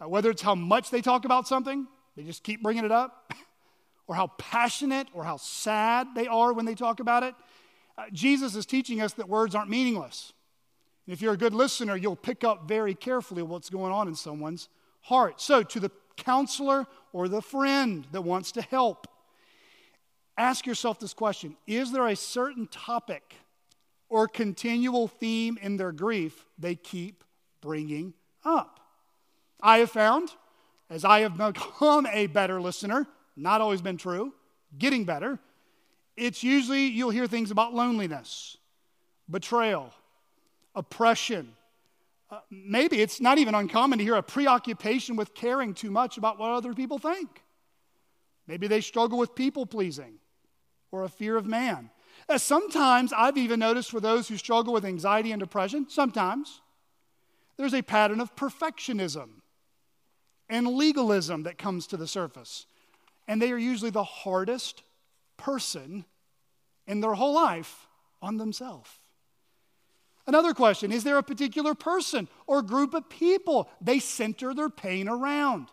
Uh, 0.00 0.08
whether 0.08 0.30
it's 0.30 0.42
how 0.42 0.54
much 0.54 0.90
they 0.90 1.00
talk 1.00 1.24
about 1.24 1.46
something, 1.46 1.86
they 2.16 2.24
just 2.24 2.42
keep 2.42 2.62
bringing 2.62 2.84
it 2.84 2.90
up, 2.90 3.32
or 4.08 4.16
how 4.16 4.26
passionate 4.38 5.06
or 5.12 5.22
how 5.24 5.36
sad 5.36 6.08
they 6.14 6.26
are 6.26 6.52
when 6.52 6.64
they 6.64 6.74
talk 6.74 6.98
about 6.98 7.22
it. 7.22 7.34
Uh, 7.96 8.04
Jesus 8.12 8.56
is 8.56 8.66
teaching 8.66 9.00
us 9.00 9.12
that 9.14 9.28
words 9.28 9.54
aren't 9.54 9.70
meaningless. 9.70 10.32
And 11.06 11.12
if 11.12 11.22
you're 11.22 11.34
a 11.34 11.38
good 11.38 11.54
listener, 11.54 11.96
you'll 11.96 12.16
pick 12.16 12.42
up 12.42 12.66
very 12.66 12.94
carefully 12.94 13.42
what's 13.42 13.70
going 13.70 13.92
on 13.92 14.08
in 14.08 14.14
someone's 14.14 14.68
heart. 15.02 15.40
So, 15.40 15.62
to 15.62 15.80
the 15.80 15.90
counselor 16.16 16.86
or 17.12 17.28
the 17.28 17.42
friend 17.42 18.06
that 18.12 18.22
wants 18.22 18.52
to 18.52 18.62
help, 18.62 19.06
ask 20.36 20.66
yourself 20.66 20.98
this 20.98 21.14
question 21.14 21.56
Is 21.66 21.92
there 21.92 22.08
a 22.08 22.16
certain 22.16 22.66
topic 22.66 23.34
or 24.12 24.28
continual 24.28 25.08
theme 25.08 25.58
in 25.62 25.78
their 25.78 25.90
grief 25.90 26.44
they 26.58 26.74
keep 26.74 27.24
bringing 27.62 28.12
up? 28.44 28.78
I 29.58 29.78
have 29.78 29.90
found, 29.90 30.28
as 30.90 31.02
I 31.02 31.20
have 31.20 31.38
become 31.38 32.06
a 32.06 32.26
better 32.26 32.60
listener, 32.60 33.06
not 33.36 33.62
always 33.62 33.80
been 33.80 33.96
true, 33.96 34.34
getting 34.78 35.04
better, 35.04 35.38
it's 36.14 36.44
usually 36.44 36.88
you'll 36.88 37.08
hear 37.08 37.26
things 37.26 37.50
about 37.50 37.72
loneliness, 37.72 38.58
betrayal, 39.30 39.90
oppression. 40.74 41.54
Uh, 42.30 42.40
maybe 42.50 43.00
it's 43.00 43.18
not 43.18 43.38
even 43.38 43.54
uncommon 43.54 43.98
to 43.98 44.04
hear 44.04 44.16
a 44.16 44.22
preoccupation 44.22 45.16
with 45.16 45.32
caring 45.34 45.72
too 45.72 45.90
much 45.90 46.18
about 46.18 46.38
what 46.38 46.50
other 46.50 46.74
people 46.74 46.98
think. 46.98 47.42
Maybe 48.46 48.66
they 48.66 48.82
struggle 48.82 49.18
with 49.18 49.34
people 49.34 49.64
pleasing 49.64 50.18
or 50.90 51.04
a 51.04 51.08
fear 51.08 51.38
of 51.38 51.46
man. 51.46 51.88
Sometimes 52.36 53.12
I've 53.12 53.36
even 53.36 53.60
noticed 53.60 53.90
for 53.90 54.00
those 54.00 54.28
who 54.28 54.36
struggle 54.36 54.72
with 54.72 54.84
anxiety 54.84 55.32
and 55.32 55.40
depression, 55.40 55.86
sometimes 55.88 56.60
there's 57.56 57.74
a 57.74 57.82
pattern 57.82 58.20
of 58.20 58.34
perfectionism 58.36 59.42
and 60.48 60.66
legalism 60.66 61.44
that 61.44 61.58
comes 61.58 61.86
to 61.88 61.96
the 61.96 62.06
surface. 62.06 62.66
And 63.28 63.40
they 63.40 63.52
are 63.52 63.58
usually 63.58 63.90
the 63.90 64.04
hardest 64.04 64.82
person 65.36 66.04
in 66.86 67.00
their 67.00 67.14
whole 67.14 67.34
life 67.34 67.86
on 68.20 68.36
themselves. 68.36 68.90
Another 70.26 70.54
question 70.54 70.92
Is 70.92 71.04
there 71.04 71.18
a 71.18 71.22
particular 71.22 71.74
person 71.74 72.28
or 72.46 72.62
group 72.62 72.94
of 72.94 73.08
people 73.08 73.68
they 73.80 73.98
center 73.98 74.54
their 74.54 74.70
pain 74.70 75.08
around? 75.08 75.68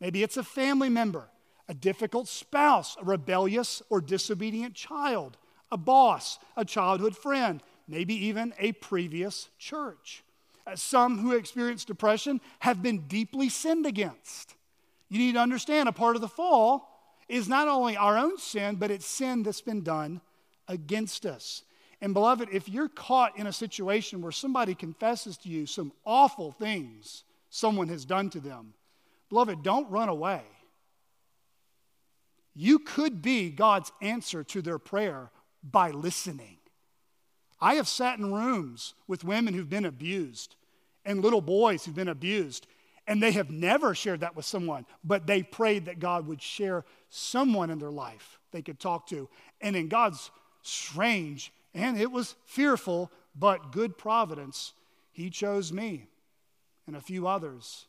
Maybe 0.00 0.22
it's 0.22 0.36
a 0.36 0.44
family 0.44 0.88
member, 0.88 1.28
a 1.68 1.74
difficult 1.74 2.28
spouse, 2.28 2.96
a 3.00 3.04
rebellious 3.04 3.82
or 3.88 4.00
disobedient 4.00 4.74
child, 4.74 5.36
a 5.72 5.76
boss, 5.76 6.38
a 6.56 6.64
childhood 6.64 7.16
friend, 7.16 7.62
maybe 7.88 8.14
even 8.26 8.54
a 8.58 8.72
previous 8.72 9.48
church. 9.58 10.22
Uh, 10.66 10.76
some 10.76 11.18
who 11.18 11.32
experience 11.32 11.84
depression 11.84 12.40
have 12.60 12.82
been 12.82 13.08
deeply 13.08 13.48
sinned 13.48 13.86
against. 13.86 14.54
You 15.08 15.18
need 15.18 15.32
to 15.32 15.40
understand 15.40 15.88
a 15.88 15.92
part 15.92 16.14
of 16.14 16.22
the 16.22 16.28
fall 16.28 16.88
is 17.28 17.48
not 17.48 17.66
only 17.66 17.96
our 17.96 18.16
own 18.16 18.38
sin, 18.38 18.76
but 18.76 18.90
it's 18.90 19.06
sin 19.06 19.42
that's 19.42 19.62
been 19.62 19.82
done 19.82 20.20
against 20.68 21.26
us. 21.26 21.62
And 22.00 22.14
beloved, 22.14 22.48
if 22.52 22.68
you're 22.68 22.88
caught 22.88 23.38
in 23.38 23.46
a 23.46 23.52
situation 23.52 24.22
where 24.22 24.32
somebody 24.32 24.74
confesses 24.74 25.36
to 25.38 25.48
you 25.48 25.66
some 25.66 25.92
awful 26.04 26.52
things 26.52 27.24
someone 27.48 27.88
has 27.88 28.04
done 28.04 28.30
to 28.30 28.40
them, 28.40 28.74
beloved, 29.28 29.62
don't 29.62 29.90
run 29.90 30.08
away. 30.08 30.42
You 32.54 32.80
could 32.80 33.22
be 33.22 33.50
God's 33.50 33.90
answer 34.02 34.44
to 34.44 34.60
their 34.60 34.78
prayer 34.78 35.30
by 35.62 35.90
listening. 35.90 36.58
I 37.60 37.74
have 37.74 37.88
sat 37.88 38.18
in 38.18 38.32
rooms 38.32 38.94
with 39.06 39.24
women 39.24 39.54
who've 39.54 39.70
been 39.70 39.84
abused 39.84 40.56
and 41.04 41.22
little 41.22 41.40
boys 41.40 41.84
who've 41.84 41.94
been 41.94 42.08
abused, 42.08 42.66
and 43.06 43.22
they 43.22 43.32
have 43.32 43.50
never 43.50 43.94
shared 43.94 44.20
that 44.20 44.36
with 44.36 44.44
someone, 44.44 44.86
but 45.04 45.26
they 45.26 45.42
prayed 45.42 45.86
that 45.86 45.98
God 45.98 46.26
would 46.26 46.42
share 46.42 46.84
someone 47.08 47.70
in 47.70 47.78
their 47.78 47.90
life 47.90 48.38
they 48.52 48.62
could 48.62 48.78
talk 48.78 49.06
to. 49.08 49.28
And 49.60 49.74
in 49.74 49.88
God's 49.88 50.30
strange, 50.62 51.52
and 51.74 51.98
it 51.98 52.10
was 52.10 52.36
fearful, 52.44 53.10
but 53.34 53.72
good 53.72 53.98
providence, 53.98 54.72
He 55.10 55.30
chose 55.30 55.72
me 55.72 56.08
and 56.86 56.96
a 56.96 57.00
few 57.00 57.26
others 57.26 57.86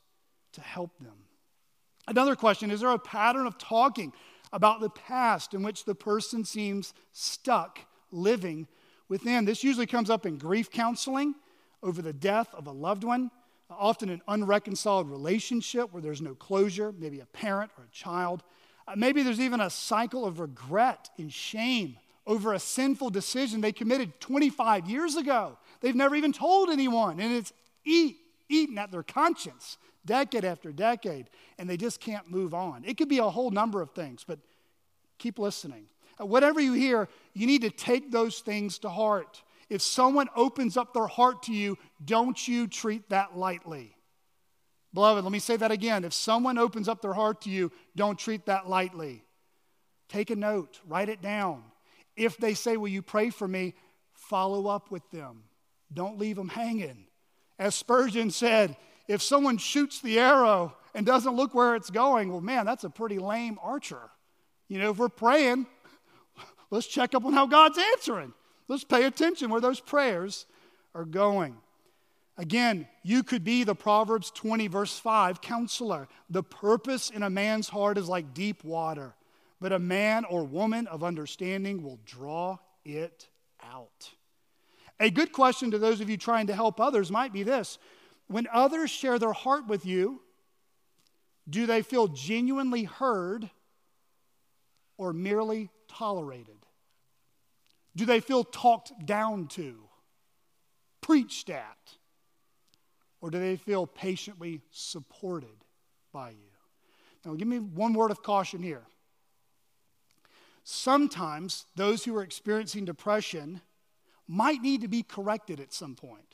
to 0.53 0.61
help 0.61 0.97
them. 0.99 1.25
Another 2.07 2.35
question 2.35 2.71
Is 2.71 2.81
there 2.81 2.89
a 2.89 2.99
pattern 2.99 3.45
of 3.45 3.57
talking 3.57 4.13
about 4.53 4.79
the 4.79 4.89
past 4.89 5.53
in 5.53 5.63
which 5.63 5.83
the 5.83 5.95
person 5.95 6.45
seems 6.45 6.93
stuck 7.11 7.79
living 8.11 8.67
within? 9.09 9.43
This 9.43 9.65
usually 9.65 9.87
comes 9.87 10.09
up 10.09 10.25
in 10.25 10.37
grief 10.37 10.71
counseling 10.71 11.35
over 11.81 12.01
the 12.01 12.13
death 12.13 12.53
of 12.53 12.67
a 12.67 12.71
loved 12.71 13.03
one 13.03 13.29
often 13.79 14.09
an 14.09 14.21
unreconciled 14.27 15.09
relationship 15.09 15.91
where 15.91 16.01
there's 16.01 16.21
no 16.21 16.35
closure, 16.35 16.93
maybe 16.97 17.19
a 17.19 17.25
parent 17.25 17.71
or 17.77 17.85
a 17.85 17.91
child. 17.91 18.43
Uh, 18.87 18.93
maybe 18.95 19.23
there's 19.23 19.39
even 19.39 19.61
a 19.61 19.69
cycle 19.69 20.25
of 20.25 20.39
regret 20.39 21.09
and 21.17 21.31
shame 21.31 21.97
over 22.25 22.53
a 22.53 22.59
sinful 22.59 23.09
decision 23.09 23.61
they 23.61 23.71
committed 23.71 24.19
25 24.19 24.89
years 24.89 25.15
ago. 25.15 25.57
They've 25.81 25.95
never 25.95 26.15
even 26.15 26.31
told 26.31 26.69
anyone, 26.69 27.19
and 27.19 27.33
it's 27.33 27.51
eat, 27.85 28.17
eaten 28.49 28.77
at 28.77 28.91
their 28.91 29.03
conscience 29.03 29.77
decade 30.05 30.45
after 30.45 30.71
decade, 30.71 31.29
and 31.57 31.69
they 31.69 31.77
just 31.77 31.99
can't 31.99 32.29
move 32.29 32.53
on. 32.53 32.83
It 32.85 32.97
could 32.97 33.09
be 33.09 33.19
a 33.19 33.29
whole 33.29 33.51
number 33.51 33.81
of 33.81 33.91
things, 33.91 34.23
but 34.27 34.39
keep 35.17 35.39
listening. 35.39 35.85
Uh, 36.19 36.25
whatever 36.25 36.59
you 36.59 36.73
hear, 36.73 37.07
you 37.33 37.47
need 37.47 37.61
to 37.61 37.69
take 37.69 38.11
those 38.11 38.39
things 38.39 38.79
to 38.79 38.89
heart. 38.89 39.41
If 39.69 39.81
someone 39.81 40.27
opens 40.35 40.77
up 40.77 40.93
their 40.93 41.07
heart 41.07 41.43
to 41.43 41.53
you, 41.53 41.77
don't 42.03 42.47
you 42.47 42.67
treat 42.67 43.09
that 43.09 43.37
lightly. 43.37 43.95
Beloved, 44.93 45.23
let 45.23 45.31
me 45.31 45.39
say 45.39 45.57
that 45.57 45.71
again. 45.71 46.03
If 46.03 46.13
someone 46.13 46.57
opens 46.57 46.87
up 46.87 47.01
their 47.01 47.13
heart 47.13 47.41
to 47.41 47.49
you, 47.49 47.71
don't 47.95 48.19
treat 48.19 48.45
that 48.45 48.69
lightly. 48.69 49.23
Take 50.09 50.29
a 50.29 50.35
note, 50.35 50.79
write 50.87 51.09
it 51.09 51.21
down. 51.21 51.63
If 52.15 52.37
they 52.37 52.53
say, 52.53 52.77
Will 52.77 52.89
you 52.89 53.01
pray 53.01 53.29
for 53.31 53.47
me? 53.47 53.73
follow 54.13 54.67
up 54.67 54.91
with 54.91 55.09
them. 55.11 55.43
Don't 55.93 56.17
leave 56.17 56.35
them 56.35 56.49
hanging. 56.49 57.05
As 57.59 57.75
Spurgeon 57.75 58.31
said, 58.31 58.75
if 59.07 59.21
someone 59.21 59.57
shoots 59.57 60.01
the 60.01 60.19
arrow 60.19 60.75
and 60.93 61.05
doesn't 61.05 61.35
look 61.35 61.53
where 61.53 61.75
it's 61.75 61.89
going, 61.89 62.31
well, 62.31 62.41
man, 62.41 62.65
that's 62.65 62.83
a 62.83 62.89
pretty 62.89 63.19
lame 63.19 63.57
archer. 63.61 64.09
You 64.67 64.79
know, 64.79 64.91
if 64.91 64.97
we're 64.97 65.09
praying, 65.09 65.67
let's 66.71 66.87
check 66.87 67.13
up 67.13 67.25
on 67.25 67.33
how 67.33 67.45
God's 67.45 67.77
answering. 67.77 68.33
Let's 68.67 68.83
pay 68.83 69.05
attention 69.05 69.49
where 69.49 69.61
those 69.61 69.79
prayers 69.79 70.45
are 70.95 71.05
going. 71.05 71.57
Again, 72.37 72.87
you 73.03 73.21
could 73.21 73.43
be 73.43 73.63
the 73.63 73.75
Proverbs 73.75 74.31
20, 74.31 74.67
verse 74.67 74.97
5 74.97 75.41
counselor. 75.41 76.07
The 76.29 76.41
purpose 76.41 77.09
in 77.09 77.21
a 77.21 77.29
man's 77.29 77.69
heart 77.69 77.97
is 77.97 78.09
like 78.09 78.33
deep 78.33 78.63
water, 78.63 79.13
but 79.61 79.71
a 79.71 79.79
man 79.79 80.25
or 80.25 80.43
woman 80.43 80.87
of 80.87 81.03
understanding 81.03 81.83
will 81.83 81.99
draw 82.05 82.57
it 82.83 83.27
out. 83.61 84.09
A 84.99 85.11
good 85.11 85.31
question 85.31 85.71
to 85.71 85.77
those 85.77 86.01
of 86.01 86.09
you 86.09 86.17
trying 86.17 86.47
to 86.47 86.55
help 86.55 86.79
others 86.79 87.11
might 87.11 87.33
be 87.33 87.43
this 87.43 87.77
When 88.33 88.47
others 88.51 88.89
share 88.89 89.19
their 89.19 89.31
heart 89.31 89.67
with 89.67 89.85
you, 89.85 90.19
do 91.47 91.67
they 91.67 91.83
feel 91.83 92.07
genuinely 92.07 92.83
heard 92.83 93.47
or 94.97 95.13
merely 95.13 95.69
tolerated? 95.87 96.57
Do 97.95 98.07
they 98.07 98.19
feel 98.19 98.43
talked 98.43 99.05
down 99.05 99.49
to, 99.49 99.83
preached 100.99 101.51
at? 101.51 101.77
Or 103.21 103.29
do 103.29 103.37
they 103.37 103.55
feel 103.55 103.85
patiently 103.85 104.61
supported 104.71 105.63
by 106.11 106.31
you? 106.31 106.49
Now, 107.23 107.35
give 107.35 107.47
me 107.47 107.59
one 107.59 107.93
word 107.93 108.09
of 108.09 108.23
caution 108.23 108.63
here. 108.63 108.87
Sometimes 110.63 111.67
those 111.75 112.03
who 112.03 112.15
are 112.15 112.23
experiencing 112.23 112.85
depression 112.85 113.61
might 114.27 114.63
need 114.63 114.81
to 114.81 114.87
be 114.87 115.03
corrected 115.03 115.59
at 115.59 115.71
some 115.71 115.93
point. 115.93 116.32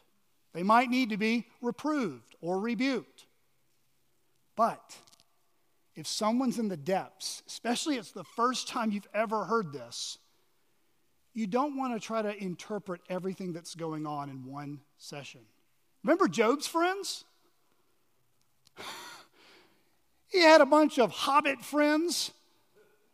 They 0.53 0.63
might 0.63 0.89
need 0.89 1.09
to 1.09 1.17
be 1.17 1.47
reproved 1.61 2.35
or 2.41 2.59
rebuked. 2.59 3.25
But 4.55 4.97
if 5.95 6.07
someone's 6.07 6.59
in 6.59 6.67
the 6.67 6.77
depths, 6.77 7.43
especially 7.47 7.95
it's 7.95 8.11
the 8.11 8.23
first 8.23 8.67
time 8.67 8.91
you've 8.91 9.07
ever 9.13 9.45
heard 9.45 9.71
this, 9.71 10.17
you 11.33 11.47
don't 11.47 11.77
want 11.77 11.93
to 11.93 12.05
try 12.05 12.21
to 12.21 12.35
interpret 12.43 13.01
everything 13.09 13.53
that's 13.53 13.75
going 13.75 14.07
on 14.07 14.29
in 14.29 14.45
one 14.45 14.81
session. 14.97 15.41
Remember 16.03 16.27
Job's 16.27 16.67
friends? 16.67 17.23
he 20.27 20.41
had 20.41 20.61
a 20.61 20.65
bunch 20.65 20.97
of 20.97 21.11
hobbit 21.11 21.61
friends 21.61 22.31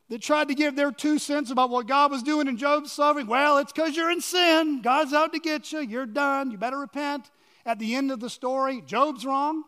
that 0.10 0.22
tried 0.22 0.50
to 0.50 0.56
give 0.56 0.76
their 0.76 0.92
two 0.92 1.18
cents 1.18 1.50
about 1.50 1.70
what 1.70 1.88
God 1.88 2.12
was 2.12 2.22
doing 2.22 2.48
in 2.48 2.58
Job's 2.58 2.92
suffering. 2.92 3.28
Well, 3.28 3.58
it's 3.58 3.72
because 3.72 3.96
you're 3.96 4.12
in 4.12 4.22
sin. 4.22 4.82
God's 4.82 5.14
out 5.14 5.34
to 5.34 5.40
get 5.40 5.72
you. 5.72 5.80
You're 5.80 6.06
done. 6.06 6.52
You 6.52 6.58
better 6.58 6.78
repent. 6.78 7.30
At 7.66 7.80
the 7.80 7.96
end 7.96 8.12
of 8.12 8.20
the 8.20 8.30
story, 8.30 8.82
Job's 8.86 9.26
wrong. 9.26 9.64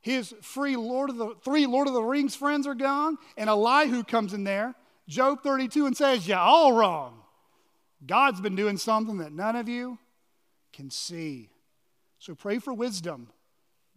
His 0.00 0.34
free 0.42 0.74
Lord 0.74 1.10
of 1.10 1.16
the 1.16 1.34
three 1.44 1.66
Lord 1.66 1.86
of 1.86 1.94
the 1.94 2.02
Rings 2.02 2.34
friends 2.34 2.66
are 2.66 2.74
gone, 2.74 3.18
and 3.36 3.48
Elihu 3.48 4.02
comes 4.02 4.34
in 4.34 4.42
there, 4.42 4.74
Job 5.06 5.44
32, 5.44 5.86
and 5.86 5.96
says, 5.96 6.26
You're 6.26 6.38
all 6.38 6.72
wrong. 6.72 7.20
God's 8.04 8.40
been 8.40 8.56
doing 8.56 8.78
something 8.78 9.18
that 9.18 9.32
none 9.32 9.54
of 9.54 9.68
you 9.68 9.98
can 10.72 10.90
see. 10.90 11.50
So 12.18 12.34
pray 12.34 12.58
for 12.58 12.72
wisdom 12.72 13.28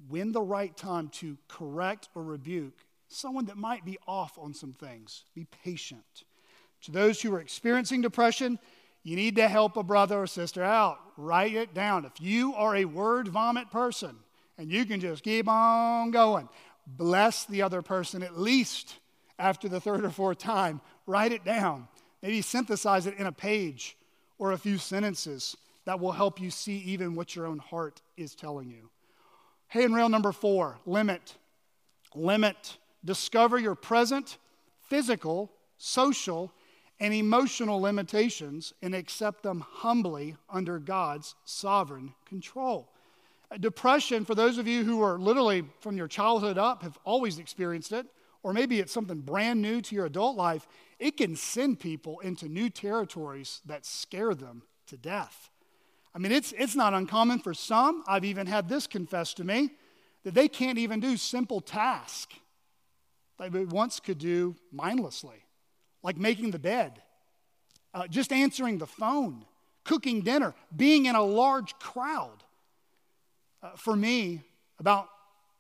when 0.08 0.32
the 0.32 0.42
right 0.42 0.76
time 0.78 1.10
to 1.10 1.40
correct 1.48 2.10
or 2.14 2.22
rebuke 2.22 2.85
someone 3.08 3.46
that 3.46 3.58
might 3.58 3.86
be 3.86 3.98
off 4.08 4.38
on 4.38 4.54
some 4.54 4.74
things. 4.74 5.24
Be 5.34 5.48
patient. 5.64 6.24
To 6.84 6.92
those 6.92 7.22
who 7.22 7.34
are 7.34 7.40
experiencing 7.40 8.02
depression, 8.02 8.60
you 9.04 9.16
need 9.16 9.36
to 9.36 9.48
help 9.48 9.78
a 9.78 9.84
brother 9.84 10.22
or 10.22 10.28
sister 10.28 10.64
out. 10.64 10.98
Write 11.18 11.54
it 11.54 11.74
down. 11.74 12.06
If 12.06 12.20
you 12.20 12.54
are 12.56 12.76
a 12.76 12.86
word 12.86 13.28
vomit 13.28 13.70
person 13.72 14.16
and 14.58 14.72
you 14.72 14.86
can 14.86 15.00
just 15.00 15.24
keep 15.24 15.48
on 15.48 16.12
going, 16.12 16.50
bless 16.88 17.46
the 17.46 17.62
other 17.62 17.82
person 17.82 18.24
at 18.24 18.38
least 18.38 18.96
after 19.38 19.70
the 19.70 19.80
third 19.80 20.04
or 20.04 20.10
fourth 20.10 20.38
time. 20.38 20.82
Write 21.06 21.32
it 21.32 21.44
down. 21.44 21.88
Maybe 22.22 22.42
synthesize 22.42 23.06
it 23.06 23.18
in 23.18 23.28
a 23.28 23.32
page 23.32 23.98
or 24.38 24.52
a 24.52 24.58
few 24.58 24.78
sentences 24.78 25.56
that 25.86 26.00
will 26.00 26.12
help 26.12 26.42
you 26.42 26.50
see 26.50 26.78
even 26.78 27.16
what 27.16 27.36
your 27.36 27.46
own 27.46 27.60
heart 27.60 28.02
is 28.18 28.34
telling 28.34 28.70
you. 28.70 28.90
Hey, 29.68 29.84
and 29.84 29.96
rail 29.96 30.10
number 30.10 30.32
four 30.32 30.78
limit. 30.86 31.36
Limit. 32.16 32.78
Discover 33.06 33.60
your 33.60 33.76
present 33.76 34.38
physical, 34.82 35.52
social, 35.78 36.52
and 37.00 37.14
emotional 37.14 37.82
limitations 37.82 38.74
and 38.82 38.96
accept 38.96 39.44
them 39.44 39.62
humbly 39.68 40.36
under 40.50 40.80
God's 40.80 41.36
sovereign 41.44 42.14
control. 42.26 42.92
Uh, 43.52 43.58
depression, 43.58 44.26
for 44.26 44.34
those 44.34 44.58
of 44.58 44.68
you 44.68 44.84
who 44.84 45.02
are 45.02 45.20
literally 45.20 45.64
from 45.82 45.98
your 45.98 46.08
childhood 46.08 46.58
up, 46.58 46.84
have 46.84 46.98
always 47.04 47.38
experienced 47.38 47.92
it, 47.92 48.08
or 48.44 48.54
maybe 48.54 48.80
it's 48.80 48.94
something 48.94 49.20
brand 49.20 49.62
new 49.62 49.82
to 49.82 49.96
your 49.96 50.06
adult 50.06 50.38
life, 50.38 50.68
it 51.00 51.18
can 51.18 51.36
send 51.36 51.80
people 51.80 52.20
into 52.22 52.48
new 52.48 52.70
territories 52.70 53.62
that 53.66 53.86
scare 53.86 54.34
them 54.34 54.64
to 54.88 54.96
death. 54.96 55.50
I 56.14 56.20
mean, 56.20 56.32
it's, 56.32 56.54
it's 56.58 56.76
not 56.76 56.94
uncommon 56.94 57.40
for 57.40 57.54
some. 57.54 58.04
I've 58.08 58.24
even 58.24 58.48
had 58.48 58.70
this 58.70 58.88
confessed 58.88 59.38
to 59.38 59.44
me 59.44 59.72
that 60.24 60.34
they 60.34 60.48
can't 60.48 60.78
even 60.78 61.02
do 61.02 61.18
simple 61.18 61.60
tasks 61.60 62.36
that 63.38 63.52
we 63.52 63.66
once 63.66 64.00
could 64.00 64.18
do 64.18 64.56
mindlessly, 64.72 65.44
like 66.04 66.18
making 66.18 66.52
the 66.52 66.60
bed, 66.60 67.02
uh, 67.94 68.08
just 68.08 68.32
answering 68.32 68.78
the 68.78 68.88
phone, 68.88 69.46
cooking 69.84 70.22
dinner, 70.22 70.54
being 70.76 71.06
in 71.06 71.16
a 71.16 71.24
large 71.24 71.74
crowd. 71.80 72.44
Uh, 73.62 73.72
for 73.76 73.96
me, 73.96 74.42
about 74.80 75.08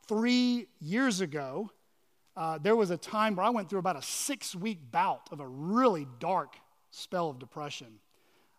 three 0.07 0.67
years 0.79 1.21
ago, 1.21 1.71
uh, 2.37 2.57
there 2.61 2.75
was 2.75 2.91
a 2.91 2.97
time 2.97 3.35
where 3.35 3.45
I 3.45 3.49
went 3.49 3.69
through 3.69 3.79
about 3.79 3.95
a 3.95 4.01
six 4.01 4.55
week 4.55 4.79
bout 4.91 5.29
of 5.31 5.39
a 5.39 5.47
really 5.47 6.07
dark 6.19 6.55
spell 6.91 7.29
of 7.29 7.39
depression. 7.39 7.99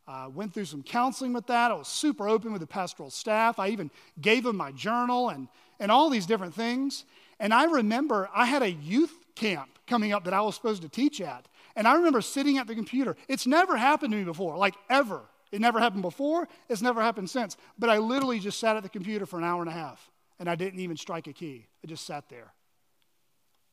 Uh, 0.09 0.31
went 0.33 0.55
through 0.55 0.65
some 0.65 0.83
counseling 0.83 1.33
with 1.33 1.47
that. 1.49 1.73
I 1.73 1.75
was 1.75 1.89
super 1.89 2.29
open 2.29 2.53
with 2.53 2.61
the 2.61 2.67
pastoral 2.67 3.11
staff. 3.11 3.59
I 3.59 3.69
even 3.69 3.91
gave 4.21 4.45
them 4.45 4.57
my 4.57 4.71
journal 4.71 5.31
and, 5.31 5.49
and 5.81 5.91
all 5.91 6.11
these 6.11 6.27
different 6.27 6.55
things. 6.55 7.05
And 7.39 7.53
I 7.53 7.65
remember 7.65 8.29
I 8.35 8.47
had 8.47 8.63
a 8.63 8.71
youth 8.71 9.15
camp 9.35 9.79
coming 9.87 10.13
up 10.13 10.25
that 10.25 10.35
I 10.35 10.41
was 10.41 10.55
supposed 10.55 10.83
to 10.83 10.89
teach 10.89 11.21
at. 11.21 11.47
And 11.77 11.87
I 11.87 11.95
remember 11.95 12.21
sitting 12.21 12.59
at 12.59 12.67
the 12.67 12.75
computer. 12.75 13.17
It's 13.29 13.47
never 13.47 13.77
happened 13.77 14.13
to 14.13 14.19
me 14.19 14.25
before, 14.25 14.57
like 14.57 14.75
ever. 14.89 15.21
It 15.53 15.61
never 15.61 15.79
happened 15.79 16.03
before, 16.03 16.49
it's 16.69 16.83
never 16.83 17.01
happened 17.01 17.31
since. 17.31 17.57
But 17.79 17.91
I 17.91 17.99
literally 17.99 18.41
just 18.41 18.59
sat 18.59 18.77
at 18.77 18.83
the 18.83 18.89
computer 18.89 19.27
for 19.27 19.39
an 19.39 19.45
hour 19.45 19.61
and 19.61 19.71
a 19.71 19.75
half, 19.75 20.11
and 20.41 20.51
I 20.51 20.55
didn't 20.55 20.81
even 20.81 20.97
strike 20.97 21.29
a 21.29 21.33
key. 21.33 21.67
I 21.85 21.87
just 21.87 22.05
sat 22.05 22.29
there. 22.29 22.53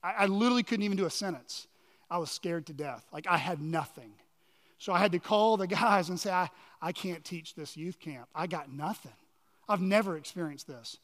I, 0.04 0.14
I 0.20 0.26
literally 0.28 0.64
couldn't 0.64 0.84
even 0.84 0.98
do 0.98 1.06
a 1.06 1.10
sentence. 1.10 1.68
I 2.12 2.20
was 2.20 2.30
scared 2.30 2.68
to 2.68 2.74
death. 2.74 3.06
Like 3.12 3.26
I 3.28 3.38
had 3.38 3.60
nothing. 3.60 4.12
So 4.78 4.94
I 4.94 5.00
had 5.00 5.14
to 5.14 5.20
call 5.20 5.58
the 5.58 5.68
guys 5.82 6.10
and 6.10 6.20
say, 6.20 6.32
I, 6.32 6.50
I 6.82 6.92
can't 6.92 7.24
teach 7.24 7.56
this 7.56 7.76
youth 7.76 8.00
camp. 8.00 8.28
I 8.36 8.48
got 8.48 8.72
nothing. 8.72 9.14
I've 9.68 9.82
never 9.82 10.18
experienced 10.18 10.68
this. 10.68 10.98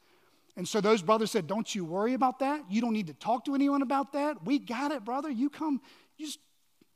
And 0.60 0.68
so 0.68 0.82
those 0.82 1.00
brothers 1.00 1.30
said, 1.30 1.46
Don't 1.46 1.74
you 1.74 1.86
worry 1.86 2.12
about 2.12 2.40
that. 2.40 2.62
You 2.68 2.82
don't 2.82 2.92
need 2.92 3.06
to 3.06 3.14
talk 3.14 3.46
to 3.46 3.54
anyone 3.54 3.80
about 3.80 4.12
that. 4.12 4.44
We 4.44 4.58
got 4.58 4.92
it, 4.92 5.06
brother. 5.06 5.30
You 5.30 5.48
come, 5.48 5.80
you 6.18 6.26
just 6.26 6.38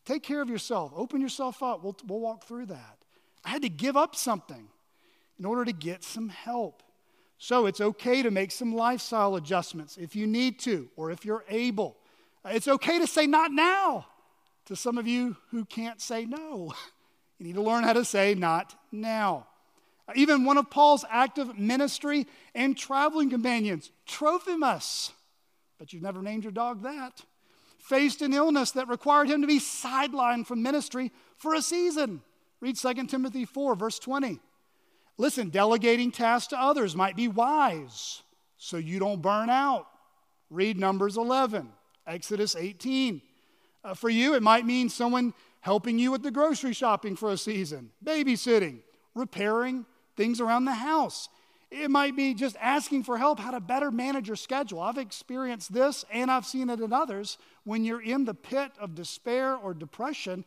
take 0.05 0.23
care 0.23 0.43
of 0.43 0.51
yourself. 0.51 0.93
Open 0.95 1.19
yourself 1.19 1.63
up. 1.63 1.83
We'll, 1.83 1.97
we'll 2.07 2.21
walk 2.21 2.45
through 2.45 2.67
that. 2.67 2.99
I 3.43 3.49
had 3.49 3.63
to 3.63 3.71
give 3.71 3.97
up 3.97 4.17
something 4.17 4.69
in 5.39 5.47
order 5.47 5.65
to 5.65 5.73
get 5.73 6.05
some 6.05 6.29
help. 6.29 6.83
So 7.39 7.65
it's 7.65 7.81
okay 7.81 8.23
to 8.23 8.31
make 8.31 8.51
some 8.51 8.75
lifestyle 8.75 9.35
adjustments 9.37 9.97
if 9.97 10.15
you 10.15 10.27
need 10.27 10.59
to 10.59 10.91
or 10.95 11.11
if 11.11 11.25
you're 11.25 11.47
able. 11.49 11.97
Uh, 12.45 12.51
it's 12.53 12.69
okay 12.69 12.99
to 12.99 13.07
say 13.07 13.27
not 13.27 13.51
now 13.51 14.05
to 14.67 14.77
some 14.77 14.99
of 14.99 15.07
you 15.09 15.39
who 15.53 15.65
can't 15.65 16.03
say 16.03 16.27
no. 16.27 16.75
You 17.39 17.47
need 17.47 17.55
to 17.55 17.63
learn 17.63 17.83
how 17.83 17.95
to 17.95 18.05
say 18.05 18.35
not 18.35 18.79
now. 18.93 19.49
Even 20.15 20.45
one 20.45 20.59
of 20.59 20.71
Paul's 20.71 21.05
active 21.09 21.59
ministry 21.59 22.27
and 22.55 22.77
traveling 22.77 23.31
companions, 23.31 23.91
Trophimus, 24.07 25.13
but 25.79 25.93
you've 25.93 26.03
never 26.03 26.21
named 26.21 26.45
your 26.45 26.53
dog 26.53 26.83
that, 26.83 27.23
faced 27.79 28.21
an 28.23 28.35
illness 28.35 28.73
that 28.73 28.89
required 28.89 29.31
him 29.31 29.41
to 29.41 29.47
be 29.47 29.59
sidelined 29.59 30.47
from 30.47 30.63
ministry 30.63 31.11
for 31.37 31.55
a 31.55 31.63
season. 31.63 32.23
Read 32.61 32.77
2 32.77 33.07
Timothy 33.07 33.45
4, 33.45 33.75
verse 33.77 33.99
20. 33.99 34.41
Listen, 35.17 35.49
delegating 35.49 36.11
tasks 36.11 36.49
to 36.49 36.61
others 36.61 36.97
might 36.97 37.17
be 37.17 37.29
wise 37.29 38.23
so 38.59 38.77
you 38.77 38.99
don't 38.99 39.23
burn 39.23 39.49
out. 39.49 39.87
Read 40.51 40.79
Numbers 40.79 41.17
11, 41.17 41.71
Exodus 42.07 42.57
18. 42.57 43.23
Uh, 43.83 43.95
for 43.95 44.09
you, 44.09 44.35
it 44.35 44.43
might 44.43 44.67
mean 44.67 44.89
someone 44.89 45.35
helping 45.61 45.99
you 45.99 46.11
with 46.11 46.23
the 46.23 46.31
grocery 46.31 46.73
shopping 46.73 47.17
for 47.17 47.31
a 47.31 47.37
season, 47.37 47.91
babysitting, 48.05 48.81
repairing 49.15 49.87
things 50.17 50.41
around 50.41 50.65
the 50.65 50.75
house. 50.75 51.29
It 51.71 51.91
might 51.91 52.15
be 52.15 52.35
just 52.35 52.57
asking 52.61 53.03
for 53.03 53.19
help 53.19 53.41
how 53.41 53.51
to 53.51 53.61
better 53.61 53.91
manage 53.91 54.29
your 54.29 54.37
schedule. 54.37 54.81
I've 54.81 54.99
experienced 54.99 55.73
this 55.73 56.05
and 56.13 56.31
I've 56.31 56.47
seen 56.47 56.71
it 56.71 56.81
in 56.81 56.93
others. 56.93 57.37
When 57.65 57.85
you're 57.85 58.03
in 58.03 58.25
the 58.25 58.35
pit 58.35 58.71
of 58.79 58.95
despair 58.95 59.57
or 59.57 59.75
depression, 59.75 60.45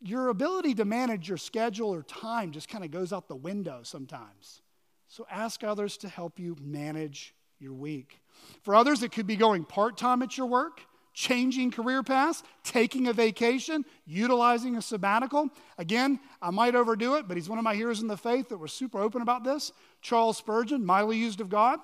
your 0.00 0.28
ability 0.28 0.74
to 0.74 0.84
manage 0.84 1.28
your 1.28 1.38
schedule 1.38 1.94
or 1.94 2.02
time 2.02 2.50
just 2.50 2.68
kind 2.68 2.84
of 2.84 2.90
goes 2.90 3.12
out 3.12 3.28
the 3.28 3.36
window 3.36 3.80
sometimes. 3.84 4.62
So 5.06 5.26
ask 5.30 5.62
others 5.62 5.96
to 5.98 6.08
help 6.08 6.40
you 6.40 6.56
manage 6.60 7.34
your 7.60 7.74
week. 7.74 8.20
For 8.62 8.74
others, 8.74 9.02
it 9.02 9.12
could 9.12 9.26
be 9.26 9.36
going 9.36 9.64
part 9.64 9.96
time 9.96 10.22
at 10.22 10.36
your 10.36 10.46
work, 10.46 10.80
changing 11.12 11.70
career 11.70 12.02
paths, 12.02 12.42
taking 12.64 13.06
a 13.06 13.12
vacation, 13.12 13.84
utilizing 14.06 14.76
a 14.76 14.82
sabbatical. 14.82 15.50
Again, 15.78 16.20
I 16.40 16.50
might 16.50 16.74
overdo 16.74 17.16
it, 17.16 17.28
but 17.28 17.36
he's 17.36 17.48
one 17.48 17.58
of 17.58 17.64
my 17.64 17.74
heroes 17.74 18.00
in 18.00 18.08
the 18.08 18.16
faith 18.16 18.48
that 18.48 18.58
was 18.58 18.72
super 18.72 19.00
open 19.00 19.22
about 19.22 19.44
this. 19.44 19.72
Charles 20.00 20.38
Spurgeon, 20.38 20.84
mightily 20.84 21.16
used 21.16 21.40
of 21.40 21.48
God. 21.48 21.80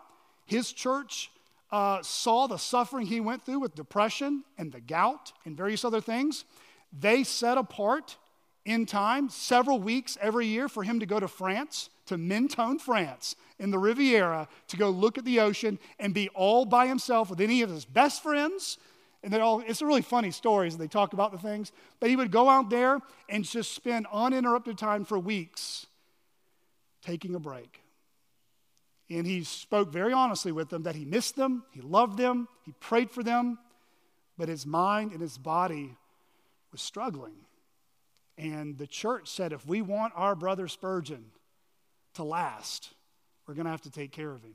His 0.46 0.72
church 0.72 1.30
uh, 1.70 2.02
saw 2.02 2.46
the 2.46 2.56
suffering 2.56 3.06
he 3.06 3.20
went 3.20 3.44
through 3.44 3.60
with 3.60 3.74
depression 3.74 4.44
and 4.56 4.72
the 4.72 4.80
gout 4.80 5.32
and 5.44 5.56
various 5.56 5.84
other 5.84 6.00
things. 6.00 6.44
They 6.98 7.24
set 7.24 7.58
apart 7.58 8.16
in 8.64 8.86
time 8.86 9.28
several 9.28 9.78
weeks 9.78 10.16
every 10.20 10.46
year 10.46 10.68
for 10.68 10.82
him 10.82 11.00
to 11.00 11.06
go 11.06 11.20
to 11.20 11.28
France, 11.28 11.90
to 12.06 12.16
Mentone, 12.16 12.78
France, 12.78 13.36
in 13.58 13.70
the 13.70 13.78
Riviera, 13.78 14.48
to 14.68 14.76
go 14.76 14.90
look 14.90 15.18
at 15.18 15.24
the 15.24 15.40
ocean 15.40 15.78
and 15.98 16.14
be 16.14 16.28
all 16.30 16.64
by 16.64 16.86
himself 16.86 17.30
with 17.30 17.40
any 17.40 17.62
of 17.62 17.70
his 17.70 17.84
best 17.84 18.22
friends, 18.22 18.78
And 19.22 19.32
they're 19.32 19.42
all, 19.42 19.62
it's 19.66 19.82
a 19.82 19.86
really 19.86 20.02
funny 20.02 20.30
stories. 20.30 20.76
They 20.76 20.86
talk 20.86 21.12
about 21.12 21.32
the 21.32 21.38
things. 21.38 21.72
But 21.98 22.10
he 22.10 22.16
would 22.16 22.30
go 22.30 22.48
out 22.48 22.70
there 22.70 23.00
and 23.28 23.44
just 23.44 23.74
spend 23.74 24.06
uninterrupted 24.12 24.78
time 24.78 25.04
for 25.04 25.18
weeks 25.18 25.86
taking 27.02 27.34
a 27.34 27.40
break. 27.40 27.80
And 29.10 29.26
he 29.26 29.42
spoke 29.42 29.90
very 29.90 30.12
honestly 30.12 30.52
with 30.52 30.68
them 30.68 30.82
that 30.82 30.94
he 30.94 31.04
missed 31.04 31.34
them, 31.34 31.64
he 31.72 31.80
loved 31.80 32.18
them, 32.18 32.46
he 32.64 32.72
prayed 32.78 33.10
for 33.10 33.22
them, 33.22 33.58
but 34.36 34.48
his 34.48 34.66
mind 34.66 35.12
and 35.12 35.20
his 35.20 35.38
body 35.38 35.96
was 36.70 36.82
struggling. 36.82 37.34
And 38.36 38.78
the 38.78 38.86
church 38.86 39.28
said, 39.28 39.52
if 39.52 39.66
we 39.66 39.82
want 39.82 40.12
our 40.14 40.34
brother 40.34 40.68
Spurgeon 40.68 41.24
to 42.14 42.22
last, 42.22 42.90
we're 43.46 43.54
going 43.54 43.64
to 43.64 43.70
have 43.70 43.82
to 43.82 43.90
take 43.90 44.12
care 44.12 44.30
of 44.30 44.42
him. 44.42 44.54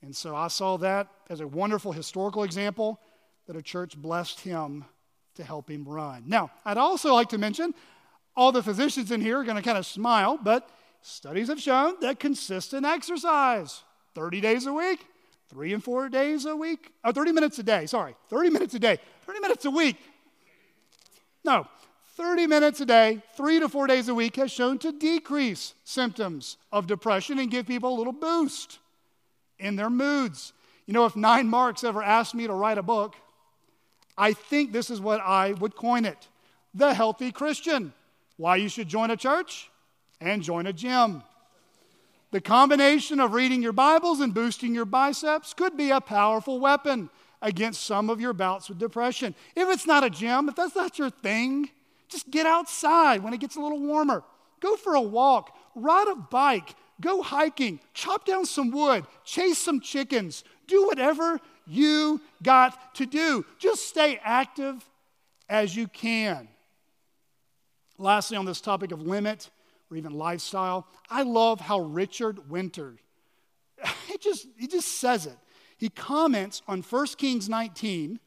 And 0.00 0.14
so 0.14 0.36
I 0.36 0.46
saw 0.48 0.76
that 0.78 1.08
as 1.28 1.40
a 1.40 1.46
wonderful 1.46 1.90
historical 1.92 2.44
example 2.44 3.00
that 3.48 3.56
a 3.56 3.62
church 3.62 3.96
blessed 3.96 4.40
him 4.40 4.84
to 5.34 5.42
help 5.42 5.70
him 5.70 5.88
run. 5.88 6.22
Now, 6.26 6.50
I'd 6.66 6.76
also 6.76 7.14
like 7.14 7.30
to 7.30 7.38
mention 7.38 7.74
all 8.36 8.52
the 8.52 8.62
physicians 8.62 9.10
in 9.10 9.22
here 9.22 9.38
are 9.38 9.44
going 9.44 9.56
to 9.56 9.62
kind 9.62 9.78
of 9.78 9.86
smile, 9.86 10.38
but 10.40 10.68
studies 11.00 11.48
have 11.48 11.58
shown 11.58 11.94
that 12.02 12.20
consistent 12.20 12.84
exercise, 12.84 13.82
30 14.14 14.42
days 14.42 14.66
a 14.66 14.72
week, 14.72 15.06
three 15.48 15.72
and 15.72 15.82
four 15.82 16.10
days 16.10 16.44
a 16.44 16.54
week, 16.54 16.92
or 17.02 17.12
30 17.12 17.32
minutes 17.32 17.58
a 17.58 17.62
day, 17.62 17.86
sorry, 17.86 18.14
30 18.28 18.50
minutes 18.50 18.74
a 18.74 18.78
day, 18.78 18.98
30 19.22 19.40
minutes 19.40 19.64
a 19.64 19.70
week. 19.70 19.96
No, 21.42 21.66
30 22.16 22.46
minutes 22.48 22.82
a 22.82 22.86
day, 22.86 23.22
three 23.34 23.60
to 23.60 23.68
four 23.68 23.86
days 23.86 24.08
a 24.08 24.14
week, 24.14 24.36
has 24.36 24.50
shown 24.50 24.78
to 24.80 24.92
decrease 24.92 25.72
symptoms 25.84 26.58
of 26.70 26.86
depression 26.86 27.38
and 27.38 27.50
give 27.50 27.66
people 27.66 27.94
a 27.94 27.96
little 27.96 28.12
boost 28.12 28.78
in 29.58 29.76
their 29.76 29.88
moods. 29.88 30.52
You 30.84 30.92
know, 30.92 31.06
if 31.06 31.16
Nine 31.16 31.48
Marks 31.48 31.82
ever 31.82 32.02
asked 32.02 32.34
me 32.34 32.46
to 32.46 32.52
write 32.52 32.76
a 32.76 32.82
book, 32.82 33.16
I 34.18 34.32
think 34.32 34.72
this 34.72 34.90
is 34.90 35.00
what 35.00 35.20
I 35.20 35.52
would 35.52 35.76
coin 35.76 36.04
it 36.04 36.28
the 36.74 36.92
healthy 36.92 37.32
Christian. 37.32 37.94
Why 38.36 38.56
you 38.56 38.68
should 38.68 38.88
join 38.88 39.10
a 39.10 39.16
church 39.16 39.70
and 40.20 40.42
join 40.42 40.66
a 40.66 40.72
gym. 40.72 41.22
The 42.30 42.40
combination 42.40 43.20
of 43.20 43.32
reading 43.32 43.62
your 43.62 43.72
Bibles 43.72 44.20
and 44.20 44.34
boosting 44.34 44.74
your 44.74 44.84
biceps 44.84 45.54
could 45.54 45.76
be 45.76 45.90
a 45.90 46.00
powerful 46.00 46.60
weapon 46.60 47.08
against 47.40 47.84
some 47.84 48.10
of 48.10 48.20
your 48.20 48.32
bouts 48.32 48.68
with 48.68 48.78
depression. 48.78 49.34
If 49.56 49.68
it's 49.68 49.86
not 49.86 50.04
a 50.04 50.10
gym, 50.10 50.48
if 50.48 50.56
that's 50.56 50.76
not 50.76 50.98
your 50.98 51.10
thing, 51.10 51.70
just 52.08 52.30
get 52.30 52.46
outside 52.46 53.22
when 53.22 53.32
it 53.32 53.40
gets 53.40 53.56
a 53.56 53.60
little 53.60 53.80
warmer. 53.80 54.22
Go 54.60 54.76
for 54.76 54.94
a 54.94 55.00
walk, 55.00 55.56
ride 55.74 56.08
a 56.08 56.16
bike, 56.16 56.74
go 57.00 57.22
hiking, 57.22 57.80
chop 57.94 58.26
down 58.26 58.44
some 58.44 58.70
wood, 58.70 59.06
chase 59.24 59.58
some 59.58 59.80
chickens, 59.80 60.44
do 60.66 60.86
whatever 60.86 61.40
you 61.68 62.20
got 62.42 62.94
to 62.96 63.06
do. 63.06 63.44
Just 63.58 63.86
stay 63.86 64.20
active 64.22 64.84
as 65.48 65.74
you 65.74 65.88
can. 65.88 66.48
Lastly, 67.98 68.36
on 68.36 68.44
this 68.44 68.60
topic 68.60 68.92
of 68.92 69.02
limit 69.02 69.50
or 69.90 69.96
even 69.96 70.12
lifestyle, 70.12 70.86
I 71.10 71.22
love 71.22 71.60
how 71.60 71.80
Richard 71.80 72.50
Winter, 72.50 72.94
it 74.08 74.20
just, 74.20 74.46
he 74.56 74.66
just 74.66 75.00
says 75.00 75.26
it. 75.26 75.36
He 75.76 75.88
comments 75.88 76.62
on 76.68 76.82
1 76.82 77.06
Kings 77.16 77.48
19 77.48 78.18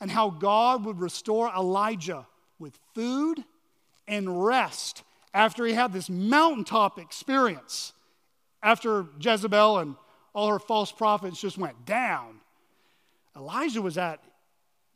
and 0.00 0.10
how 0.10 0.30
God 0.30 0.84
would 0.84 1.00
restore 1.00 1.50
Elijah 1.54 2.26
with 2.58 2.78
food 2.94 3.44
and 4.06 4.44
rest 4.44 5.02
after 5.34 5.66
he 5.66 5.74
had 5.74 5.92
this 5.92 6.08
mountaintop 6.08 6.98
experience, 6.98 7.92
after 8.62 9.06
Jezebel 9.20 9.78
and 9.78 9.96
all 10.34 10.48
her 10.48 10.58
false 10.58 10.90
prophets 10.90 11.40
just 11.40 11.58
went 11.58 11.84
down. 11.84 12.37
Elijah 13.38 13.80
was 13.80 13.96
at, 13.96 14.22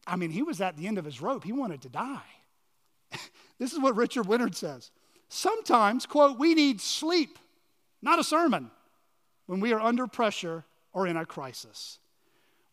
I 0.07 0.17
mean, 0.17 0.31
he 0.31 0.43
was 0.43 0.61
at 0.61 0.77
the 0.77 0.87
end 0.87 0.99
of 0.99 1.05
his 1.05 1.21
rope. 1.21 1.45
He 1.45 1.53
wanted 1.53 1.83
to 1.83 1.89
die. 1.89 2.21
this 3.59 3.73
is 3.73 3.79
what 3.79 3.97
Richard 3.97 4.27
Winter 4.27 4.51
says. 4.53 4.91
Sometimes, 5.29 6.05
quote, 6.05 6.39
we 6.39 6.55
need 6.55 6.81
sleep, 6.81 7.39
not 8.03 8.19
a 8.19 8.25
sermon, 8.25 8.71
when 9.47 9.61
we 9.61 9.73
are 9.73 9.81
under 9.81 10.07
pressure 10.07 10.65
or 10.93 11.07
in 11.07 11.17
a 11.17 11.25
crisis. 11.25 11.99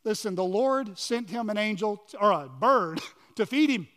Listen, 0.03 0.35
the 0.35 0.43
Lord 0.43 0.97
sent 0.97 1.29
him 1.29 1.49
an 1.49 1.57
angel 1.57 2.03
or 2.19 2.31
a 2.31 2.49
bird 2.49 3.01
to 3.35 3.45
feed 3.45 3.69
him. 3.69 3.87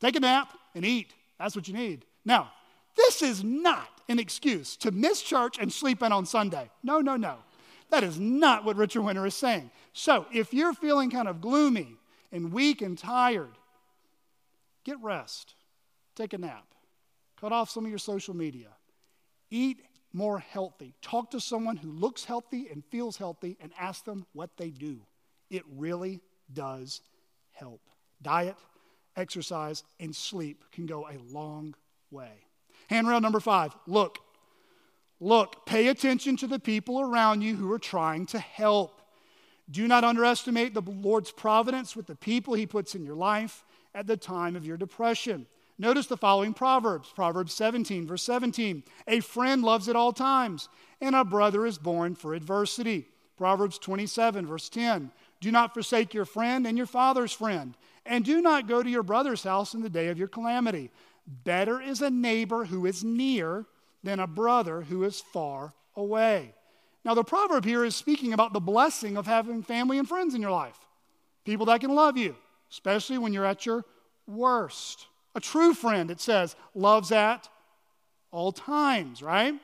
Take 0.00 0.16
a 0.16 0.20
nap 0.20 0.52
and 0.74 0.84
eat. 0.84 1.14
That's 1.38 1.54
what 1.54 1.68
you 1.68 1.74
need. 1.74 2.04
Now, 2.24 2.50
this 2.96 3.22
is 3.22 3.44
not 3.44 3.88
an 4.08 4.18
excuse 4.18 4.76
to 4.78 4.90
miss 4.90 5.22
church 5.22 5.58
and 5.58 5.72
sleep 5.72 6.02
in 6.02 6.12
on 6.12 6.26
Sunday. 6.26 6.70
No, 6.82 7.00
no, 7.00 7.16
no. 7.16 7.36
That 7.90 8.04
is 8.04 8.18
not 8.18 8.64
what 8.64 8.76
Richard 8.76 9.02
Winter 9.02 9.26
is 9.26 9.34
saying. 9.34 9.70
So, 9.92 10.26
if 10.32 10.54
you're 10.54 10.72
feeling 10.72 11.10
kind 11.10 11.28
of 11.28 11.40
gloomy 11.40 11.96
and 12.30 12.52
weak 12.52 12.80
and 12.80 12.96
tired, 12.96 13.56
get 14.84 14.96
rest. 15.02 15.54
Take 16.14 16.32
a 16.32 16.38
nap. 16.38 16.66
Cut 17.40 17.52
off 17.52 17.70
some 17.70 17.84
of 17.84 17.90
your 17.90 17.98
social 17.98 18.34
media. 18.34 18.68
Eat 19.50 19.80
more 20.12 20.38
healthy. 20.38 20.94
Talk 21.02 21.30
to 21.30 21.40
someone 21.40 21.76
who 21.76 21.90
looks 21.90 22.24
healthy 22.24 22.68
and 22.70 22.84
feels 22.84 23.16
healthy 23.16 23.56
and 23.60 23.72
ask 23.78 24.04
them 24.04 24.26
what 24.32 24.56
they 24.56 24.70
do. 24.70 25.00
It 25.50 25.62
really 25.76 26.20
does 26.52 27.00
help. 27.52 27.80
Diet, 28.22 28.56
exercise, 29.16 29.82
and 29.98 30.14
sleep 30.14 30.64
can 30.72 30.86
go 30.86 31.08
a 31.08 31.18
long 31.32 31.74
way. 32.10 32.44
Handrail 32.88 33.20
number 33.20 33.40
five 33.40 33.74
look. 33.86 34.18
Look, 35.22 35.66
pay 35.66 35.88
attention 35.88 36.36
to 36.38 36.46
the 36.46 36.58
people 36.58 37.00
around 37.00 37.42
you 37.42 37.54
who 37.54 37.70
are 37.72 37.78
trying 37.78 38.24
to 38.26 38.38
help. 38.38 38.99
Do 39.70 39.86
not 39.86 40.04
underestimate 40.04 40.74
the 40.74 40.82
Lord's 40.82 41.30
providence 41.30 41.94
with 41.94 42.06
the 42.06 42.16
people 42.16 42.54
He 42.54 42.66
puts 42.66 42.94
in 42.94 43.04
your 43.04 43.14
life 43.14 43.64
at 43.94 44.06
the 44.06 44.16
time 44.16 44.56
of 44.56 44.66
your 44.66 44.76
depression. 44.76 45.46
Notice 45.78 46.06
the 46.06 46.16
following 46.16 46.52
Proverbs 46.52 47.12
Proverbs 47.14 47.54
17, 47.54 48.06
verse 48.06 48.22
17. 48.22 48.82
A 49.06 49.20
friend 49.20 49.62
loves 49.62 49.88
at 49.88 49.96
all 49.96 50.12
times, 50.12 50.68
and 51.00 51.14
a 51.14 51.24
brother 51.24 51.64
is 51.66 51.78
born 51.78 52.14
for 52.14 52.34
adversity. 52.34 53.08
Proverbs 53.38 53.78
27, 53.78 54.46
verse 54.46 54.68
10. 54.68 55.10
Do 55.40 55.50
not 55.50 55.72
forsake 55.72 56.12
your 56.12 56.26
friend 56.26 56.66
and 56.66 56.76
your 56.76 56.86
father's 56.86 57.32
friend, 57.32 57.74
and 58.04 58.24
do 58.24 58.42
not 58.42 58.68
go 58.68 58.82
to 58.82 58.90
your 58.90 59.02
brother's 59.02 59.44
house 59.44 59.72
in 59.72 59.80
the 59.80 59.88
day 59.88 60.08
of 60.08 60.18
your 60.18 60.28
calamity. 60.28 60.90
Better 61.26 61.80
is 61.80 62.02
a 62.02 62.10
neighbor 62.10 62.66
who 62.66 62.84
is 62.84 63.02
near 63.02 63.64
than 64.02 64.20
a 64.20 64.26
brother 64.26 64.82
who 64.82 65.04
is 65.04 65.20
far 65.20 65.72
away. 65.96 66.54
Now, 67.04 67.14
the 67.14 67.24
proverb 67.24 67.64
here 67.64 67.84
is 67.84 67.96
speaking 67.96 68.32
about 68.32 68.52
the 68.52 68.60
blessing 68.60 69.16
of 69.16 69.26
having 69.26 69.62
family 69.62 69.98
and 69.98 70.08
friends 70.08 70.34
in 70.34 70.42
your 70.42 70.50
life, 70.50 70.78
people 71.44 71.66
that 71.66 71.80
can 71.80 71.94
love 71.94 72.16
you, 72.16 72.36
especially 72.70 73.18
when 73.18 73.32
you're 73.32 73.46
at 73.46 73.64
your 73.64 73.84
worst. 74.26 75.06
A 75.34 75.40
true 75.40 75.74
friend, 75.74 76.10
it 76.10 76.20
says, 76.20 76.56
loves 76.74 77.10
at 77.12 77.48
all 78.30 78.52
times, 78.52 79.22
right? 79.22 79.54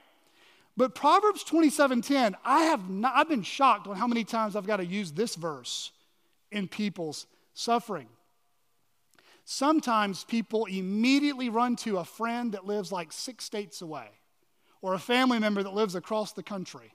But 0.76 0.94
Proverbs 0.94 1.42
27:10, 1.44 2.34
I 2.44 2.64
have 2.64 2.90
not, 2.90 3.14
I've 3.16 3.28
been 3.28 3.42
shocked 3.42 3.86
on 3.86 3.96
how 3.96 4.06
many 4.06 4.24
times 4.24 4.56
I've 4.56 4.66
got 4.66 4.76
to 4.76 4.86
use 4.86 5.12
this 5.12 5.34
verse 5.34 5.92
in 6.52 6.68
people's 6.68 7.26
suffering. 7.54 8.08
Sometimes 9.44 10.24
people 10.24 10.66
immediately 10.66 11.48
run 11.48 11.76
to 11.76 11.98
a 11.98 12.04
friend 12.04 12.52
that 12.52 12.66
lives 12.66 12.90
like 12.90 13.12
six 13.12 13.44
states 13.44 13.80
away 13.80 14.08
or 14.82 14.94
a 14.94 14.98
family 14.98 15.38
member 15.38 15.62
that 15.62 15.72
lives 15.72 15.94
across 15.94 16.32
the 16.32 16.42
country. 16.42 16.92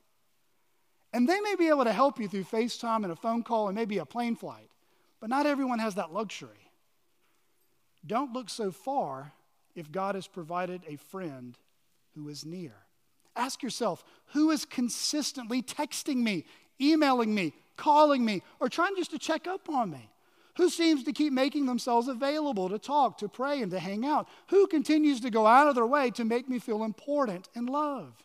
And 1.13 1.27
they 1.27 1.39
may 1.41 1.55
be 1.55 1.67
able 1.67 1.83
to 1.83 1.93
help 1.93 2.19
you 2.19 2.27
through 2.27 2.45
FaceTime 2.45 3.03
and 3.03 3.11
a 3.11 3.15
phone 3.15 3.43
call 3.43 3.67
and 3.67 3.75
maybe 3.75 3.97
a 3.97 4.05
plane 4.05 4.35
flight, 4.35 4.69
but 5.19 5.29
not 5.29 5.45
everyone 5.45 5.79
has 5.79 5.95
that 5.95 6.13
luxury. 6.13 6.69
Don't 8.05 8.33
look 8.33 8.49
so 8.49 8.71
far 8.71 9.33
if 9.75 9.91
God 9.91 10.15
has 10.15 10.27
provided 10.27 10.81
a 10.87 10.95
friend 10.95 11.57
who 12.15 12.29
is 12.29 12.45
near. 12.45 12.73
Ask 13.35 13.61
yourself 13.61 14.03
who 14.27 14.51
is 14.51 14.65
consistently 14.65 15.61
texting 15.61 16.17
me, 16.17 16.45
emailing 16.79 17.33
me, 17.33 17.53
calling 17.77 18.23
me, 18.23 18.43
or 18.59 18.69
trying 18.69 18.95
just 18.95 19.11
to 19.11 19.19
check 19.19 19.47
up 19.47 19.69
on 19.69 19.91
me? 19.91 20.09
Who 20.57 20.69
seems 20.69 21.03
to 21.05 21.13
keep 21.13 21.31
making 21.31 21.65
themselves 21.65 22.07
available 22.07 22.69
to 22.69 22.77
talk, 22.77 23.17
to 23.19 23.29
pray, 23.29 23.61
and 23.61 23.71
to 23.71 23.79
hang 23.79 24.05
out? 24.05 24.27
Who 24.47 24.67
continues 24.67 25.21
to 25.21 25.29
go 25.29 25.47
out 25.47 25.67
of 25.67 25.75
their 25.75 25.85
way 25.85 26.11
to 26.11 26.25
make 26.25 26.49
me 26.49 26.59
feel 26.59 26.83
important 26.83 27.47
and 27.55 27.69
loved? 27.69 28.23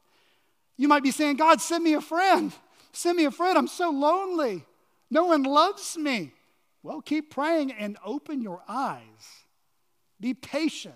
You 0.77 0.89
might 0.89 1.05
be 1.05 1.13
saying, 1.13 1.37
God, 1.37 1.61
send 1.61 1.85
me 1.85 1.95
a 1.95 2.01
friend. 2.01 2.53
Send 2.97 3.19
me 3.19 3.27
a 3.27 3.31
friend. 3.31 3.59
I'm 3.59 3.69
so 3.69 3.91
lonely. 3.91 4.65
No 5.11 5.27
one 5.27 5.43
loves 5.43 5.99
me. 5.99 6.33
Well, 6.83 7.03
keep 7.03 7.31
praying 7.31 7.73
and 7.73 7.99
open 8.03 8.41
your 8.41 8.63
eyes. 8.67 9.03
Be 10.19 10.33
patient 10.33 10.95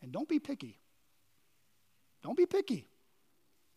and 0.00 0.10
don't 0.10 0.28
be 0.28 0.38
picky. 0.38 0.78
Don't 2.22 2.38
be 2.38 2.46
picky. 2.46 2.88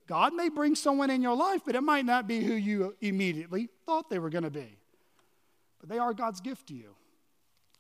God 0.07 0.34
may 0.36 0.47
bring 0.47 0.73
someone 0.73 1.09
in 1.09 1.21
your 1.21 1.36
life, 1.36 1.63
but 1.65 1.75
it 1.75 1.82
might 1.82 2.05
not 2.05 2.30
be 2.30 2.41
who 2.41 2.53
you 2.53 2.95
immediately 3.01 3.67
thought 3.86 4.09
they 4.09 4.19
were 4.19 4.30
going 4.30 4.45
to 4.45 4.49
be. 4.49 4.78
But 5.82 5.89
they 5.89 5.97
are 5.97 6.13
God's 6.13 6.39
gift 6.39 6.69
to 6.69 6.75
you. 6.75 6.95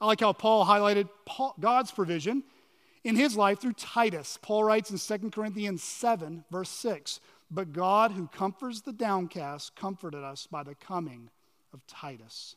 I 0.01 0.07
like 0.07 0.19
how 0.19 0.33
Paul 0.33 0.65
highlighted 0.65 1.07
Paul, 1.25 1.55
God's 1.57 1.93
provision 1.93 2.43
in 3.05 3.15
his 3.15 3.37
life 3.37 3.61
through 3.61 3.73
Titus. 3.73 4.37
Paul 4.41 4.65
writes 4.65 4.91
in 4.91 5.19
2 5.19 5.29
Corinthians 5.29 5.81
7, 5.83 6.43
verse 6.51 6.69
6 6.69 7.21
But 7.49 7.71
God, 7.71 8.11
who 8.11 8.27
comforts 8.27 8.81
the 8.81 8.93
downcast, 8.93 9.75
comforted 9.75 10.23
us 10.23 10.47
by 10.47 10.63
the 10.63 10.75
coming 10.75 11.29
of 11.73 11.85
Titus. 11.87 12.55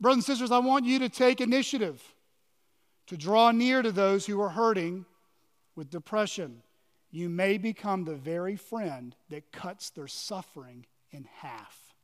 Brothers 0.00 0.16
and 0.16 0.24
sisters, 0.24 0.50
I 0.50 0.58
want 0.58 0.84
you 0.84 0.98
to 1.00 1.08
take 1.08 1.40
initiative 1.40 2.02
to 3.06 3.16
draw 3.16 3.50
near 3.50 3.82
to 3.82 3.92
those 3.92 4.26
who 4.26 4.40
are 4.40 4.50
hurting 4.50 5.04
with 5.74 5.90
depression. 5.90 6.62
You 7.10 7.28
may 7.28 7.56
become 7.58 8.04
the 8.04 8.14
very 8.14 8.56
friend 8.56 9.14
that 9.30 9.52
cuts 9.52 9.90
their 9.90 10.08
suffering 10.08 10.86
in 11.12 11.28
half. 11.40 11.94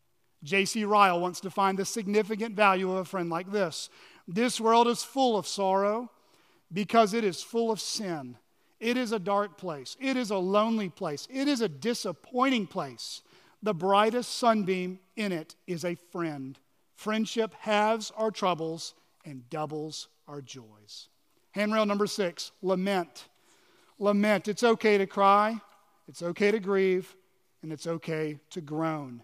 J.C. 0.42 0.84
Ryle 0.84 1.20
wants 1.20 1.40
to 1.40 1.50
find 1.50 1.78
the 1.78 1.84
significant 1.84 2.56
value 2.56 2.90
of 2.90 2.98
a 2.98 3.04
friend 3.04 3.30
like 3.30 3.50
this. 3.50 3.88
This 4.26 4.60
world 4.60 4.88
is 4.88 5.02
full 5.02 5.36
of 5.36 5.46
sorrow 5.46 6.10
because 6.72 7.14
it 7.14 7.24
is 7.24 7.42
full 7.42 7.70
of 7.70 7.80
sin. 7.80 8.36
It 8.82 8.96
is 8.96 9.12
a 9.12 9.20
dark 9.20 9.58
place. 9.58 9.96
It 10.00 10.16
is 10.16 10.32
a 10.32 10.36
lonely 10.36 10.88
place. 10.88 11.28
It 11.30 11.46
is 11.46 11.60
a 11.60 11.68
disappointing 11.68 12.66
place. 12.66 13.22
The 13.62 13.72
brightest 13.72 14.36
sunbeam 14.36 14.98
in 15.14 15.30
it 15.30 15.54
is 15.68 15.84
a 15.84 15.94
friend. 16.10 16.58
Friendship 16.96 17.54
halves 17.60 18.10
our 18.16 18.32
troubles 18.32 18.94
and 19.24 19.48
doubles 19.48 20.08
our 20.26 20.42
joys. 20.42 21.08
Handrail 21.52 21.86
number 21.86 22.08
six 22.08 22.50
lament. 22.60 23.28
Lament. 24.00 24.48
It's 24.48 24.64
okay 24.64 24.98
to 24.98 25.06
cry, 25.06 25.60
it's 26.08 26.22
okay 26.22 26.50
to 26.50 26.58
grieve, 26.58 27.14
and 27.62 27.72
it's 27.72 27.86
okay 27.86 28.40
to 28.50 28.60
groan. 28.60 29.22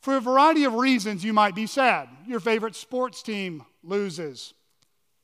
For 0.00 0.16
a 0.16 0.20
variety 0.20 0.62
of 0.62 0.74
reasons, 0.74 1.24
you 1.24 1.32
might 1.32 1.56
be 1.56 1.66
sad. 1.66 2.08
Your 2.24 2.38
favorite 2.38 2.76
sports 2.76 3.20
team 3.20 3.64
loses 3.82 4.54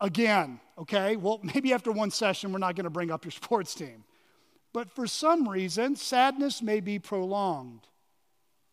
again, 0.00 0.60
okay? 0.78 1.16
Well, 1.16 1.40
maybe 1.54 1.72
after 1.72 1.92
one 1.92 2.10
session, 2.10 2.52
we're 2.52 2.58
not 2.58 2.76
going 2.76 2.84
to 2.84 2.90
bring 2.90 3.10
up 3.10 3.24
your 3.24 3.32
sports 3.42 3.74
team. 3.74 4.04
But 4.72 4.90
for 4.90 5.06
some 5.06 5.48
reason, 5.48 5.94
sadness 5.96 6.60
may 6.60 6.80
be 6.80 6.98
prolonged 6.98 7.86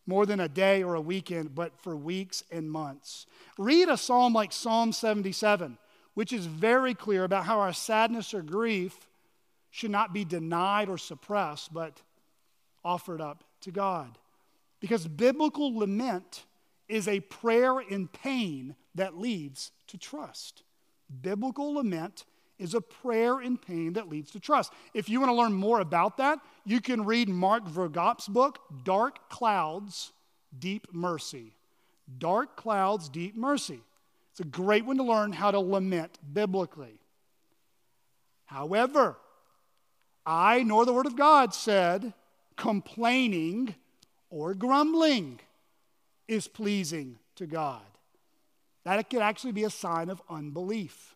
more 0.06 0.26
than 0.26 0.40
a 0.40 0.48
day 0.48 0.82
or 0.82 0.94
a 0.94 1.00
weekend, 1.00 1.54
but 1.54 1.78
for 1.78 1.96
weeks 1.96 2.42
and 2.50 2.70
months. 2.70 3.26
Read 3.56 3.88
a 3.88 3.96
psalm 3.96 4.32
like 4.32 4.52
Psalm 4.52 4.92
77, 4.92 5.78
which 6.14 6.32
is 6.32 6.46
very 6.46 6.92
clear 6.92 7.22
about 7.22 7.44
how 7.44 7.60
our 7.60 7.72
sadness 7.72 8.34
or 8.34 8.42
grief 8.42 8.96
should 9.70 9.92
not 9.92 10.12
be 10.12 10.24
denied 10.24 10.88
or 10.88 10.98
suppressed, 10.98 11.72
but 11.72 12.02
offered 12.84 13.20
up 13.20 13.44
to 13.60 13.70
God. 13.70 14.18
Because 14.80 15.06
biblical 15.06 15.78
lament 15.78 16.44
is 16.88 17.06
a 17.06 17.20
prayer 17.20 17.80
in 17.80 18.08
pain 18.08 18.74
that 18.96 19.16
leads 19.16 19.70
to 19.86 19.96
trust. 19.96 20.64
Biblical 21.20 21.74
lament 21.74 22.24
is 22.58 22.74
a 22.74 22.80
prayer 22.80 23.40
in 23.40 23.58
pain 23.58 23.94
that 23.94 24.08
leads 24.08 24.30
to 24.30 24.40
trust. 24.40 24.72
If 24.94 25.08
you 25.08 25.20
want 25.20 25.30
to 25.30 25.36
learn 25.36 25.52
more 25.52 25.80
about 25.80 26.16
that, 26.18 26.38
you 26.64 26.80
can 26.80 27.04
read 27.04 27.28
Mark 27.28 27.66
Vroegop's 27.66 28.28
book, 28.28 28.60
Dark 28.84 29.28
Clouds, 29.28 30.12
Deep 30.56 30.86
Mercy. 30.92 31.54
Dark 32.18 32.56
Clouds, 32.56 33.08
Deep 33.08 33.36
Mercy. 33.36 33.80
It's 34.30 34.40
a 34.40 34.44
great 34.44 34.84
one 34.84 34.96
to 34.96 35.02
learn 35.02 35.32
how 35.32 35.50
to 35.50 35.58
lament 35.58 36.18
biblically. 36.32 37.00
However, 38.46 39.16
I 40.24 40.62
nor 40.62 40.86
the 40.86 40.92
Word 40.92 41.06
of 41.06 41.16
God 41.16 41.54
said 41.54 42.14
complaining 42.56 43.74
or 44.30 44.54
grumbling 44.54 45.40
is 46.28 46.48
pleasing 46.48 47.18
to 47.36 47.46
God. 47.46 47.82
That 48.84 49.08
could 49.10 49.22
actually 49.22 49.52
be 49.52 49.64
a 49.64 49.70
sign 49.70 50.10
of 50.10 50.20
unbelief. 50.28 51.14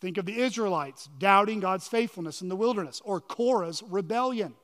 Think 0.00 0.16
of 0.16 0.26
the 0.26 0.38
Israelites 0.38 1.08
doubting 1.18 1.60
God's 1.60 1.88
faithfulness 1.88 2.40
in 2.40 2.48
the 2.48 2.56
wilderness 2.56 3.02
or 3.04 3.20
Korah's 3.20 3.82
rebellion. 3.82 4.54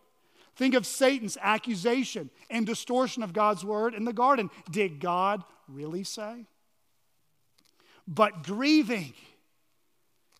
Think 0.56 0.74
of 0.74 0.86
Satan's 0.86 1.36
accusation 1.40 2.30
and 2.48 2.64
distortion 2.64 3.24
of 3.24 3.32
God's 3.32 3.64
word 3.64 3.94
in 3.94 4.04
the 4.04 4.12
garden. 4.12 4.50
Did 4.70 5.00
God 5.00 5.42
really 5.66 6.04
say? 6.04 6.46
But 8.06 8.44
grieving 8.44 9.14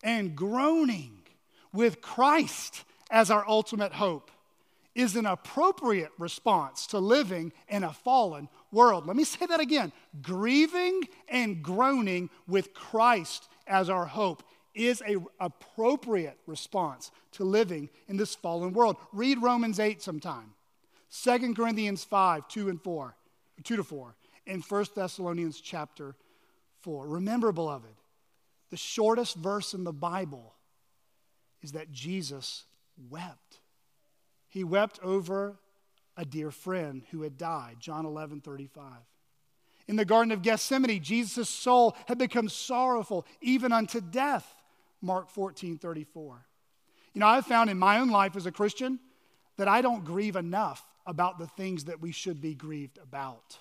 and 0.03 0.35
groaning 0.35 1.17
with 1.73 1.99
Christ 1.99 2.85
as 3.11 3.29
our 3.29 3.45
ultimate 3.47 3.93
hope 3.93 4.31
is 4.93 5.17
an 5.17 5.25
appropriate 5.25 6.11
response 6.17 6.87
to 6.87 6.99
living 6.99 7.51
in 7.67 7.83
a 7.83 7.91
fallen 7.91 8.47
world. 8.75 9.07
Let 9.07 9.15
me 9.15 9.23
say 9.23 9.47
that 9.47 9.59
again. 9.59 9.91
Grieving 10.21 11.01
and 11.27 11.63
groaning 11.63 12.29
with 12.47 12.73
Christ 12.75 13.47
as 13.65 13.89
our 13.89 14.05
hope 14.05 14.43
is 14.75 15.01
an 15.01 15.25
appropriate 15.39 16.37
response 16.45 17.09
to 17.31 17.43
living 17.43 17.89
in 18.07 18.17
this 18.17 18.35
fallen 18.35 18.73
world. 18.73 18.97
Read 19.13 19.41
Romans 19.41 19.79
8 19.79 20.01
sometime. 20.01 20.53
2 21.23 21.53
Corinthians 21.53 22.03
5, 22.03 22.47
2 22.49 22.69
and 22.69 22.81
4, 22.81 23.15
2 23.63 23.75
to 23.77 23.83
4, 23.83 24.15
and 24.47 24.63
1 24.63 24.85
Thessalonians 24.93 25.61
chapter 25.61 26.15
4. 26.81 27.07
Remember, 27.07 27.51
beloved, 27.53 27.95
the 28.69 28.77
shortest 28.77 29.37
verse 29.37 29.73
in 29.73 29.85
the 29.85 29.93
Bible 29.93 30.53
is 31.61 31.71
that 31.71 31.91
Jesus 31.91 32.65
wept. 33.09 33.59
He 34.49 34.63
wept 34.63 34.99
over 35.01 35.57
a 36.17 36.25
dear 36.25 36.51
friend 36.51 37.03
who 37.11 37.21
had 37.21 37.37
died, 37.37 37.77
John 37.79 38.05
11 38.05 38.41
35. 38.41 38.83
In 39.87 39.95
the 39.95 40.05
Garden 40.05 40.31
of 40.31 40.41
Gethsemane, 40.41 41.01
Jesus' 41.01 41.49
soul 41.49 41.95
had 42.07 42.17
become 42.17 42.49
sorrowful 42.49 43.25
even 43.41 43.71
unto 43.71 44.01
death, 44.01 44.55
Mark 45.01 45.29
14 45.29 45.77
34. 45.77 46.45
You 47.13 47.21
know, 47.21 47.27
I've 47.27 47.45
found 47.45 47.69
in 47.69 47.77
my 47.77 47.99
own 47.99 48.09
life 48.09 48.35
as 48.35 48.45
a 48.45 48.51
Christian 48.51 48.99
that 49.57 49.67
I 49.67 49.81
don't 49.81 50.03
grieve 50.03 50.35
enough 50.35 50.85
about 51.05 51.37
the 51.37 51.47
things 51.47 51.85
that 51.85 52.01
we 52.01 52.11
should 52.11 52.41
be 52.41 52.55
grieved 52.55 52.97
about. 53.01 53.57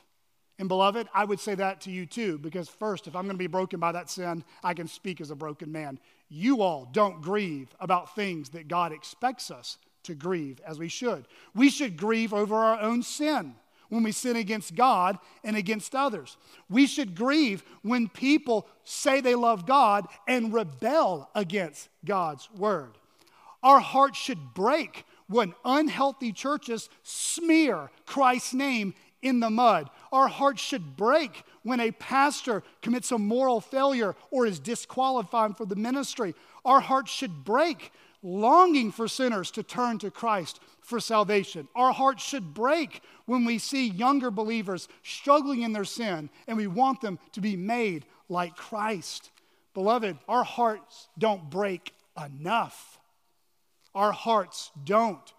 And 0.58 0.68
beloved, 0.68 1.08
I 1.12 1.24
would 1.24 1.40
say 1.40 1.54
that 1.56 1.80
to 1.82 1.90
you 1.90 2.06
too, 2.06 2.38
because 2.38 2.68
first, 2.68 3.06
if 3.06 3.16
I'm 3.16 3.24
going 3.24 3.34
to 3.34 3.38
be 3.38 3.48
broken 3.48 3.80
by 3.80 3.92
that 3.92 4.08
sin, 4.08 4.44
I 4.62 4.72
can 4.74 4.86
speak 4.86 5.20
as 5.20 5.30
a 5.30 5.36
broken 5.36 5.72
man. 5.72 5.98
You 6.28 6.62
all 6.62 6.88
don't 6.92 7.20
grieve 7.20 7.74
about 7.80 8.14
things 8.14 8.50
that 8.50 8.68
God 8.68 8.92
expects 8.92 9.50
us 9.50 9.78
to 10.04 10.14
grieve 10.14 10.60
as 10.66 10.78
we 10.78 10.88
should. 10.88 11.26
We 11.54 11.70
should 11.70 11.96
grieve 11.96 12.32
over 12.32 12.54
our 12.54 12.80
own 12.80 13.02
sin 13.02 13.54
when 13.88 14.02
we 14.02 14.12
sin 14.12 14.36
against 14.36 14.74
God 14.74 15.18
and 15.42 15.56
against 15.56 15.94
others. 15.94 16.36
We 16.68 16.86
should 16.86 17.14
grieve 17.14 17.64
when 17.82 18.08
people 18.08 18.66
say 18.84 19.20
they 19.20 19.34
love 19.34 19.66
God 19.66 20.06
and 20.26 20.52
rebel 20.52 21.30
against 21.34 21.88
God's 22.04 22.48
word. 22.56 22.98
Our 23.62 23.80
hearts 23.80 24.18
should 24.18 24.54
break 24.54 25.04
when 25.26 25.54
unhealthy 25.64 26.32
churches 26.32 26.90
smear 27.02 27.90
Christ's 28.04 28.52
name 28.52 28.94
in 29.22 29.40
the 29.40 29.48
mud. 29.48 29.88
Our 30.12 30.28
hearts 30.28 30.60
should 30.60 30.96
break 30.96 31.44
when 31.62 31.80
a 31.80 31.92
pastor 31.92 32.62
commits 32.82 33.10
a 33.10 33.18
moral 33.18 33.60
failure 33.60 34.14
or 34.30 34.44
is 34.44 34.58
disqualified 34.58 35.56
for 35.56 35.64
the 35.64 35.76
ministry. 35.76 36.34
Our 36.64 36.80
hearts 36.80 37.10
should 37.10 37.44
break 37.44 37.90
longing 38.24 38.90
for 38.90 39.06
sinners 39.06 39.50
to 39.52 39.62
turn 39.62 39.98
to 39.98 40.10
Christ 40.10 40.58
for 40.80 40.98
salvation. 40.98 41.68
Our 41.76 41.92
hearts 41.92 42.24
should 42.24 42.54
break 42.54 43.02
when 43.26 43.44
we 43.44 43.58
see 43.58 43.86
younger 43.86 44.30
believers 44.30 44.88
struggling 45.02 45.62
in 45.62 45.72
their 45.72 45.84
sin 45.84 46.30
and 46.48 46.56
we 46.56 46.66
want 46.66 47.02
them 47.02 47.18
to 47.32 47.40
be 47.40 47.54
made 47.54 48.06
like 48.28 48.56
Christ. 48.56 49.30
Beloved, 49.74 50.18
our 50.26 50.42
hearts 50.42 51.08
don't 51.18 51.50
break 51.50 51.92
enough. 52.22 52.98
Our 53.94 54.12
hearts 54.12 54.72
don't 54.84 55.32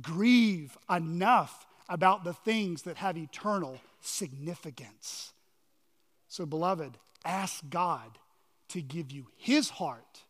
grieve 0.00 0.76
enough 0.88 1.66
about 1.88 2.24
the 2.24 2.34
things 2.34 2.82
that 2.82 2.98
have 2.98 3.16
eternal 3.16 3.80
significance. 4.00 5.32
So, 6.28 6.44
beloved, 6.44 6.98
ask 7.24 7.64
God 7.70 8.18
to 8.68 8.82
give 8.82 9.10
you 9.10 9.26
his 9.36 9.70
heart 9.70 10.24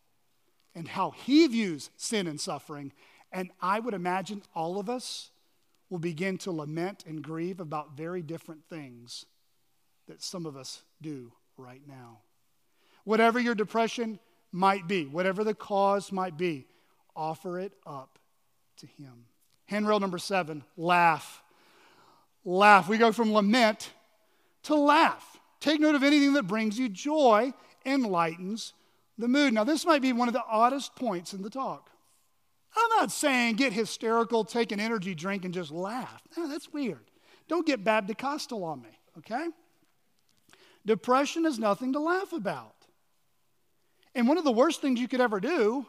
and 0.78 0.86
how 0.86 1.10
he 1.10 1.46
views 1.48 1.90
sin 1.96 2.28
and 2.28 2.40
suffering. 2.40 2.92
And 3.32 3.50
I 3.60 3.80
would 3.80 3.94
imagine 3.94 4.42
all 4.54 4.78
of 4.78 4.88
us 4.88 5.32
will 5.90 5.98
begin 5.98 6.38
to 6.38 6.52
lament 6.52 7.04
and 7.06 7.20
grieve 7.20 7.58
about 7.58 7.96
very 7.96 8.22
different 8.22 8.64
things 8.64 9.26
that 10.06 10.22
some 10.22 10.46
of 10.46 10.56
us 10.56 10.82
do 11.02 11.32
right 11.56 11.82
now. 11.86 12.20
Whatever 13.02 13.40
your 13.40 13.56
depression 13.56 14.20
might 14.52 14.86
be, 14.86 15.04
whatever 15.04 15.42
the 15.42 15.52
cause 15.52 16.12
might 16.12 16.38
be, 16.38 16.66
offer 17.16 17.58
it 17.58 17.72
up 17.84 18.18
to 18.76 18.86
him. 18.86 19.26
Handrail 19.66 19.98
number 19.98 20.18
seven 20.18 20.62
laugh. 20.76 21.42
Laugh. 22.44 22.88
We 22.88 22.98
go 22.98 23.10
from 23.10 23.32
lament 23.32 23.90
to 24.62 24.76
laugh. 24.76 25.38
Take 25.58 25.80
note 25.80 25.96
of 25.96 26.04
anything 26.04 26.34
that 26.34 26.44
brings 26.44 26.78
you 26.78 26.88
joy 26.88 27.52
and 27.84 28.06
lightens 28.06 28.74
the 29.18 29.28
mood. 29.28 29.52
Now, 29.52 29.64
this 29.64 29.84
might 29.84 30.02
be 30.02 30.12
one 30.12 30.28
of 30.28 30.34
the 30.34 30.44
oddest 30.48 30.94
points 30.96 31.32
in 31.32 31.42
the 31.42 31.50
talk. 31.50 31.90
I'm 32.76 33.00
not 33.00 33.10
saying 33.10 33.56
get 33.56 33.72
hysterical, 33.72 34.44
take 34.44 34.72
an 34.72 34.80
energy 34.80 35.14
drink, 35.14 35.44
and 35.44 35.52
just 35.52 35.70
laugh. 35.70 36.22
No, 36.36 36.48
that's 36.48 36.72
weird. 36.72 37.10
Don't 37.48 37.66
get 37.66 37.82
Baptist-costal 37.82 38.62
on 38.62 38.82
me, 38.82 38.90
okay? 39.18 39.48
Depression 40.86 41.46
is 41.46 41.58
nothing 41.58 41.94
to 41.94 41.98
laugh 41.98 42.32
about. 42.32 42.74
And 44.14 44.28
one 44.28 44.38
of 44.38 44.44
the 44.44 44.52
worst 44.52 44.80
things 44.80 45.00
you 45.00 45.08
could 45.08 45.20
ever 45.20 45.40
do 45.40 45.86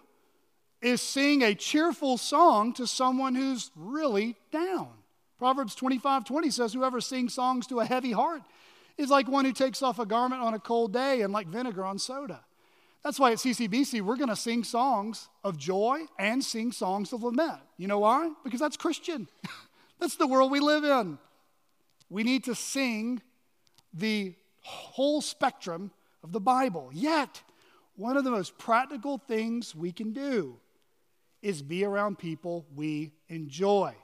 is 0.82 1.02
sing 1.02 1.42
a 1.42 1.54
cheerful 1.54 2.18
song 2.18 2.74
to 2.74 2.88
someone 2.88 3.36
who's 3.36 3.72
really 3.76 4.36
down. 4.52 4.90
Proverbs 5.38 5.76
25 5.76 6.26
20 6.26 6.50
says, 6.50 6.74
Whoever 6.74 7.02
sings 7.02 7.34
songs 7.34 7.68
to 7.68 7.80
a 7.80 7.86
heavy 7.86 8.12
heart 8.12 8.42
is 8.98 9.10
like 9.10 9.28
one 9.28 9.46
who 9.46 9.54
takes 9.54 9.82
off 9.82 10.00
a 10.00 10.06
garment 10.06 10.42
on 10.42 10.54
a 10.54 10.60
cold 10.60 10.94
day 10.94 11.22
and 11.22 11.32
like 11.32 11.48
vinegar 11.48 11.86
on 11.86 11.98
soda. 11.98 12.42
That's 13.04 13.20
why 13.20 13.32
at 13.32 13.38
CCBC, 13.38 14.02
we're 14.02 14.18
going 14.18 14.30
to 14.30 14.36
sing 14.36 14.64
songs 14.64 15.30
of 15.44 15.58
joy 15.58 16.02
and 16.18 16.44
sing 16.44 16.72
songs 16.72 17.14
of 17.14 17.24
lament. 17.24 17.62
You 17.78 17.88
know 17.88 18.00
why? 18.00 18.32
Because 18.44 18.60
that's 18.60 18.76
Christian. 18.76 19.28
that's 20.00 20.16
the 20.16 20.28
world 20.28 20.52
we 20.52 20.60
live 20.60 20.84
in. 20.84 21.18
We 22.10 22.24
need 22.24 22.44
to 22.46 22.56
sing 22.56 23.22
the 23.94 24.34
whole 24.62 25.22
spectrum 25.22 25.92
of 26.24 26.32
the 26.32 26.40
Bible. 26.40 26.90
Yet, 26.94 27.42
one 27.96 28.18
of 28.18 28.24
the 28.24 28.32
most 28.32 28.58
practical 28.58 29.18
things 29.18 29.74
we 29.74 29.92
can 29.92 30.12
do 30.12 30.58
is 31.42 31.62
be 31.62 31.86
around 31.86 32.18
people 32.18 32.66
we 32.76 33.14
enjoy. 33.30 33.96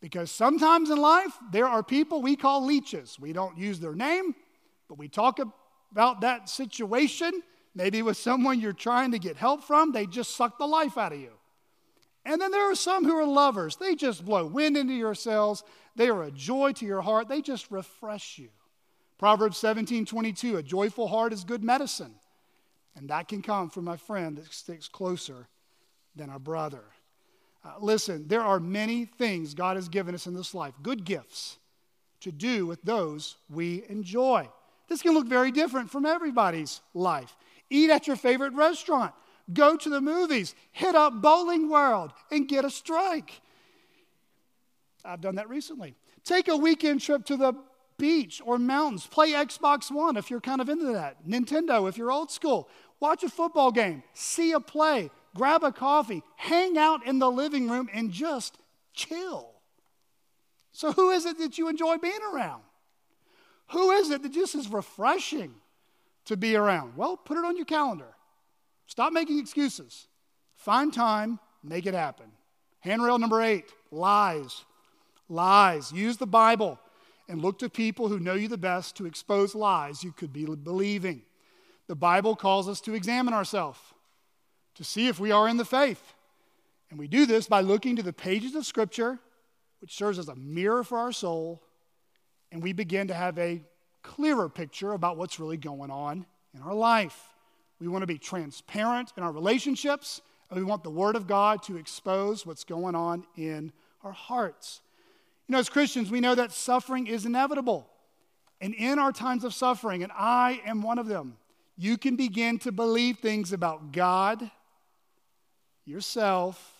Because 0.00 0.30
sometimes 0.30 0.90
in 0.90 0.98
life, 0.98 1.32
there 1.50 1.66
are 1.66 1.82
people 1.82 2.22
we 2.22 2.36
call 2.36 2.64
leeches. 2.64 3.18
We 3.18 3.32
don't 3.32 3.56
use 3.56 3.80
their 3.80 3.94
name, 3.94 4.34
but 4.88 4.98
we 4.98 5.08
talk 5.08 5.40
about 5.90 6.20
that 6.20 6.48
situation, 6.48 7.42
maybe 7.74 8.02
with 8.02 8.16
someone 8.16 8.60
you're 8.60 8.72
trying 8.72 9.12
to 9.12 9.18
get 9.18 9.36
help 9.36 9.64
from, 9.64 9.92
they 9.92 10.06
just 10.06 10.36
suck 10.36 10.58
the 10.58 10.66
life 10.66 10.96
out 10.96 11.12
of 11.12 11.20
you. 11.20 11.32
And 12.24 12.40
then 12.40 12.50
there 12.50 12.70
are 12.70 12.74
some 12.74 13.04
who 13.04 13.16
are 13.16 13.26
lovers. 13.26 13.76
They 13.76 13.94
just 13.94 14.24
blow 14.24 14.46
wind 14.46 14.76
into 14.76 14.94
your 14.94 15.14
sails. 15.14 15.62
They 15.94 16.08
are 16.08 16.22
a 16.22 16.30
joy 16.30 16.72
to 16.72 16.86
your 16.86 17.02
heart. 17.02 17.28
They 17.28 17.42
just 17.42 17.70
refresh 17.70 18.38
you. 18.38 18.48
Proverbs 19.18 19.58
17 19.58 20.06
22, 20.06 20.56
a 20.56 20.62
joyful 20.62 21.08
heart 21.08 21.32
is 21.32 21.44
good 21.44 21.62
medicine. 21.62 22.14
And 22.96 23.10
that 23.10 23.28
can 23.28 23.42
come 23.42 23.70
from 23.70 23.88
a 23.88 23.96
friend 23.96 24.38
that 24.38 24.52
sticks 24.52 24.88
closer 24.88 25.48
than 26.16 26.30
a 26.30 26.38
brother. 26.38 26.84
Uh, 27.64 27.72
listen, 27.80 28.28
there 28.28 28.42
are 28.42 28.60
many 28.60 29.04
things 29.04 29.54
God 29.54 29.76
has 29.76 29.88
given 29.88 30.14
us 30.14 30.26
in 30.26 30.34
this 30.34 30.54
life, 30.54 30.74
good 30.82 31.04
gifts 31.04 31.58
to 32.20 32.30
do 32.32 32.66
with 32.66 32.82
those 32.82 33.36
we 33.50 33.84
enjoy. 33.88 34.48
This 34.88 35.02
can 35.02 35.14
look 35.14 35.26
very 35.26 35.50
different 35.50 35.90
from 35.90 36.06
everybody's 36.06 36.80
life. 36.92 37.34
Eat 37.70 37.90
at 37.90 38.06
your 38.06 38.16
favorite 38.16 38.52
restaurant, 38.54 39.12
go 39.52 39.76
to 39.76 39.88
the 39.88 40.00
movies, 40.00 40.54
hit 40.72 40.94
up 40.94 41.20
Bowling 41.20 41.68
World, 41.68 42.12
and 42.30 42.48
get 42.48 42.64
a 42.64 42.70
strike. 42.70 43.40
I've 45.04 45.20
done 45.20 45.34
that 45.36 45.48
recently. 45.48 45.94
Take 46.24 46.48
a 46.48 46.56
weekend 46.56 47.00
trip 47.00 47.24
to 47.26 47.36
the 47.36 47.54
beach 47.98 48.40
or 48.44 48.58
mountains. 48.58 49.06
Play 49.06 49.32
Xbox 49.32 49.90
One 49.90 50.16
if 50.16 50.30
you're 50.30 50.40
kind 50.40 50.60
of 50.60 50.68
into 50.68 50.92
that. 50.92 51.26
Nintendo 51.26 51.88
if 51.88 51.98
you're 51.98 52.10
old 52.10 52.30
school. 52.30 52.68
Watch 53.00 53.22
a 53.22 53.28
football 53.28 53.70
game. 53.70 54.02
See 54.14 54.52
a 54.52 54.60
play 54.60 55.10
grab 55.34 55.64
a 55.64 55.72
coffee, 55.72 56.22
hang 56.36 56.78
out 56.78 57.06
in 57.06 57.18
the 57.18 57.30
living 57.30 57.68
room, 57.68 57.88
and 57.92 58.10
just 58.10 58.56
chill. 58.94 59.50
So, 60.72 60.92
who 60.92 61.10
is 61.10 61.26
it 61.26 61.38
that 61.38 61.58
you 61.58 61.68
enjoy 61.68 61.98
being 61.98 62.20
around? 62.32 62.62
Who 63.70 63.90
is 63.92 64.10
it 64.10 64.22
that 64.22 64.32
just 64.32 64.54
is 64.54 64.68
refreshing 64.68 65.54
to 66.26 66.36
be 66.36 66.56
around? 66.56 66.96
Well, 66.96 67.16
put 67.16 67.36
it 67.36 67.44
on 67.44 67.56
your 67.56 67.66
calendar. 67.66 68.14
Stop 68.86 69.12
making 69.12 69.38
excuses. 69.38 70.06
Find 70.56 70.92
time, 70.92 71.38
make 71.62 71.86
it 71.86 71.94
happen. 71.94 72.26
Handrail 72.80 73.18
number 73.18 73.40
eight 73.40 73.72
lies. 73.90 74.64
Lies. 75.28 75.92
Use 75.92 76.16
the 76.16 76.26
Bible 76.26 76.78
and 77.28 77.40
look 77.40 77.58
to 77.60 77.70
people 77.70 78.08
who 78.08 78.18
know 78.18 78.34
you 78.34 78.48
the 78.48 78.58
best 78.58 78.96
to 78.96 79.06
expose 79.06 79.54
lies 79.54 80.04
you 80.04 80.12
could 80.12 80.32
be 80.32 80.44
believing. 80.44 81.22
The 81.86 81.94
Bible 81.94 82.36
calls 82.36 82.68
us 82.68 82.80
to 82.82 82.94
examine 82.94 83.34
ourselves 83.34 83.78
to 84.74 84.84
see 84.84 85.08
if 85.08 85.18
we 85.20 85.30
are 85.30 85.48
in 85.48 85.56
the 85.56 85.64
faith. 85.64 86.14
And 86.90 86.98
we 86.98 87.08
do 87.08 87.26
this 87.26 87.46
by 87.46 87.60
looking 87.60 87.96
to 87.96 88.02
the 88.02 88.12
pages 88.12 88.54
of 88.54 88.66
Scripture, 88.66 89.18
which 89.80 89.96
serves 89.96 90.18
as 90.18 90.28
a 90.28 90.34
mirror 90.34 90.84
for 90.84 90.98
our 90.98 91.12
soul, 91.12 91.62
and 92.52 92.62
we 92.62 92.72
begin 92.72 93.08
to 93.08 93.14
have 93.14 93.38
a 93.38 93.62
clearer 94.04 94.48
picture 94.48 94.92
about 94.92 95.16
what's 95.16 95.40
really 95.40 95.56
going 95.56 95.90
on 95.90 96.24
in 96.54 96.62
our 96.62 96.74
life. 96.74 97.34
We 97.80 97.88
want 97.88 98.02
to 98.02 98.06
be 98.06 98.18
transparent 98.18 99.12
in 99.16 99.24
our 99.24 99.32
relationships, 99.32 100.20
and 100.48 100.58
we 100.58 100.64
want 100.64 100.84
the 100.84 100.90
Word 100.90 101.16
of 101.16 101.26
God 101.26 101.64
to 101.64 101.76
expose 101.76 102.46
what's 102.46 102.62
going 102.62 102.94
on 102.94 103.24
in 103.36 103.72
our 104.04 104.12
hearts. 104.12 104.80
You 105.48 105.54
know, 105.54 105.58
as 105.58 105.68
Christians, 105.68 106.10
we 106.10 106.20
know 106.20 106.36
that 106.36 106.52
suffering 106.52 107.08
is 107.08 107.26
inevitable. 107.26 107.88
And 108.60 108.74
in 108.74 108.98
our 109.00 109.10
times 109.10 109.42
of 109.42 109.52
suffering, 109.52 110.04
and 110.04 110.12
I 110.14 110.60
am 110.64 110.82
one 110.82 110.98
of 110.98 111.06
them, 111.06 111.36
you 111.76 111.98
can 111.98 112.14
begin 112.14 112.58
to 112.60 112.70
believe 112.70 113.18
things 113.18 113.52
about 113.52 113.92
God 113.92 114.48
yourself 115.84 116.72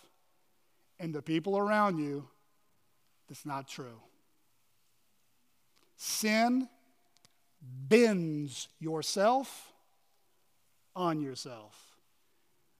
and 1.00 1.12
the 1.12 1.20
people 1.20 1.58
around 1.58 1.98
you 1.98 2.28
that's 3.28 3.44
not 3.44 3.68
true. 3.68 4.00
Sin 5.96 6.68
bends 7.88 8.68
yourself 8.78 9.72
on 10.94 11.20
yourself. 11.20 11.96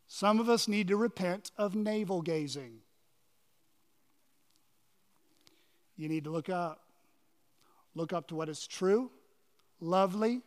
Some 0.06 0.38
of 0.38 0.48
us 0.48 0.68
need 0.68 0.88
to 0.88 0.96
repent 0.96 1.50
of 1.56 1.74
navel 1.74 2.22
gazing. 2.22 2.78
You 5.96 6.08
need 6.08 6.24
to 6.24 6.30
look 6.30 6.48
up. 6.48 6.80
Look 7.94 8.12
up 8.12 8.28
to 8.28 8.34
what 8.34 8.48
is 8.48 8.66
true, 8.66 9.10
lovely, 9.80 10.42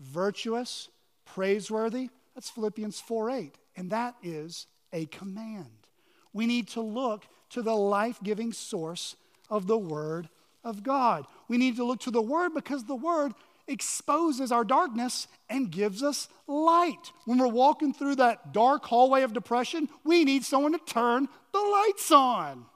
virtuous, 0.00 0.88
praiseworthy. 1.26 2.08
That's 2.34 2.48
Philippians 2.50 3.00
4 3.00 3.30
8. 3.30 3.54
And 3.76 3.90
that 3.90 4.14
is 4.22 4.66
a 4.92 5.06
command. 5.06 5.86
We 6.32 6.46
need 6.46 6.68
to 6.68 6.80
look 6.80 7.26
to 7.50 7.62
the 7.62 7.74
life 7.74 8.18
giving 8.22 8.52
source 8.52 9.16
of 9.50 9.66
the 9.66 9.78
Word 9.78 10.28
of 10.64 10.82
God. 10.82 11.26
We 11.48 11.58
need 11.58 11.76
to 11.76 11.84
look 11.84 12.00
to 12.00 12.10
the 12.10 12.22
Word 12.22 12.54
because 12.54 12.84
the 12.84 12.96
Word 12.96 13.32
exposes 13.68 14.52
our 14.52 14.64
darkness 14.64 15.26
and 15.48 15.70
gives 15.70 16.02
us 16.02 16.28
light. 16.46 17.12
When 17.24 17.38
we're 17.38 17.48
walking 17.48 17.92
through 17.92 18.16
that 18.16 18.52
dark 18.52 18.84
hallway 18.84 19.22
of 19.22 19.32
depression, 19.32 19.88
we 20.04 20.24
need 20.24 20.44
someone 20.44 20.72
to 20.72 20.78
turn 20.78 21.28
the 21.52 21.60
lights 21.60 22.10
on. 22.12 22.66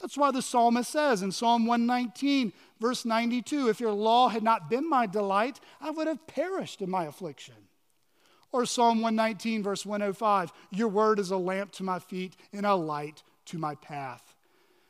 That's 0.00 0.16
why 0.16 0.30
the 0.30 0.42
psalmist 0.42 0.90
says 0.90 1.22
in 1.22 1.32
Psalm 1.32 1.66
119, 1.66 2.52
verse 2.80 3.04
92 3.04 3.68
If 3.68 3.80
your 3.80 3.92
law 3.92 4.28
had 4.28 4.42
not 4.42 4.70
been 4.70 4.88
my 4.88 5.06
delight, 5.06 5.60
I 5.80 5.90
would 5.90 6.06
have 6.06 6.26
perished 6.26 6.82
in 6.82 6.90
my 6.90 7.04
affliction. 7.04 7.54
Or 8.52 8.64
Psalm 8.64 9.02
119, 9.02 9.62
verse 9.62 9.84
105 9.84 10.52
Your 10.70 10.88
word 10.88 11.18
is 11.18 11.30
a 11.30 11.36
lamp 11.36 11.72
to 11.72 11.82
my 11.82 11.98
feet 11.98 12.36
and 12.52 12.64
a 12.64 12.74
light 12.74 13.22
to 13.46 13.58
my 13.58 13.74
path. 13.74 14.34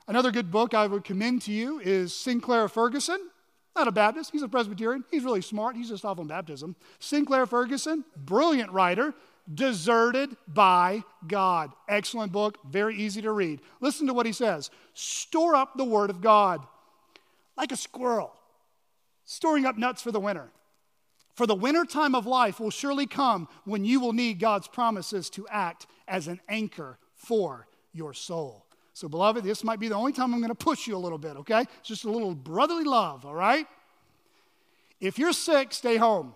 Another 0.06 0.30
good 0.30 0.50
book 0.50 0.74
I 0.74 0.86
would 0.86 1.04
commend 1.04 1.42
to 1.42 1.52
you 1.52 1.80
is 1.80 2.14
Sinclair 2.14 2.68
Ferguson. 2.68 3.30
Not 3.76 3.88
a 3.88 3.92
Baptist, 3.92 4.32
he's 4.32 4.42
a 4.42 4.48
Presbyterian. 4.48 5.04
He's 5.10 5.24
really 5.24 5.42
smart. 5.42 5.76
He's 5.76 5.88
just 5.88 6.04
off 6.04 6.18
on 6.18 6.26
baptism. 6.26 6.74
Sinclair 6.98 7.46
Ferguson, 7.46 8.04
brilliant 8.16 8.72
writer, 8.72 9.14
Deserted 9.52 10.36
by 10.46 11.04
God. 11.26 11.72
Excellent 11.88 12.32
book, 12.32 12.58
very 12.68 12.94
easy 12.96 13.22
to 13.22 13.32
read. 13.32 13.60
Listen 13.80 14.06
to 14.06 14.12
what 14.12 14.26
he 14.26 14.32
says 14.32 14.70
Store 14.92 15.56
up 15.56 15.76
the 15.76 15.84
Word 15.84 16.10
of 16.10 16.20
God 16.20 16.66
like 17.56 17.72
a 17.72 17.76
squirrel, 17.76 18.32
storing 19.24 19.64
up 19.64 19.78
nuts 19.78 20.02
for 20.02 20.12
the 20.12 20.20
winter. 20.20 20.50
For 21.34 21.46
the 21.46 21.54
winter 21.54 21.84
time 21.84 22.14
of 22.14 22.26
life 22.26 22.60
will 22.60 22.70
surely 22.70 23.06
come 23.06 23.48
when 23.64 23.84
you 23.84 24.00
will 24.00 24.12
need 24.12 24.38
God's 24.38 24.68
promises 24.68 25.30
to 25.30 25.46
act 25.48 25.86
as 26.06 26.28
an 26.28 26.40
anchor 26.48 26.98
for 27.14 27.66
your 27.92 28.12
soul. 28.12 28.66
So, 28.98 29.08
beloved, 29.08 29.44
this 29.44 29.62
might 29.62 29.78
be 29.78 29.86
the 29.86 29.94
only 29.94 30.10
time 30.10 30.34
I'm 30.34 30.40
going 30.40 30.48
to 30.48 30.56
push 30.56 30.88
you 30.88 30.96
a 30.96 30.98
little 30.98 31.18
bit, 31.18 31.36
okay? 31.36 31.60
It's 31.60 31.86
just 31.86 32.04
a 32.04 32.10
little 32.10 32.34
brotherly 32.34 32.82
love, 32.82 33.24
all 33.24 33.32
right? 33.32 33.64
If 35.00 35.20
you're 35.20 35.32
sick, 35.32 35.72
stay 35.72 35.98
home. 35.98 36.34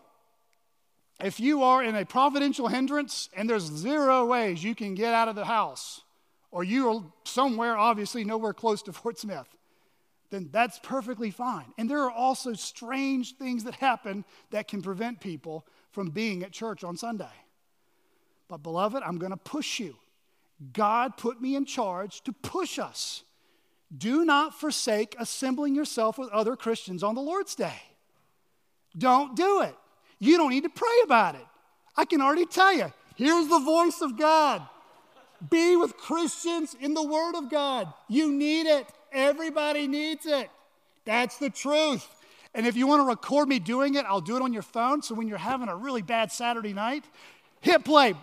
If 1.20 1.40
you 1.40 1.64
are 1.64 1.82
in 1.82 1.96
a 1.96 2.04
providential 2.04 2.68
hindrance 2.68 3.28
and 3.34 3.50
there's 3.50 3.64
zero 3.64 4.26
ways 4.26 4.62
you 4.62 4.76
can 4.76 4.94
get 4.94 5.12
out 5.12 5.26
of 5.26 5.34
the 5.34 5.44
house, 5.44 6.02
or 6.52 6.62
you 6.62 6.88
are 6.88 7.02
somewhere, 7.24 7.76
obviously, 7.76 8.22
nowhere 8.22 8.52
close 8.52 8.80
to 8.82 8.92
Fort 8.92 9.18
Smith, 9.18 9.48
then 10.30 10.48
that's 10.52 10.78
perfectly 10.78 11.32
fine. 11.32 11.74
And 11.78 11.90
there 11.90 12.04
are 12.04 12.12
also 12.12 12.52
strange 12.52 13.34
things 13.38 13.64
that 13.64 13.74
happen 13.74 14.24
that 14.52 14.68
can 14.68 14.82
prevent 14.82 15.18
people 15.18 15.66
from 15.90 16.10
being 16.10 16.44
at 16.44 16.52
church 16.52 16.84
on 16.84 16.96
Sunday. 16.96 17.34
But, 18.46 18.58
beloved, 18.58 19.02
I'm 19.02 19.18
going 19.18 19.32
to 19.32 19.36
push 19.36 19.80
you. 19.80 19.96
God 20.72 21.16
put 21.16 21.40
me 21.40 21.56
in 21.56 21.64
charge 21.64 22.22
to 22.22 22.32
push 22.32 22.78
us. 22.78 23.24
Do 23.96 24.24
not 24.24 24.58
forsake 24.58 25.16
assembling 25.18 25.74
yourself 25.74 26.18
with 26.18 26.30
other 26.30 26.56
Christians 26.56 27.02
on 27.02 27.14
the 27.14 27.20
Lord's 27.20 27.54
Day. 27.54 27.82
Don't 28.96 29.34
do 29.36 29.62
it. 29.62 29.74
You 30.18 30.36
don't 30.36 30.50
need 30.50 30.62
to 30.62 30.70
pray 30.70 31.00
about 31.04 31.34
it. 31.34 31.46
I 31.96 32.04
can 32.04 32.20
already 32.20 32.46
tell 32.46 32.72
you 32.72 32.92
here's 33.16 33.48
the 33.48 33.58
voice 33.58 34.00
of 34.00 34.18
God. 34.18 34.62
Be 35.50 35.76
with 35.76 35.96
Christians 35.96 36.76
in 36.80 36.94
the 36.94 37.02
Word 37.02 37.34
of 37.34 37.50
God. 37.50 37.92
You 38.08 38.30
need 38.32 38.66
it. 38.66 38.86
Everybody 39.12 39.88
needs 39.88 40.24
it. 40.26 40.48
That's 41.04 41.38
the 41.38 41.50
truth. 41.50 42.06
And 42.54 42.66
if 42.66 42.76
you 42.76 42.86
want 42.86 43.00
to 43.00 43.06
record 43.06 43.48
me 43.48 43.58
doing 43.58 43.94
it, 43.96 44.04
I'll 44.06 44.20
do 44.20 44.36
it 44.36 44.42
on 44.42 44.52
your 44.52 44.62
phone. 44.62 45.02
So 45.02 45.14
when 45.14 45.26
you're 45.26 45.38
having 45.38 45.68
a 45.68 45.76
really 45.76 46.02
bad 46.02 46.30
Saturday 46.30 46.72
night, 46.72 47.04
hit 47.60 47.84
play. 47.84 48.14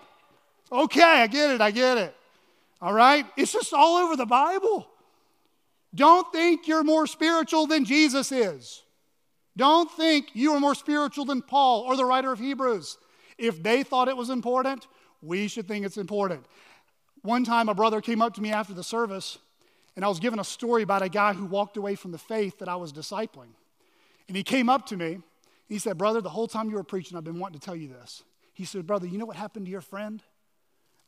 Okay, 0.72 1.02
I 1.02 1.28
get 1.28 1.52
it, 1.52 1.62
I 1.62 1.72
get 1.72 1.98
it. 1.98 2.16
All 2.82 2.94
right? 2.94 3.26
It's 3.36 3.52
just 3.52 3.74
all 3.74 3.98
over 3.98 4.16
the 4.16 4.26
Bible. 4.26 4.88
Don't 5.94 6.32
think 6.32 6.68
you're 6.68 6.84
more 6.84 7.08
spiritual 7.08 7.68
than 7.68 7.86
Jesus 7.86 8.32
is. 8.32 8.84
Don't 9.58 9.92
think 9.92 10.28
you 10.34 10.54
are 10.54 10.60
more 10.60 10.76
spiritual 10.76 11.26
than 11.26 11.42
Paul 11.42 11.82
or 11.82 11.98
the 11.98 12.06
writer 12.06 12.32
of 12.32 12.40
Hebrews. 12.40 12.98
If 13.38 13.62
they 13.62 13.84
thought 13.84 14.08
it 14.08 14.16
was 14.16 14.30
important, 14.30 14.88
we 15.22 15.48
should 15.48 15.68
think 15.68 15.86
it's 15.86 15.98
important. 15.98 16.46
One 17.22 17.44
time, 17.44 17.68
a 17.68 17.74
brother 17.74 18.00
came 18.00 18.22
up 18.22 18.36
to 18.36 18.42
me 18.42 18.52
after 18.52 18.74
the 18.74 18.84
service, 18.84 19.38
and 19.96 20.06
I 20.06 20.08
was 20.08 20.20
given 20.20 20.40
a 20.40 20.44
story 20.44 20.84
about 20.84 21.02
a 21.02 21.10
guy 21.10 21.34
who 21.34 21.46
walked 21.46 21.76
away 21.76 21.96
from 21.96 22.12
the 22.12 22.18
faith 22.18 22.60
that 22.60 22.70
I 22.70 22.78
was 22.78 22.94
discipling. 22.94 23.50
And 24.28 24.38
he 24.38 24.44
came 24.44 24.70
up 24.70 24.86
to 24.88 24.98
me. 24.98 25.14
and 25.16 25.24
He 25.68 25.80
said, 25.80 25.98
Brother, 25.98 26.22
the 26.22 26.30
whole 26.30 26.48
time 26.48 26.70
you 26.70 26.76
were 26.76 26.84
preaching, 26.84 27.18
I've 27.18 27.24
been 27.24 27.40
wanting 27.40 27.60
to 27.60 27.66
tell 27.66 27.76
you 27.76 27.90
this. 27.90 28.24
He 28.54 28.64
said, 28.64 28.88
Brother, 28.88 29.08
you 29.08 29.18
know 29.18 29.26
what 29.26 29.36
happened 29.36 29.66
to 29.66 29.72
your 29.72 29.82
friend? 29.82 30.24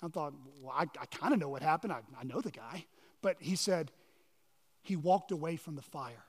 I 0.02 0.08
thought, 0.08 0.34
Well, 0.62 0.74
I, 0.76 0.84
I 1.00 1.06
kind 1.06 1.34
of 1.34 1.40
know 1.40 1.50
what 1.50 1.62
happened. 1.62 1.94
I, 1.94 2.02
I 2.20 2.24
know 2.24 2.42
the 2.42 2.52
guy. 2.52 2.86
But 3.22 3.38
he 3.40 3.56
said, 3.56 3.92
He 4.82 4.96
walked 4.96 5.32
away 5.32 5.56
from 5.56 5.76
the 5.76 5.82
fire. 5.82 6.24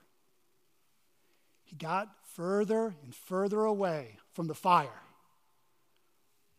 He 1.65 1.77
got 1.77 2.09
further 2.35 2.95
and 3.03 3.15
further 3.15 3.65
away 3.65 4.19
from 4.35 4.47
the 4.47 4.55
fire. 4.55 5.03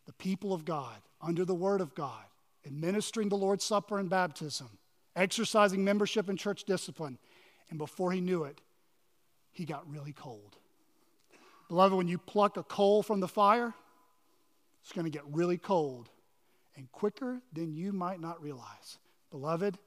The 0.06 0.12
people 0.14 0.52
of 0.52 0.64
God, 0.64 0.96
under 1.20 1.44
the 1.44 1.54
Word 1.54 1.80
of 1.80 1.94
God, 1.94 2.24
administering 2.66 3.28
the 3.28 3.36
Lord's 3.36 3.64
Supper 3.64 3.98
and 3.98 4.10
baptism, 4.10 4.68
exercising 5.14 5.84
membership 5.84 6.28
in 6.28 6.36
church 6.36 6.64
discipline. 6.64 7.18
And 7.70 7.78
before 7.78 8.12
he 8.12 8.20
knew 8.20 8.44
it, 8.44 8.60
he 9.52 9.64
got 9.64 9.88
really 9.88 10.12
cold. 10.12 10.56
Beloved, 11.68 11.96
when 11.96 12.08
you 12.08 12.18
pluck 12.18 12.56
a 12.56 12.62
coal 12.62 13.02
from 13.02 13.20
the 13.20 13.28
fire, 13.28 13.72
it's 14.82 14.92
going 14.92 15.04
to 15.04 15.10
get 15.10 15.22
really 15.30 15.56
cold 15.56 16.10
and 16.76 16.90
quicker 16.92 17.40
than 17.52 17.74
you 17.74 17.92
might 17.92 18.20
not 18.20 18.42
realize. 18.42 18.98
Beloved, 19.30 19.78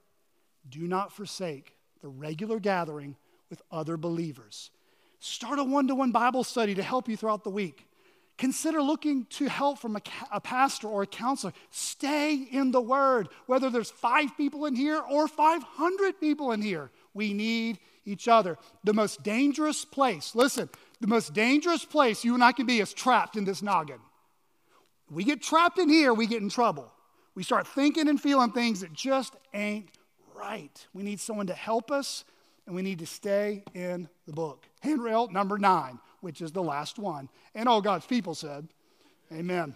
do 0.68 0.80
not 0.80 1.12
forsake 1.12 1.74
the 2.00 2.08
regular 2.08 2.60
gathering 2.60 3.16
with 3.50 3.62
other 3.70 3.96
believers. 3.96 4.70
Start 5.20 5.58
a 5.58 5.64
one 5.64 5.88
to 5.88 5.94
one 5.94 6.12
Bible 6.12 6.44
study 6.44 6.74
to 6.74 6.82
help 6.82 7.08
you 7.08 7.16
throughout 7.16 7.44
the 7.44 7.50
week. 7.50 7.86
Consider 8.36 8.80
looking 8.80 9.24
to 9.30 9.48
help 9.48 9.80
from 9.80 9.96
a, 9.96 10.02
a, 10.30 10.40
pastor 10.40 10.86
or 10.86 11.02
a 11.02 11.06
counselor. 11.06 11.52
Stay 11.70 12.34
in 12.34 12.70
the 12.70 12.80
Word, 12.80 13.28
whether 13.46 13.68
there's 13.68 13.90
five 13.90 14.36
people 14.36 14.64
in 14.66 14.76
here 14.76 15.00
or 15.10 15.26
500 15.26 16.20
people 16.20 16.52
in 16.52 16.62
here. 16.62 16.92
We 17.14 17.34
need 17.34 17.80
each 18.04 18.28
other. 18.28 18.56
The 18.84 18.94
most 18.94 19.24
dangerous 19.24 19.84
place, 19.84 20.36
listen, 20.36 20.68
the 21.00 21.08
most 21.08 21.34
dangerous 21.34 21.84
place 21.84 22.24
you 22.24 22.34
and 22.34 22.44
I 22.44 22.52
can 22.52 22.64
be 22.64 22.78
is 22.78 22.92
trapped 22.92 23.36
in 23.36 23.44
this 23.44 23.60
noggin. 23.60 23.98
We 25.10 25.24
get 25.24 25.42
trapped 25.42 25.78
in 25.78 25.88
here, 25.88 26.12
we 26.12 26.26
get 26.26 26.42
in 26.42 26.48
trouble. 26.48 26.92
We 27.34 27.42
start 27.42 27.66
thinking 27.66 28.08
and 28.08 28.20
feeling 28.20 28.52
things 28.52 28.80
that 28.80 28.92
just 28.92 29.34
ain't 29.54 29.88
right. 30.34 30.86
We 30.92 31.02
need 31.02 31.20
someone 31.20 31.46
to 31.46 31.54
help 31.54 31.90
us, 31.90 32.24
and 32.66 32.74
we 32.74 32.82
need 32.82 32.98
to 32.98 33.06
stay 33.06 33.62
in 33.74 34.08
the 34.26 34.32
book. 34.32 34.66
Handrail 34.80 35.28
number 35.28 35.58
nine 35.58 35.98
which 36.20 36.40
is 36.40 36.52
the 36.52 36.62
last 36.62 36.98
one. 36.98 37.28
And 37.54 37.68
all 37.68 37.80
God's 37.80 38.06
people 38.06 38.34
said, 38.34 38.68
Amen. 39.32 39.74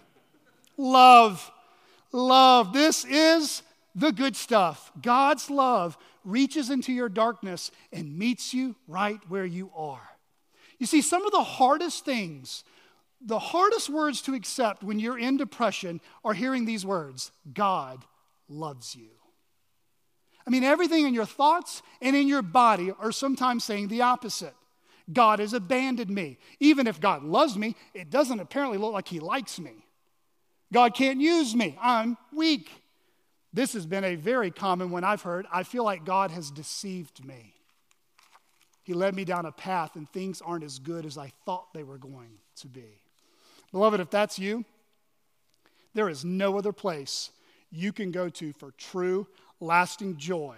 love, 0.77 1.51
love. 2.11 2.73
This 2.73 3.05
is 3.05 3.61
the 3.95 4.11
good 4.11 4.35
stuff. 4.35 4.91
God's 5.01 5.49
love 5.49 5.97
reaches 6.25 6.69
into 6.69 6.91
your 6.91 7.09
darkness 7.09 7.71
and 7.91 8.17
meets 8.17 8.53
you 8.53 8.75
right 8.87 9.19
where 9.27 9.45
you 9.45 9.69
are. 9.75 10.09
You 10.79 10.87
see, 10.87 11.01
some 11.01 11.25
of 11.25 11.31
the 11.31 11.43
hardest 11.43 12.03
things, 12.03 12.63
the 13.25 13.39
hardest 13.39 13.89
words 13.89 14.21
to 14.23 14.33
accept 14.33 14.83
when 14.83 14.99
you're 14.99 15.17
in 15.17 15.37
depression 15.37 16.01
are 16.23 16.33
hearing 16.33 16.65
these 16.65 16.85
words 16.85 17.31
God 17.53 18.03
loves 18.49 18.95
you. 18.95 19.09
I 20.45 20.49
mean, 20.49 20.63
everything 20.63 21.07
in 21.07 21.13
your 21.13 21.25
thoughts 21.25 21.81
and 22.01 22.15
in 22.15 22.27
your 22.27 22.41
body 22.41 22.91
are 22.99 23.11
sometimes 23.11 23.63
saying 23.63 23.87
the 23.87 24.01
opposite. 24.01 24.53
God 25.11 25.39
has 25.39 25.53
abandoned 25.53 26.09
me. 26.09 26.37
Even 26.59 26.87
if 26.87 26.99
God 26.99 27.23
loves 27.23 27.57
me, 27.57 27.75
it 27.93 28.09
doesn't 28.09 28.39
apparently 28.39 28.77
look 28.77 28.93
like 28.93 29.07
He 29.07 29.19
likes 29.19 29.59
me. 29.59 29.85
God 30.71 30.93
can't 30.95 31.21
use 31.21 31.55
me. 31.55 31.77
I'm 31.81 32.17
weak. 32.33 32.69
This 33.53 33.73
has 33.73 33.85
been 33.85 34.03
a 34.03 34.15
very 34.15 34.49
common 34.49 34.89
one 34.89 35.03
I've 35.03 35.21
heard. 35.21 35.45
I 35.51 35.63
feel 35.63 35.83
like 35.83 36.05
God 36.05 36.31
has 36.31 36.49
deceived 36.49 37.23
me. 37.23 37.53
He 38.81 38.93
led 38.93 39.15
me 39.15 39.23
down 39.23 39.45
a 39.45 39.51
path 39.51 39.95
and 39.95 40.09
things 40.09 40.41
aren't 40.41 40.63
as 40.63 40.79
good 40.79 41.05
as 41.05 41.17
I 41.17 41.31
thought 41.45 41.73
they 41.73 41.83
were 41.83 41.97
going 41.97 42.39
to 42.57 42.67
be. 42.67 43.02
Beloved, 43.73 43.99
if 43.99 44.09
that's 44.09 44.39
you, 44.39 44.63
there 45.93 46.07
is 46.07 46.23
no 46.23 46.57
other 46.57 46.71
place 46.71 47.31
you 47.71 47.91
can 47.91 48.11
go 48.11 48.29
to 48.29 48.53
for 48.53 48.71
true, 48.77 49.27
lasting 49.59 50.15
joy 50.15 50.55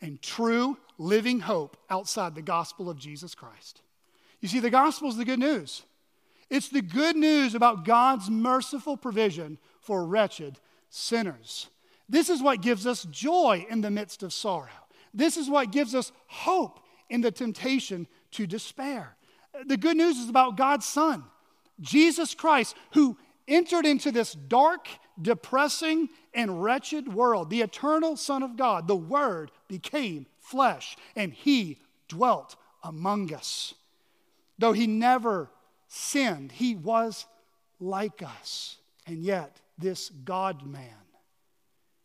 and 0.00 0.20
true 0.20 0.76
living 0.98 1.40
hope 1.40 1.76
outside 1.90 2.34
the 2.34 2.42
gospel 2.42 2.90
of 2.90 2.98
Jesus 2.98 3.34
Christ. 3.34 3.82
You 4.40 4.48
see, 4.48 4.60
the 4.60 4.70
gospel 4.70 5.08
is 5.08 5.16
the 5.16 5.24
good 5.24 5.38
news. 5.38 5.82
It's 6.50 6.68
the 6.68 6.82
good 6.82 7.16
news 7.16 7.54
about 7.54 7.84
God's 7.84 8.30
merciful 8.30 8.96
provision 8.96 9.58
for 9.80 10.04
wretched 10.04 10.58
sinners. 10.88 11.68
This 12.08 12.28
is 12.28 12.42
what 12.42 12.62
gives 12.62 12.86
us 12.86 13.04
joy 13.04 13.66
in 13.70 13.82
the 13.82 13.90
midst 13.90 14.22
of 14.22 14.32
sorrow. 14.32 14.68
This 15.12 15.36
is 15.36 15.48
what 15.48 15.70
gives 15.70 15.94
us 15.94 16.12
hope 16.26 16.80
in 17.08 17.20
the 17.20 17.30
temptation 17.30 18.06
to 18.32 18.46
despair. 18.46 19.16
The 19.66 19.76
good 19.76 19.96
news 19.96 20.18
is 20.18 20.28
about 20.28 20.56
God's 20.56 20.86
Son, 20.86 21.24
Jesus 21.80 22.34
Christ, 22.34 22.76
who 22.92 23.16
entered 23.46 23.86
into 23.86 24.10
this 24.10 24.32
dark, 24.32 24.88
depressing, 25.20 26.08
and 26.32 26.62
wretched 26.62 27.12
world. 27.12 27.50
The 27.50 27.62
eternal 27.62 28.16
Son 28.16 28.42
of 28.42 28.56
God, 28.56 28.88
the 28.88 28.96
Word, 28.96 29.50
became 29.68 30.26
flesh, 30.38 30.96
and 31.14 31.32
He 31.32 31.78
dwelt 32.08 32.56
among 32.82 33.32
us. 33.32 33.74
Though 34.58 34.72
he 34.72 34.86
never 34.86 35.50
sinned, 35.88 36.52
he 36.52 36.74
was 36.74 37.26
like 37.80 38.22
us. 38.22 38.76
And 39.06 39.22
yet, 39.22 39.60
this 39.78 40.10
God 40.10 40.64
man 40.66 40.90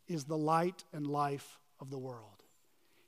is 0.08 0.24
the 0.24 0.38
light 0.38 0.84
and 0.92 1.06
life 1.06 1.60
of 1.80 1.92
the 1.92 1.98
world. 1.98 2.44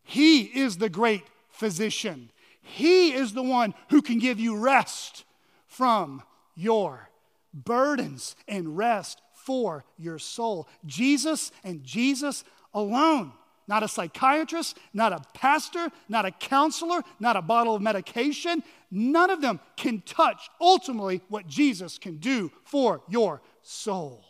He 0.04 0.42
is 0.42 0.78
the 0.78 0.90
great 0.90 1.24
physician. 1.50 2.32
He 2.62 3.14
is 3.14 3.34
the 3.34 3.44
one 3.44 3.74
who 3.90 4.02
can 4.02 4.20
give 4.20 4.40
you 4.40 4.58
rest 4.58 5.24
from 5.68 6.22
your 6.56 7.10
burdens 7.54 8.36
and 8.48 8.78
rest 8.78 9.22
for 9.34 9.84
your 9.98 10.20
soul. 10.20 10.68
Jesus 10.86 11.52
and 11.64 11.84
Jesus 11.84 12.44
alone 12.74 13.34
not 13.72 13.84
a 13.84 13.88
psychiatrist, 13.88 14.78
not 14.94 15.14
a 15.14 15.22
pastor, 15.34 15.90
not 16.10 16.26
a 16.26 16.32
counselor, 16.32 17.04
not 17.22 17.38
a 17.38 17.42
bottle 17.42 17.74
of 17.74 17.82
medication. 17.82 18.62
None 18.92 19.30
of 19.30 19.42
them 19.42 19.62
can 19.78 20.02
touch 20.02 20.50
ultimately 20.60 21.22
what 21.30 21.48
Jesus 21.48 21.98
can 21.98 22.18
do 22.18 22.52
for 22.66 23.02
your 23.08 23.42
soul. 23.62 24.26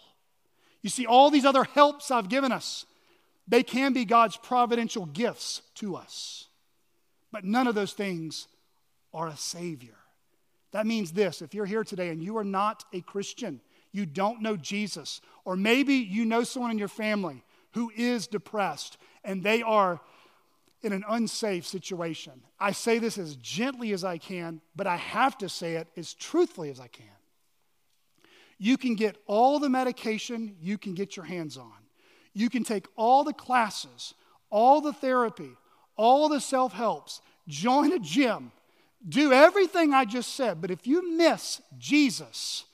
You 0.84 0.91
see, 0.91 1.07
all 1.07 1.32
these 1.32 1.43
other 1.43 1.63
helps 1.63 2.11
I've 2.11 2.30
given 2.30 2.51
us, 2.51 2.86
they 3.47 3.63
can 3.63 3.93
be 3.93 4.05
God's 4.05 4.38
providential 4.38 5.07
gifts 5.07 5.63
to 5.76 5.95
us. 5.95 6.45
But 7.32 7.43
none 7.43 7.65
of 7.65 7.74
those 7.74 7.93
things 7.93 8.47
are 9.11 9.28
a 9.28 9.38
Savior. 9.38 9.97
That 10.72 10.88
means 10.88 11.11
this 11.11 11.41
if 11.41 11.53
you're 11.53 11.65
here 11.65 11.84
today 11.84 12.09
and 12.09 12.24
you 12.24 12.38
are 12.38 12.43
not 12.43 12.86
a 12.93 13.01
Christian, 13.01 13.61
you 13.91 14.05
don't 14.05 14.41
know 14.41 14.55
Jesus, 14.55 15.22
or 15.45 15.55
maybe 15.55 15.95
you 15.95 16.26
know 16.26 16.43
someone 16.43 16.72
in 16.72 16.78
your 16.78 16.88
family 16.88 17.43
who 17.74 17.91
is 17.95 18.28
depressed 18.28 18.97
and 19.24 19.43
they 19.43 19.61
are 19.61 19.99
in 20.82 20.93
an 20.93 21.03
unsafe 21.07 21.65
situation. 21.65 22.41
I 22.59 22.72
say 22.72 22.99
this 22.99 23.17
as 23.17 23.36
gently 23.36 23.91
as 23.91 24.03
I 24.03 24.17
can, 24.17 24.61
but 24.76 24.88
I 24.88 24.95
have 24.95 25.38
to 25.39 25.49
say 25.49 25.76
it 25.76 25.88
as 25.95 26.13
truthfully 26.13 26.72
as 26.72 26.80
I 26.80 26.88
can. 26.88 27.05
You 28.57 28.78
can 28.78 28.95
get 28.95 29.17
all 29.26 29.59
the 29.59 29.69
medication 29.69 30.55
you 30.61 30.78
can 30.78 30.93
get 30.93 31.15
your 31.15 31.26
hands 31.26 31.57
on. 31.57 31.74
You 32.34 32.49
can 32.49 32.63
take 32.63 32.88
all 32.95 33.24
the 33.24 33.34
classes, 33.34 34.13
all 34.49 34.82
the 34.82 34.93
therapy, 34.93 35.51
all 35.97 36.30
the 36.30 36.39
self 36.39 36.74
helps, 36.74 37.22
join 37.47 37.91
a 37.91 37.99
gym, 37.99 38.51
do 39.07 39.31
everything 39.31 39.93
I 39.93 40.05
just 40.05 40.35
said. 40.35 40.61
But 40.61 40.71
if 40.71 40.85
you 40.85 41.15
miss 41.17 41.61
Jesus, 41.77 42.65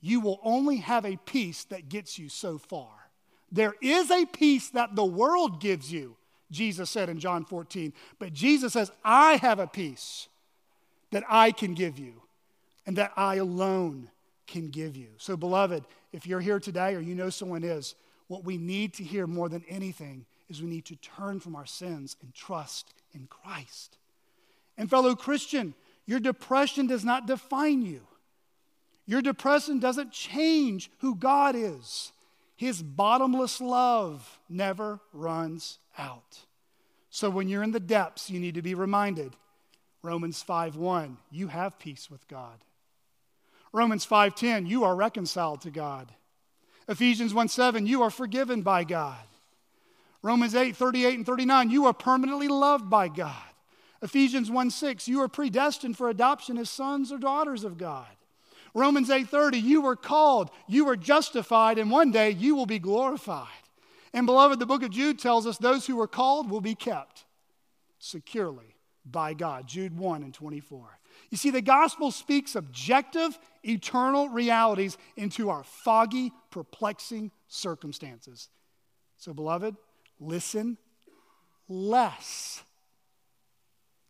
you 0.00 0.20
will 0.20 0.40
only 0.42 0.76
have 0.78 1.04
a 1.04 1.16
peace 1.16 1.64
that 1.64 1.88
gets 1.88 2.18
you 2.18 2.28
so 2.28 2.58
far. 2.58 2.88
There 3.52 3.74
is 3.80 4.10
a 4.10 4.26
peace 4.26 4.70
that 4.70 4.96
the 4.96 5.04
world 5.04 5.60
gives 5.60 5.92
you, 5.92 6.16
Jesus 6.50 6.90
said 6.90 7.08
in 7.08 7.18
John 7.18 7.44
14. 7.44 7.92
But 8.18 8.32
Jesus 8.32 8.72
says, 8.72 8.90
I 9.04 9.36
have 9.36 9.58
a 9.58 9.66
peace 9.66 10.28
that 11.10 11.24
I 11.28 11.52
can 11.52 11.74
give 11.74 11.98
you 11.98 12.22
and 12.86 12.96
that 12.96 13.12
I 13.16 13.36
alone 13.36 14.10
can 14.46 14.68
give 14.68 14.96
you. 14.96 15.08
So, 15.18 15.36
beloved, 15.36 15.84
if 16.12 16.26
you're 16.26 16.40
here 16.40 16.60
today 16.60 16.94
or 16.94 17.00
you 17.00 17.14
know 17.14 17.30
someone 17.30 17.64
is, 17.64 17.94
what 18.28 18.44
we 18.44 18.56
need 18.56 18.94
to 18.94 19.04
hear 19.04 19.26
more 19.26 19.48
than 19.48 19.64
anything 19.68 20.26
is 20.48 20.60
we 20.60 20.68
need 20.68 20.84
to 20.86 20.96
turn 20.96 21.40
from 21.40 21.56
our 21.56 21.66
sins 21.66 22.16
and 22.22 22.34
trust 22.34 22.94
in 23.12 23.26
Christ. 23.28 23.98
And, 24.76 24.90
fellow 24.90 25.14
Christian, 25.14 25.74
your 26.04 26.20
depression 26.20 26.86
does 26.86 27.04
not 27.04 27.26
define 27.26 27.82
you. 27.82 28.06
Your 29.06 29.22
depression 29.22 29.78
doesn't 29.78 30.12
change 30.12 30.90
who 30.98 31.14
God 31.14 31.54
is. 31.56 32.12
His 32.56 32.82
bottomless 32.82 33.60
love 33.60 34.40
never 34.48 35.00
runs 35.12 35.78
out. 35.98 36.46
So 37.10 37.30
when 37.30 37.48
you're 37.48 37.62
in 37.62 37.72
the 37.72 37.80
depths, 37.80 38.30
you 38.30 38.40
need 38.40 38.54
to 38.54 38.62
be 38.62 38.74
reminded 38.74 39.36
Romans 40.02 40.42
5:1, 40.42 41.18
you 41.30 41.48
have 41.48 41.78
peace 41.78 42.10
with 42.10 42.28
God. 42.28 42.62
Romans 43.72 44.04
5:10, 44.04 44.66
you 44.66 44.84
are 44.84 44.94
reconciled 44.94 45.60
to 45.62 45.70
God. 45.70 46.14
Ephesians 46.88 47.34
1:7, 47.34 47.86
you 47.86 48.02
are 48.02 48.10
forgiven 48.10 48.62
by 48.62 48.84
God. 48.84 49.26
Romans 50.22 50.54
8:38 50.54 51.16
and 51.16 51.26
39, 51.26 51.70
you 51.70 51.86
are 51.86 51.92
permanently 51.92 52.48
loved 52.48 52.88
by 52.88 53.08
God. 53.08 53.55
Ephesians 54.02 54.50
1:6, 54.50 55.08
you 55.08 55.20
are 55.22 55.28
predestined 55.28 55.96
for 55.96 56.08
adoption 56.08 56.58
as 56.58 56.70
sons 56.70 57.10
or 57.12 57.18
daughters 57.18 57.64
of 57.64 57.78
God. 57.78 58.08
Romans 58.74 59.08
8:30, 59.08 59.58
you 59.58 59.80
were 59.80 59.96
called, 59.96 60.50
you 60.68 60.84
were 60.84 60.96
justified, 60.96 61.78
and 61.78 61.90
one 61.90 62.10
day 62.10 62.30
you 62.30 62.54
will 62.54 62.66
be 62.66 62.78
glorified. 62.78 63.48
And 64.12 64.26
beloved, 64.26 64.58
the 64.58 64.66
book 64.66 64.82
of 64.82 64.90
Jude 64.90 65.18
tells 65.18 65.46
us 65.46 65.58
those 65.58 65.86
who 65.86 65.96
were 65.96 66.08
called 66.08 66.50
will 66.50 66.60
be 66.60 66.74
kept 66.74 67.24
securely 67.98 68.76
by 69.04 69.34
God. 69.34 69.66
Jude 69.66 69.96
1 69.96 70.22
and 70.22 70.34
24. 70.34 70.98
You 71.30 71.36
see, 71.36 71.50
the 71.50 71.62
gospel 71.62 72.10
speaks 72.10 72.54
objective, 72.54 73.38
eternal 73.62 74.28
realities 74.28 74.98
into 75.16 75.48
our 75.48 75.64
foggy, 75.64 76.32
perplexing 76.50 77.30
circumstances. 77.48 78.48
So, 79.16 79.32
beloved, 79.32 79.76
listen 80.20 80.76
less 81.68 82.62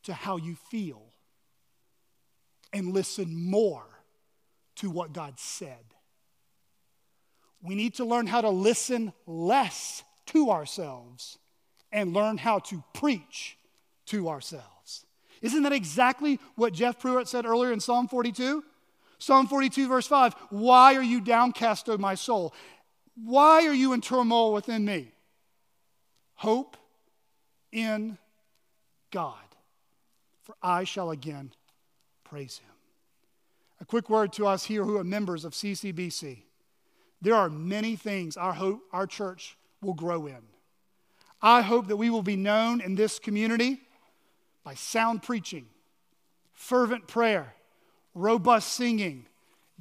to 0.07 0.15
how 0.15 0.37
you 0.37 0.57
feel 0.71 1.03
and 2.73 2.93
listen 2.93 3.49
more 3.49 3.85
to 4.77 4.91
what 4.91 5.13
God 5.13 5.39
said. 5.39 5.85
We 7.63 7.75
need 7.75 7.95
to 7.95 8.05
learn 8.05 8.27
how 8.27 8.41
to 8.41 8.51
listen 8.51 9.13
less 9.27 10.03
to 10.27 10.51
ourselves 10.51 11.39
and 11.93 12.13
learn 12.13 12.39
how 12.39 12.59
to 12.61 12.83
preach 12.93 13.57
to 14.07 14.29
ourselves. 14.29 15.07
Isn't 15.43 15.63
that 15.63 15.73
exactly 15.73 16.39
what 16.55 16.73
Jeff 16.73 16.99
Pruitt 16.99 17.29
said 17.29 17.47
earlier 17.47 17.73
in 17.73 17.81
Psalm 17.81 18.09
42? 18.09 18.63
Psalm 19.19 19.47
42, 19.47 19.89
verse 19.89 20.07
5 20.07 20.35
Why 20.51 20.95
are 20.95 21.03
you 21.03 21.21
downcast, 21.21 21.89
O 21.89 21.99
my 21.99 22.15
soul? 22.15 22.55
Why 23.15 23.67
are 23.67 23.75
you 23.75 23.93
in 23.93 24.01
turmoil 24.01 24.53
within 24.53 24.85
me? 24.85 25.13
Hope 26.35 26.77
in 27.73 28.19
God, 29.11 29.46
for 30.47 30.55
I 30.63 30.85
shall 30.85 31.11
again 31.11 31.51
praise 32.23 32.59
him. 32.59 32.71
A 33.81 33.85
quick 33.85 34.09
word 34.09 34.33
to 34.35 34.47
us 34.47 34.65
here 34.65 34.85
who 34.85 34.97
are 34.97 35.03
members 35.03 35.45
of 35.45 35.55
CCBC. 35.55 36.39
There 37.21 37.35
are 37.35 37.51
many 37.51 37.97
things 37.97 38.37
our, 38.37 38.53
hope, 38.53 38.81
our 38.93 39.09
church 39.09 39.57
will 39.83 39.93
grow 39.93 40.27
in. 40.27 40.39
I 41.43 41.63
hope 41.63 41.89
that 41.89 41.97
we 41.97 42.11
will 42.11 42.23
be 42.23 42.37
known 42.37 42.81
in 42.81 42.95
this 42.95 43.19
community 43.19 43.81
by 44.63 44.75
sound 44.75 45.25
preaching, 45.25 45.67
fervent 46.53 47.09
prayer, 47.09 47.55
robust 48.15 48.69
singing, 48.69 49.27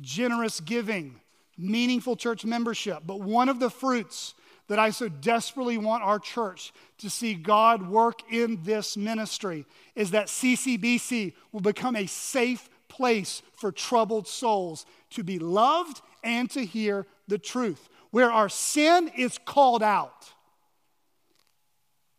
generous 0.02 0.60
giving, 0.60 1.22
meaningful 1.60 2.16
church 2.16 2.44
membership. 2.44 3.04
But 3.06 3.22
one 3.22 3.50
of 3.50 3.60
the 3.60 3.70
fruits 3.70 4.34
that 4.68 4.80
I 4.80 4.90
so 4.90 5.10
desperately 5.10 5.78
want 5.78 6.04
our 6.04 6.20
church 6.20 6.74
to 7.00 7.10
see 7.10 7.34
God 7.36 7.88
work 7.88 8.22
in 8.32 8.64
this 8.64 8.98
ministry 8.98 9.66
is 9.96 10.12
that 10.12 10.28
CCBC 10.28 11.34
will 11.52 11.62
become 11.62 11.96
a 11.96 12.08
safe 12.08 12.70
place 12.88 13.42
for 13.54 13.72
troubled 13.72 14.28
souls 14.28 14.86
to 15.12 15.24
be 15.24 15.40
loved 15.40 16.02
and 16.24 16.50
to 16.52 16.66
hear 16.66 17.06
the 17.28 17.38
truth, 17.38 17.90
where 18.12 18.32
our 18.32 18.50
sin 18.50 19.12
is 19.16 19.38
called 19.38 19.84
out 19.84 20.34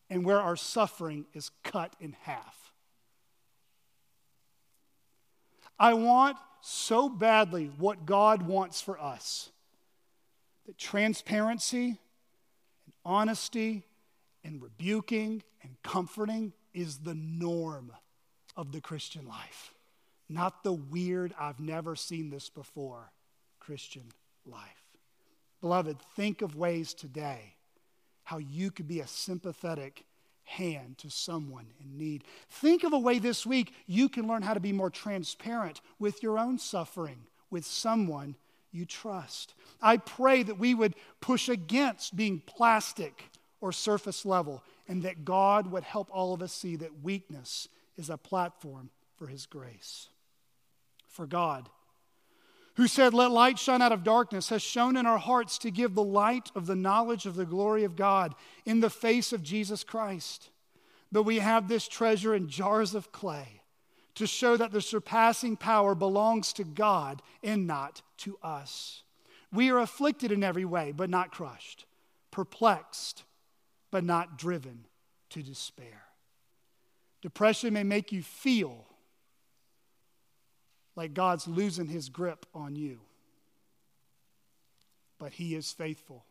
and 0.08 0.24
where 0.24 0.40
our 0.40 0.56
suffering 0.56 1.26
is 1.34 1.50
cut 1.64 1.94
in 2.00 2.14
half. 2.22 2.72
I 5.78 5.94
want 5.94 6.36
so 6.60 7.08
badly 7.08 7.70
what 7.76 8.06
God 8.06 8.42
wants 8.42 8.80
for 8.80 9.00
us 9.00 9.50
that 10.66 10.78
transparency 10.78 11.98
honesty 13.06 13.86
and 14.44 14.62
rebuking 14.62 15.42
and 15.62 15.76
comforting 15.82 16.52
is 16.74 16.98
the 16.98 17.14
norm 17.14 17.92
of 18.54 18.72
the 18.72 18.82
Christian 18.82 19.26
life 19.26 19.72
not 20.28 20.64
the 20.64 20.72
weird, 20.72 21.34
I've 21.38 21.60
never 21.60 21.94
seen 21.94 22.30
this 22.30 22.48
before 22.48 23.12
Christian 23.60 24.10
life. 24.44 24.60
Beloved, 25.60 25.98
think 26.14 26.42
of 26.42 26.56
ways 26.56 26.94
today 26.94 27.54
how 28.24 28.38
you 28.38 28.70
could 28.70 28.88
be 28.88 29.00
a 29.00 29.06
sympathetic 29.06 30.04
hand 30.44 30.98
to 30.98 31.10
someone 31.10 31.66
in 31.80 31.96
need. 31.96 32.24
Think 32.48 32.84
of 32.84 32.92
a 32.92 32.98
way 32.98 33.18
this 33.18 33.46
week 33.46 33.72
you 33.86 34.08
can 34.08 34.26
learn 34.26 34.42
how 34.42 34.54
to 34.54 34.60
be 34.60 34.72
more 34.72 34.90
transparent 34.90 35.80
with 35.98 36.22
your 36.22 36.38
own 36.38 36.58
suffering 36.58 37.26
with 37.50 37.64
someone 37.64 38.36
you 38.72 38.84
trust. 38.84 39.54
I 39.80 39.96
pray 39.96 40.42
that 40.42 40.58
we 40.58 40.74
would 40.74 40.94
push 41.20 41.48
against 41.48 42.16
being 42.16 42.42
plastic 42.44 43.30
or 43.60 43.72
surface 43.72 44.26
level 44.26 44.62
and 44.88 45.02
that 45.02 45.24
God 45.24 45.70
would 45.70 45.84
help 45.84 46.08
all 46.12 46.34
of 46.34 46.42
us 46.42 46.52
see 46.52 46.76
that 46.76 47.02
weakness 47.02 47.68
is 47.96 48.10
a 48.10 48.16
platform 48.16 48.90
for 49.16 49.26
His 49.26 49.46
grace 49.46 50.08
for 51.16 51.26
God, 51.26 51.70
who 52.74 52.86
said, 52.86 53.14
Let 53.14 53.30
light 53.30 53.58
shine 53.58 53.80
out 53.80 53.90
of 53.90 54.04
darkness, 54.04 54.50
has 54.50 54.62
shone 54.62 54.96
in 54.96 55.06
our 55.06 55.18
hearts 55.18 55.56
to 55.58 55.70
give 55.70 55.94
the 55.94 56.04
light 56.04 56.50
of 56.54 56.66
the 56.66 56.76
knowledge 56.76 57.24
of 57.24 57.34
the 57.34 57.46
glory 57.46 57.84
of 57.84 57.96
God 57.96 58.34
in 58.66 58.80
the 58.80 58.90
face 58.90 59.32
of 59.32 59.42
Jesus 59.42 59.82
Christ. 59.82 60.50
But 61.10 61.22
we 61.22 61.38
have 61.38 61.68
this 61.68 61.88
treasure 61.88 62.34
in 62.34 62.48
jars 62.48 62.94
of 62.94 63.12
clay 63.12 63.62
to 64.16 64.26
show 64.26 64.56
that 64.56 64.72
the 64.72 64.80
surpassing 64.80 65.56
power 65.56 65.94
belongs 65.94 66.52
to 66.54 66.64
God 66.64 67.22
and 67.42 67.66
not 67.66 68.02
to 68.18 68.38
us. 68.42 69.02
We 69.52 69.70
are 69.70 69.78
afflicted 69.78 70.32
in 70.32 70.42
every 70.42 70.64
way, 70.64 70.92
but 70.92 71.10
not 71.10 71.30
crushed, 71.30 71.86
perplexed, 72.30 73.22
but 73.90 74.04
not 74.04 74.36
driven 74.38 74.86
to 75.30 75.42
despair. 75.42 76.02
Depression 77.22 77.74
may 77.74 77.82
make 77.82 78.10
you 78.10 78.22
feel 78.22 78.86
like 80.96 81.12
God's 81.12 81.46
losing 81.46 81.86
his 81.86 82.08
grip 82.08 82.46
on 82.54 82.74
you. 82.74 83.00
But 85.18 85.32
he 85.32 85.54
is 85.54 85.72
faithful. 85.72 86.24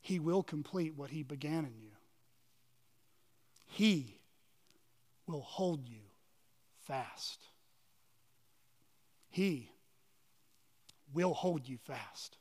He 0.00 0.18
will 0.18 0.42
complete 0.42 0.94
what 0.96 1.10
he 1.10 1.22
began 1.22 1.64
in 1.64 1.74
you. 1.80 1.90
He 3.66 4.16
will 5.26 5.42
hold 5.42 5.88
you 5.88 6.00
fast. 6.86 7.40
He 9.28 9.70
will 11.12 11.34
hold 11.34 11.68
you 11.68 11.78
fast. 11.78 12.36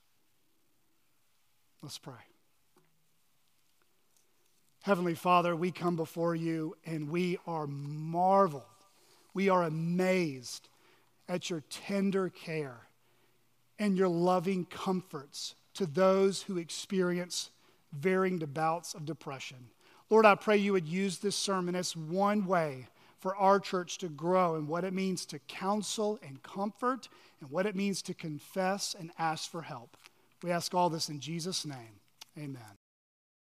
Let's 1.82 1.98
pray. 1.98 2.14
Heavenly 4.84 5.16
Father, 5.16 5.56
we 5.56 5.72
come 5.72 5.96
before 5.96 6.36
you 6.36 6.76
and 6.86 7.10
we 7.10 7.38
are 7.46 7.68
marveled 7.68 8.64
we 9.34 9.50
are 9.50 9.64
amazed 9.64 10.70
at 11.28 11.50
your 11.50 11.64
tender 11.70 12.30
care 12.30 12.88
and 13.80 13.98
your 13.98 14.10
loving 14.10 14.66
comforts 14.66 15.56
to 15.74 15.86
those 15.86 16.44
who 16.44 16.58
experience 16.58 17.50
varying 17.94 18.40
bouts 18.40 18.94
of 18.94 19.06
depression. 19.06 19.70
Lord, 20.12 20.26
I 20.26 20.36
pray 20.36 20.58
you 20.58 20.74
would 20.74 20.90
use 20.90 21.20
this 21.20 21.38
sermon 21.38 21.74
as 21.74 21.96
one 21.96 22.46
way 22.46 22.88
for 23.20 23.34
our 23.38 23.62
church 23.62 23.98
to 24.00 24.10
grow 24.10 24.56
in 24.56 24.68
what 24.68 24.84
it 24.84 24.94
means 24.94 25.26
to 25.28 25.40
counsel 25.40 26.20
and 26.22 26.44
comfort 26.44 27.08
and 27.40 27.50
what 27.50 27.66
it 27.66 27.78
means 27.78 28.02
to 28.04 28.14
confess 28.14 28.94
and 29.00 29.12
ask 29.18 29.50
for 29.50 29.62
help. 29.62 29.96
We 30.44 30.52
ask 30.52 30.74
all 30.74 30.90
this 30.90 31.08
in 31.08 31.22
Jesus' 31.22 31.66
name. 31.66 32.02
Amen. 32.38 32.81